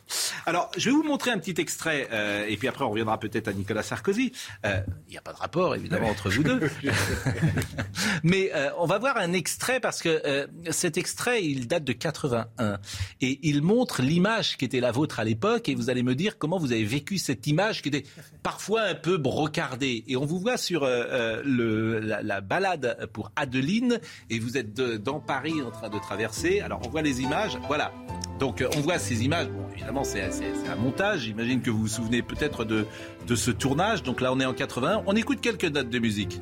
[0.47, 3.49] Alors, je vais vous montrer un petit extrait, euh, et puis après, on reviendra peut-être
[3.49, 4.33] à Nicolas Sarkozy.
[4.67, 6.61] Euh, il n'y a pas de rapport, évidemment, entre vous deux.
[8.25, 12.79] mais euh, on va voir un extrait, parce que cet extrait, il date de 81.
[13.21, 16.39] Et il montre l'image qui était la vôtre à l'époque, et vous allez me dire
[16.39, 18.05] comment vous avez vécu cette image qui était
[18.43, 20.05] parfois un peu brocardée.
[20.09, 25.21] Et on vous voit sur le, la, la, balade pour Adeline, et vous êtes dans
[25.21, 26.61] Paris en train de traverser.
[26.61, 27.59] Alors, on voit les images.
[27.69, 27.93] Voilà.
[28.39, 30.21] Donc, on voit ces images Bon, évidemment, c'est
[30.71, 31.21] un montage.
[31.21, 32.87] J'imagine que vous vous souvenez peut-être de,
[33.27, 34.03] de ce tournage.
[34.03, 35.03] Donc là, on est en 80.
[35.07, 36.41] On écoute quelques notes de musique.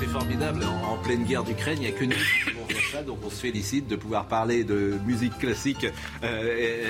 [0.00, 0.64] c'est formidable.
[0.64, 2.14] En, pleine guerre d'Ukraine, il n'y a que nous
[3.06, 5.86] donc on se félicite de pouvoir parler de musique classique
[6.22, 6.84] euh,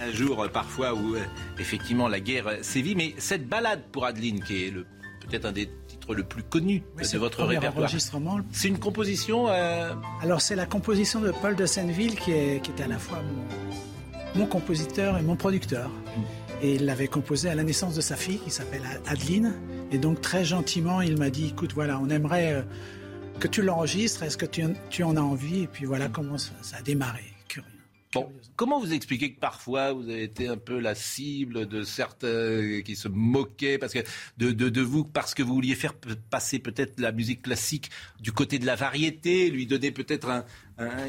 [0.00, 1.20] un, jour parfois où euh,
[1.58, 2.94] effectivement la guerre sévit.
[2.94, 7.18] Mais cette balade pour Adeline, qui est peut-être un des titres le plus connus de
[7.18, 7.90] votre répertoire,
[8.52, 9.48] c'est une composition.
[9.48, 9.92] Euh,
[10.22, 13.18] Alors c'est la composition de Paul de Senneville qui est, qui est à la fois
[14.34, 15.88] mon, compositeur et mon producteur.
[15.88, 16.20] Mm.
[16.64, 19.52] Et il l'avait composé à la naissance de sa fille qui s'appelle Adeline.
[19.90, 22.64] Et donc très gentiment, il m'a dit, écoute, voilà, on aimerait
[23.40, 26.82] que tu l'enregistres, est-ce que tu, en as envie Et puis voilà comment ça, a
[26.82, 27.24] démarré.
[27.48, 27.68] Curieux.
[28.12, 32.82] Bon, comment vous expliquez que parfois vous avez été un peu la cible de certains
[32.84, 34.00] qui se moquaient parce que
[34.38, 35.94] de, de, vous parce que vous vouliez faire
[36.30, 40.44] passer peut-être la musique classique du côté de la variété, lui donner peut-être un,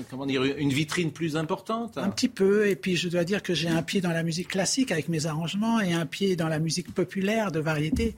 [0.10, 1.98] comment dire une vitrine plus importante.
[1.98, 4.48] Un petit peu et puis je dois dire que j'ai un pied dans la musique
[4.48, 8.16] classique avec mes arrangements et un pied dans la musique populaire de variété.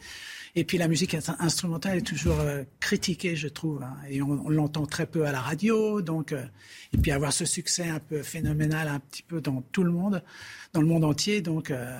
[0.57, 4.85] Et puis la musique instrumentale est toujours euh, critiquée, je trouve, hein, et on, l'entend
[4.85, 6.01] très peu à la radio.
[6.01, 6.45] Donc, euh,
[6.93, 10.23] et puis avoir ce succès un peu phénoménal, un petit peu dans tout le monde,
[10.71, 11.41] dans le monde entier.
[11.41, 11.99] Donc euh,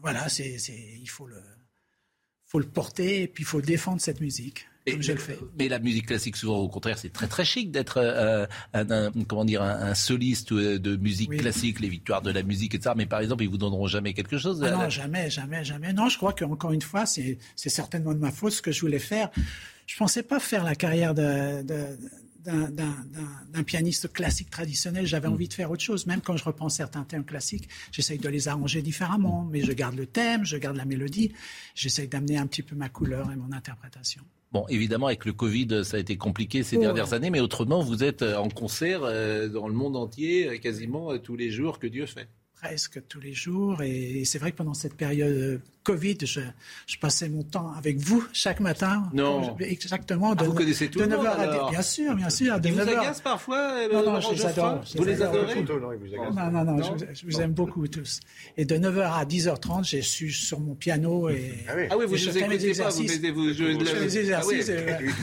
[0.00, 0.58] voilà, c'est,
[1.00, 1.42] il faut le,
[2.46, 4.67] faut le porter et puis il faut défendre cette musique.
[5.58, 9.44] Mais la musique classique, souvent, au contraire, c'est très très chic d'être euh, un, comment
[9.44, 12.94] dire un, soliste euh, de musique classique, les victoires de la musique, etc.
[12.96, 14.62] Mais par exemple, ils vous donneront jamais quelque chose.
[14.64, 15.92] Ah non, jamais, jamais, jamais.
[15.92, 18.98] Non, je crois qu'encore une fois, c'est certainement de ma faute ce que je voulais
[18.98, 19.30] faire.
[19.86, 21.64] Je pensais pas faire la carrière de,
[22.44, 25.06] d'un pianiste classique traditionnel.
[25.06, 25.32] J'avais mm.
[25.32, 26.06] envie de faire autre chose.
[26.06, 29.46] Même quand je reprends certains thèmes classiques, j'essaye de les arranger différemment.
[29.50, 31.32] Mais je garde le thème, je garde la mélodie.
[31.74, 34.22] J'essaye d'amener un petit peu ma couleur et mon interprétation.
[34.50, 38.02] Bon, évidemment, avec le Covid, ça a été compliqué ces dernières années, mais autrement, vous
[38.02, 41.86] êtes euh, en concert euh, dans le monde entier, euh, quasiment tous les jours que
[41.86, 42.28] Dieu fait.
[42.54, 43.82] Presque tous les jours.
[43.82, 46.40] Et c'est vrai que pendant cette période Covid, je,
[46.86, 49.04] je, passais mon temps avec vous chaque matin.
[49.14, 49.56] Non.
[49.58, 50.34] exactement.
[50.34, 52.60] De, ah, vous connaissez tout le monde, 9h à Bien sûr, bien sûr.
[52.60, 54.82] De vous agacent parfois euh, Non, non, je les adore.
[54.94, 58.20] Vous les adorez Non, non, non, je, vous aime beaucoup tous.
[58.58, 61.54] Et de 9h à 10h30, j'ai su sur mon piano et...
[61.66, 63.90] Ah oui, ah oui vous ne écoutez pas, vous, mettez, vous jouez de la...
[63.90, 64.70] Je fais des exercices.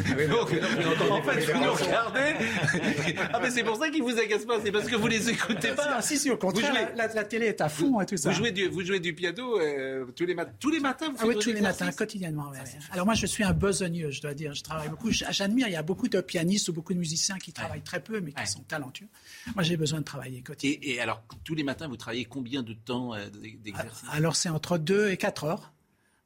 [0.08, 0.28] Ah oui.
[0.28, 2.34] Donc, en fait, vous nous regardez.
[3.32, 5.74] Ah, mais c'est pour ça qu'ils vous agacent pas, c'est parce que vous les écoutez
[5.74, 6.02] pas.
[6.02, 8.32] Si, si, au contraire, la télé est à fond et tout ça.
[8.32, 11.52] Vous jouez du piano euh, tous les matins tous les matins, vous ah oui, tous
[11.52, 12.52] les matins, quotidiennement.
[12.92, 14.54] Alors moi, je suis un besogneux, je dois dire.
[14.54, 15.12] Je travaille beaucoup.
[15.12, 15.68] J'admire.
[15.68, 18.32] Il y a beaucoup de pianistes ou beaucoup de musiciens qui travaillent très peu, mais
[18.32, 19.08] qui sont talentueux.
[19.54, 20.86] Moi, j'ai besoin de travailler quotidiennement.
[20.86, 23.28] Et, alors, tous les matins, vous travaillez combien de temps euh,
[23.64, 25.72] d'exercice Alors, c'est entre 2 et 4 heures.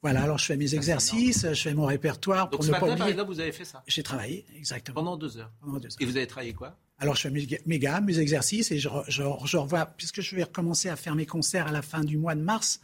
[0.02, 2.50] Voilà, alors je fais mes exercices, je fais mon répertoire.
[2.50, 3.84] Donc pour ce matin, par exemple, vous avez fait ça?
[3.86, 4.96] J'ai travaillé, exactement.
[4.96, 5.98] Pendant deux heures Pendant deux heures.
[6.00, 6.78] Et vous avez travaillé quoi?
[7.02, 10.44] Alors, je fais mes, gammes, mes exercices et je, je, je, revois, puisque je vais
[10.44, 12.82] recommencer à faire mes concerts à la fin du mois de mars.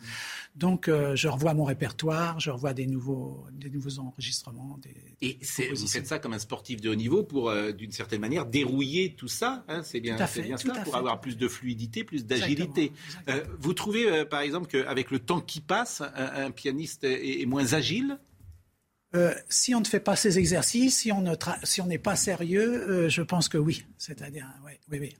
[0.55, 4.79] Donc, euh, je revois mon répertoire, je revois des nouveaux, des nouveaux enregistrements.
[4.81, 5.39] Des, et
[5.73, 9.15] vous faites ça comme un sportif de haut niveau pour, euh, d'une certaine manière, dérouiller
[9.15, 9.65] tout ça.
[9.67, 12.93] Hein, c'est bien, c'est bien ça, pour avoir plus de fluidité, plus d'agilité.
[13.27, 18.17] Euh, vous trouvez, par exemple, qu'avec le temps qui passe, un, pianiste est moins agile?
[19.15, 21.23] Euh, si on ne fait pas ces exercices, si on
[21.63, 23.85] si n'est pas sérieux, euh, je pense que oui.
[23.97, 25.15] C'est-à-dire, oui, oui, oui.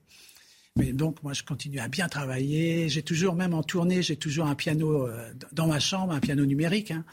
[0.75, 2.89] Mais donc, moi, je continue à bien travailler.
[2.89, 6.45] J'ai toujours, même en tournée, j'ai toujours un piano euh, dans ma chambre, un piano
[6.45, 6.91] numérique.
[6.91, 7.05] Hein.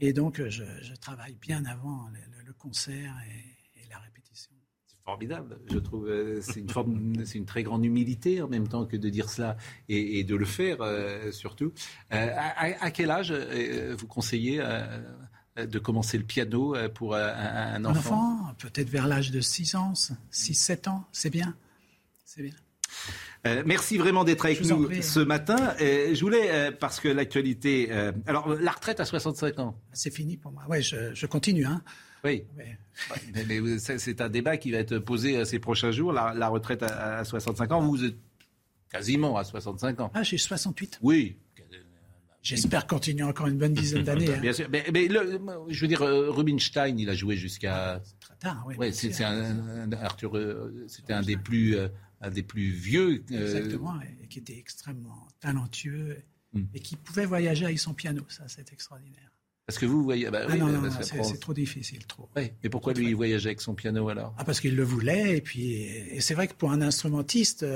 [0.00, 0.64] Et donc, je,
[1.00, 2.08] travaille bien avant
[2.46, 4.52] le, concert et, la répétition.
[4.86, 6.10] C'est formidable, je trouve.
[6.40, 9.58] C'est une, c'est une très grande humilité en même temps que de dire cela
[9.90, 10.78] et, de le faire,
[11.32, 11.74] surtout.
[12.08, 15.02] À, quel âge vous conseillez euh,
[15.64, 19.40] de commencer le piano euh, pour euh, un, enfant, un enfant Peut-être vers l'âge de
[19.40, 19.92] 6 ans,
[20.32, 21.56] 6-7 ans, c'est bien.
[22.24, 22.54] C'est bien.
[23.64, 25.74] merci vraiment d'être avec nous ce matin.
[25.78, 27.90] je voulais, parce que l'actualité...
[28.26, 30.64] alors, la retraite à 65 ans C'est fini pour moi.
[30.68, 31.64] Oui, je, continue.
[31.64, 31.82] Hein.
[32.24, 32.44] Oui.
[33.34, 37.24] Mais, c'est un débat qui va être posé ces prochains jours, la, retraite à, à,
[37.24, 37.80] 65 ans.
[37.80, 38.16] Vous êtes
[38.90, 40.10] quasiment à 65 ans.
[40.14, 40.98] Ah, j'ai 68.
[41.02, 41.36] Oui,
[42.46, 44.32] J'espère continuer encore une bonne dizaine d'années.
[44.32, 44.38] Hein.
[44.38, 44.68] Bien sûr.
[44.70, 48.00] Mais, je veux dire, euh, Rubinstein, il a joué jusqu'à.
[48.20, 48.76] Très tard, oui.
[48.76, 51.88] Ouais, c'est un, Arthur, euh, c'était un des plus, euh,
[52.20, 53.24] un des plus vieux.
[53.30, 56.18] Exactement, et qui était extrêmement talentueux
[56.52, 56.62] hmm.
[56.72, 58.22] et qui pouvait voyager avec son piano.
[58.28, 59.32] Ça, c'est extraordinaire.
[59.66, 60.30] Parce que vous voyez.
[60.30, 62.28] Bah, ah non, non, non c'est trop difficile, trop.
[62.36, 64.32] Oui, mais pourquoi lui, il voyageait avec son piano alors?
[64.38, 65.72] Ah, parce qu'il le voulait, et puis.
[65.72, 67.66] Et c'est vrai que pour un instrumentiste,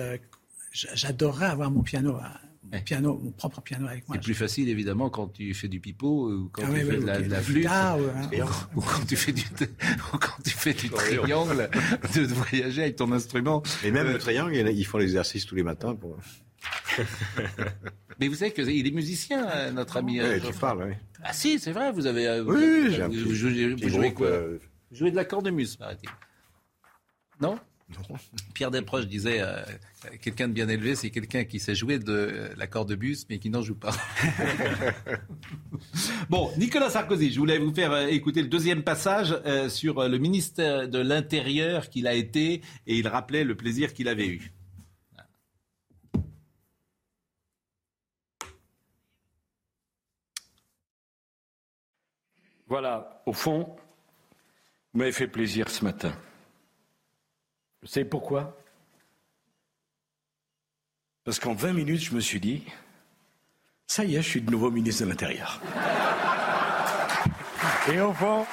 [0.71, 2.15] j'adorerais avoir mon piano.
[2.15, 2.41] À,
[2.85, 4.17] piano, mon propre piano avec moi.
[4.17, 7.31] C'est plus facile évidemment quand tu fais du pipeau ou quand ah tu fais de
[7.31, 7.67] la, flûte
[8.77, 9.45] ou, quand tu fais du
[10.13, 11.71] quand tu fais du triangle
[12.15, 13.63] de, voyager avec ton instrument.
[13.83, 16.19] Et même le triangle, ils font l'exercice tous les matins pour.
[18.21, 20.21] Mais vous savez qu'il est musicien, euh, notre ami.
[20.21, 20.95] Oui, euh, tu parles, oui.
[21.23, 22.27] Ah si, c'est vrai, vous avez.
[22.27, 23.35] Euh, oui, j'ai un vous,
[23.89, 26.11] jouez quoi Vous jouez de la cornemuse, paraît-il.
[27.41, 27.59] Non?
[28.55, 29.63] Pierre Desproges disait euh,
[30.21, 33.39] quelqu'un de bien élevé, c'est quelqu'un qui sait jouer de la corde de bus, mais
[33.39, 33.95] qui n'en joue pas.
[36.29, 40.19] bon, Nicolas Sarkozy, je voulais vous faire euh, écouter le deuxième passage euh, sur le
[40.19, 44.53] ministère de l'Intérieur qu'il a été, et il rappelait le plaisir qu'il avait eu.
[52.67, 53.77] Voilà, au fond,
[54.93, 56.13] vous m'avez fait plaisir ce matin.
[57.83, 58.57] Vous savez pourquoi?
[61.25, 62.63] Parce qu'en 20 minutes, je me suis dit,
[63.87, 65.61] ça y est, je suis de nouveau ministre de l'Intérieur.
[67.91, 68.47] Et au fond,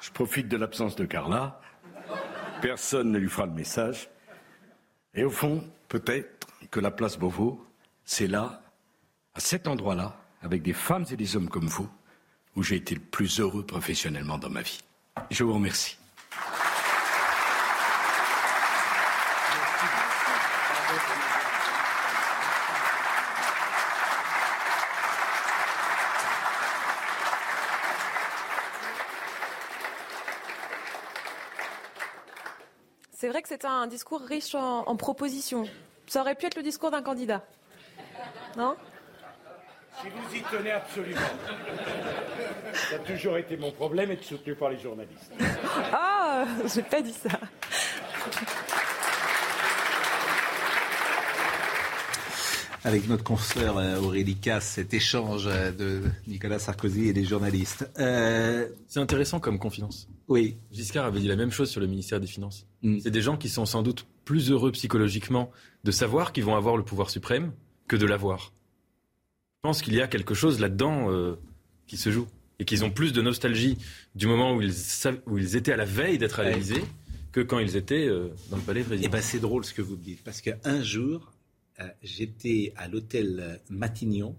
[0.00, 1.60] je profite de l'absence de Carla.
[2.60, 4.08] Personne ne lui fera le message.
[5.14, 7.64] Et au fond, peut-être que la place Beauvau,
[8.04, 8.63] c'est là
[9.34, 11.88] à cet endroit-là, avec des femmes et des hommes comme vous,
[12.54, 14.78] où j'ai été le plus heureux professionnellement dans ma vie.
[15.30, 15.98] Je vous remercie.
[33.16, 35.66] C'est vrai que c'est un discours riche en, en propositions.
[36.06, 37.42] Ça aurait pu être le discours d'un candidat.
[38.56, 38.76] Non?
[40.04, 41.20] Si vous y tenez absolument.
[42.90, 45.32] Ça a toujours été mon problème être soutenu par les journalistes.
[45.92, 46.44] Ah,
[46.74, 47.40] j'ai pas dit ça.
[52.84, 57.90] avec notre confrère euh, Aurélie Casse, cet échange euh, de Nicolas Sarkozy et des journalistes.
[57.98, 58.68] Euh...
[58.88, 60.06] C'est intéressant comme confidence.
[60.28, 60.58] Oui.
[60.70, 62.66] Giscard avait dit la même chose sur le ministère des Finances.
[62.82, 62.98] Mm.
[63.02, 65.50] C'est des gens qui sont sans doute plus heureux psychologiquement
[65.84, 67.52] de savoir qu'ils vont avoir le pouvoir suprême
[67.88, 68.52] que de l'avoir.
[69.64, 71.40] Je pense qu'il y a quelque chose là-dedans euh,
[71.86, 72.26] qui se joue
[72.58, 73.78] et qu'ils ont plus de nostalgie
[74.14, 74.74] du moment où ils,
[75.24, 76.84] où ils étaient à la veille d'être à l'Élysée
[77.32, 79.10] que quand ils étaient euh, dans le palais présidentiel.
[79.10, 81.32] Eh ben, c'est drôle ce que vous dites parce qu'un jour,
[81.80, 84.36] euh, j'étais à l'hôtel Matignon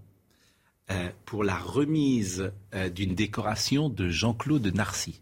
[1.26, 2.52] pour la remise
[2.94, 5.22] d'une décoration de Jean-Claude Narcy.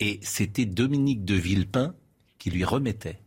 [0.00, 1.94] Et c'était Dominique de Villepin
[2.38, 3.20] qui lui remettait.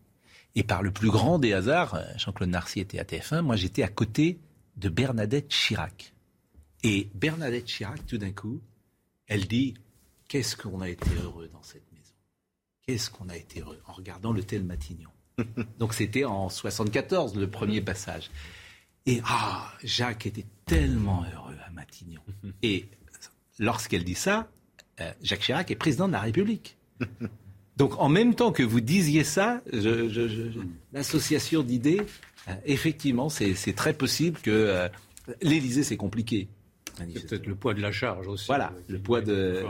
[0.56, 3.88] Et par le plus grand des hasards, Jean-Claude Narcy était à TF1, moi j'étais à
[3.88, 4.40] côté
[4.80, 6.14] de Bernadette Chirac.
[6.84, 8.62] Et Bernadette Chirac, tout d'un coup,
[9.28, 9.76] elle dit
[10.28, 12.14] Qu'est-ce qu'on a été heureux dans cette maison?
[12.86, 13.82] Qu'est-ce qu'on a été heureux?
[13.88, 15.10] En regardant l'hôtel Matignon
[15.80, 18.30] donc c'était en 74 le premier passage.
[19.06, 22.22] Et ah, Jacques était tellement heureux à Matignon.
[22.64, 22.88] Et
[23.58, 24.50] lorsqu'elle dit ça,
[25.00, 26.78] euh, Jacques Chirac est président de la République.
[27.78, 29.62] Donc en même temps que vous disiez ça,
[30.92, 32.02] l'association d'idées,
[32.66, 34.88] effectivement, c'est très possible que euh,
[35.42, 36.48] l'Élysée, c'est compliqué.
[36.98, 38.48] C'est peut-être le poids de la charge aussi.
[38.48, 39.64] Voilà, le poids de,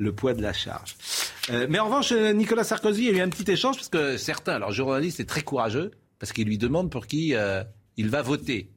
[0.00, 0.96] le poids de la charge.
[1.50, 3.88] Euh, mais en revanche, euh, Nicolas Sarkozy, il y a eu un petit échange parce
[3.88, 7.62] que certains, alors journaliste est très courageux parce qu'il lui demande pour qui euh,
[7.96, 8.70] il va voter.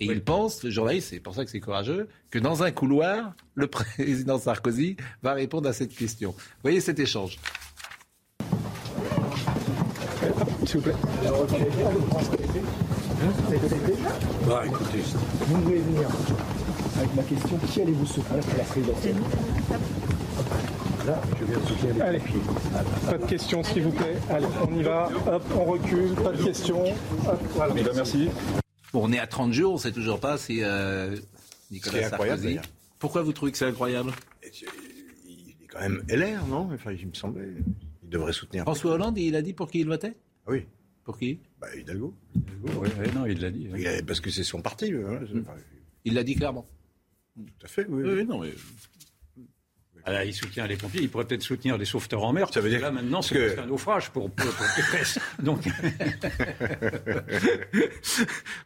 [0.00, 3.34] Et il pense, le journaliste, c'est pour ça que c'est courageux, que dans un couloir,
[3.54, 6.30] le président Sarkozy va répondre à cette question.
[6.30, 7.38] Vous voyez cet échange
[10.64, 10.94] S'il vous plaît.
[14.46, 14.98] Bah, écoutez,
[15.46, 16.08] vous devez venir
[16.98, 17.58] avec ma question.
[17.66, 19.16] Qui allez-vous soutenir pour la présidentielle
[22.00, 22.20] Allez,
[23.06, 24.16] pas de questions s'il vous plaît.
[24.30, 25.08] Allez, on y va.
[25.26, 26.14] Hop, on recule.
[26.14, 26.84] Pas de questions.
[27.54, 27.74] voilà.
[27.76, 28.28] Eh ben, merci.
[28.92, 31.16] Bon, on est à 30 jours, on ne sait toujours pas si euh,
[31.70, 32.58] Nicolas Sarkozy.
[32.98, 34.12] Pourquoi vous trouvez que c'est incroyable
[34.42, 36.68] Il est quand même LR, non?
[36.74, 37.48] Enfin, il me semblait.
[38.02, 38.64] Il devrait soutenir.
[38.64, 40.14] François Hollande, il a dit pour qui il votait?
[40.46, 40.66] Ah Oui.
[41.08, 41.40] Pour qui?
[41.58, 42.14] Bah, Hidalgo.
[42.36, 43.66] Hidalgo oui, non, il l'a dit.
[44.06, 44.92] parce que c'est son parti.
[44.92, 45.20] Hein.
[46.04, 46.68] Il l'a dit clairement.
[47.34, 48.02] Tout à fait, oui.
[48.04, 48.52] oui non, mais
[50.04, 52.52] ah, il soutient les pompiers, il pourrait peut-être soutenir les sauveteurs en mer.
[52.52, 54.46] Ça veut dire là maintenant c'est un naufrage pour, pour,
[55.38, 55.66] Donc...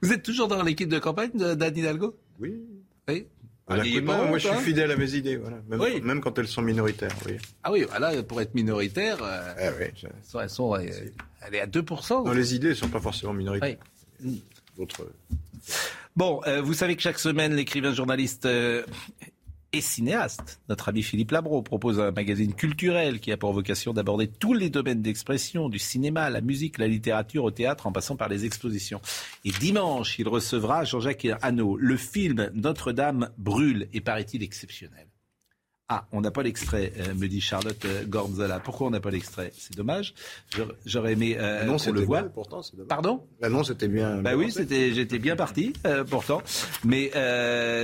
[0.03, 2.17] Vous êtes toujours dans l'équipe de campagne d'Anne Hidalgo?
[2.41, 2.61] Oui.
[3.07, 3.29] Oui.
[3.69, 5.59] La moi, je suis fidèle à mes idées, voilà.
[5.69, 6.01] même, oui.
[6.01, 7.15] même quand elles sont minoritaires.
[7.25, 7.37] Oui.
[7.63, 9.87] Ah oui, là, pour être minoritaire, euh, ah oui,
[10.41, 10.81] elles sont, euh,
[11.47, 12.25] elle est à 2%.
[12.25, 13.77] Non, les idées ne sont pas forcément minoritaires.
[14.25, 14.43] Oui.
[14.77, 15.07] D'autres.
[16.17, 18.85] Bon, euh, vous savez que chaque semaine, l'écrivain journaliste euh,
[19.73, 20.61] et cinéaste.
[20.69, 24.69] Notre ami Philippe Labro propose un magazine culturel qui a pour vocation d'aborder tous les
[24.69, 29.01] domaines d'expression, du cinéma, la musique, la littérature, au théâtre, en passant par les expositions.
[29.45, 31.77] Et dimanche, il recevra Jean-Jacques Hano.
[31.77, 35.07] Le film Notre-Dame brûle est, paraît-il, exceptionnel.
[35.95, 38.61] Ah, on n'a pas l'extrait, euh, me dit Charlotte euh, Gornzala.
[38.61, 39.53] Pourquoi on n'a pas l'extrait?
[39.59, 40.15] C'est dommage.
[40.87, 42.23] J'aurais aimé euh, non, qu'on le voit.
[42.23, 42.63] pourtant.
[42.89, 43.27] Pardon?
[43.47, 44.23] Non, c'était bien.
[44.23, 46.41] Bah oui, c'était, j'étais bien parti, euh, pourtant.
[46.83, 47.11] Mais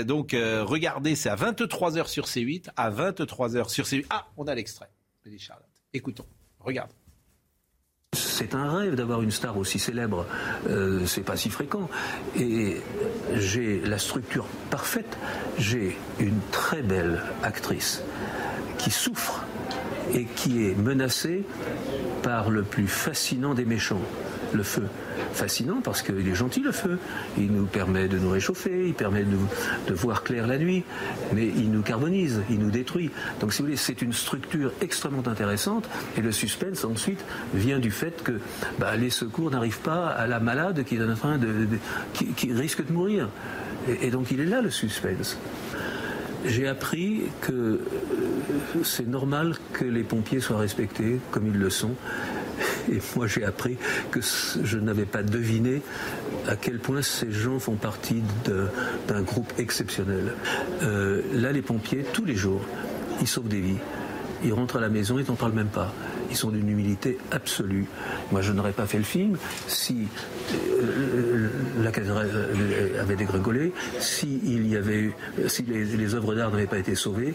[0.05, 4.07] donc, regardez, c'est à 23h sur C8, à 23h sur C8.
[4.09, 4.89] Ah, on a l'extrait,
[5.27, 5.67] me dit Charlotte.
[5.93, 6.25] Écoutons,
[6.61, 6.91] regarde.
[8.17, 10.25] C'est un rêve d'avoir une star aussi célèbre.
[10.69, 11.91] Euh, c'est pas si fréquent.
[12.37, 12.81] Et
[13.35, 15.19] j'ai la structure parfaite.
[15.59, 18.03] J'ai une très belle actrice
[18.79, 19.45] qui souffre
[20.15, 21.45] et qui est menacée
[22.23, 24.01] par le plus fascinant des méchants,
[24.53, 24.85] le feu
[25.33, 26.99] fascinant parce qu'il est gentil le feu.
[27.37, 30.85] Il nous permet de nous réchauffer, il permet de, voir clair la nuit,
[31.35, 33.11] mais il nous carbonise, il nous détruit.
[33.41, 37.91] Donc si vous voulez, c'est une structure extrêmement intéressante et le suspense ensuite vient du
[37.91, 38.41] fait que
[38.79, 41.67] bah, les secours n'arrivent pas à la malade qui est en train de,
[42.15, 43.29] qui, risque de mourir.
[43.89, 45.39] Et, et donc il est là le suspense
[46.47, 47.79] j'ai appris que euh,
[48.85, 51.95] c'est normal que les pompiers soient respectés comme ils le sont
[52.91, 53.77] et moi, j'ai appris
[54.11, 54.21] que
[54.63, 55.83] je n'avais pas deviné
[56.47, 58.23] à quel point ces gens font partie
[59.09, 60.35] d'un groupe exceptionnel.
[60.83, 62.65] Euh, là, les pompiers, tous les jours,
[63.21, 63.79] ils sauvent des vies.
[64.45, 65.93] Ils rentrent à la maison, ils n'en parlent même pas.
[66.31, 67.87] Ils sont d'une humilité absolue.
[68.31, 69.37] Moi, je n'aurais pas fait le film
[69.67, 70.07] si
[70.53, 71.49] euh,
[71.83, 75.13] la cathédrale euh, avait dégringolé, si il y avait eu,
[75.49, 77.35] si les, les œuvres d'art n'avaient pas été sauvées,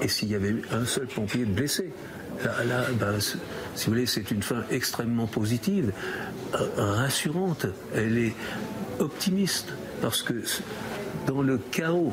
[0.00, 1.90] et s'il y avait eu un seul pompier blessé.
[2.44, 3.18] Là, ben,
[3.78, 5.92] si vous voulez, c'est une fin extrêmement positive,
[6.76, 7.66] rassurante.
[7.94, 8.34] Elle est
[8.98, 9.72] optimiste
[10.02, 10.34] parce que
[11.28, 12.12] dans le chaos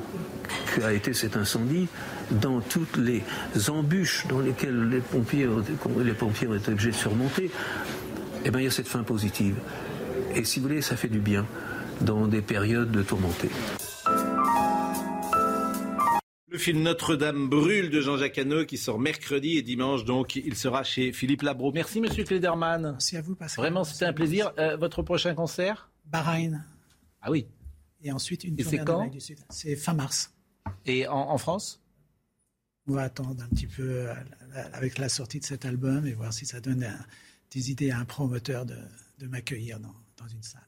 [0.76, 1.88] qu'a été cet incendie,
[2.30, 3.24] dans toutes les
[3.68, 5.48] embûches dans lesquelles les pompiers,
[6.04, 7.50] les ont été obligés de surmonter,
[8.46, 9.56] eh bien, il y a cette fin positive.
[10.36, 11.48] Et si vous voulez, ça fait du bien
[12.00, 13.50] dans des périodes de tourmentées.
[16.56, 20.86] Le film Notre-Dame brûle de Jean-Jacques Hano qui sort mercredi et dimanche, donc il sera
[20.86, 21.74] chez Philippe Labro.
[21.74, 22.92] Merci Monsieur Klederman.
[22.94, 23.62] Merci à vous Pascal.
[23.62, 24.54] Vraiment, c'était un plaisir.
[24.58, 25.92] Euh, votre prochain concert?
[26.06, 26.64] Bahreïn.
[27.20, 27.46] Ah oui.
[28.02, 29.08] Et ensuite une Et quand?
[29.08, 29.40] Du Sud.
[29.50, 30.34] C'est fin mars.
[30.86, 31.84] Et en, en France?
[32.88, 34.14] On va attendre un petit peu euh,
[34.72, 36.88] avec la sortie de cet album et voir si ça donne
[37.52, 38.78] des idées à un promoteur de,
[39.20, 40.65] de m'accueillir dans, dans une salle.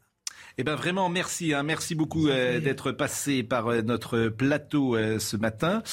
[0.59, 1.53] Eh bien vraiment, merci.
[1.53, 5.83] Hein, merci beaucoup euh, d'être passé par euh, notre plateau euh, ce matin.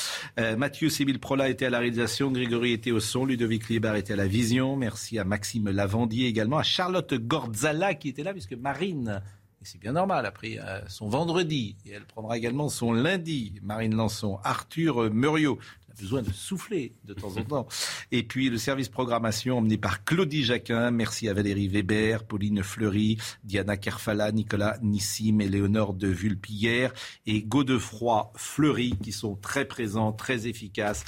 [0.56, 4.16] Mathieu Sébil Prola était à la réalisation, Grégory était au son, Ludovic Liebar était à
[4.16, 4.74] la vision.
[4.74, 9.20] Merci à Maxime Lavandier également, à Charlotte Gordzala qui était là, puisque Marine,
[9.64, 13.54] et c'est bien normal, a pris euh, son vendredi et elle prendra également son lundi.
[13.62, 15.58] Marine Lançon, Arthur Muriot
[15.98, 17.68] besoin de souffler de temps en temps.
[18.12, 20.90] Et puis le service programmation emmené par Claudie Jacquin.
[20.90, 26.92] Merci à Valérie Weber, Pauline Fleury, Diana Kerfala, Nicolas Nissim, Éléonore de Vulpillère
[27.26, 31.04] et Godefroy Fleury qui sont très présents, très efficaces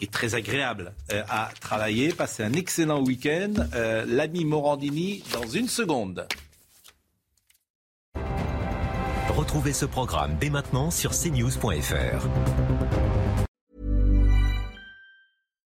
[0.00, 2.12] et très agréables euh, à travailler.
[2.12, 3.54] Passez un excellent week-end.
[3.74, 6.26] Euh, L'ami Morandini dans une seconde.
[9.28, 12.28] Retrouvez ce programme dès maintenant sur cnews.fr.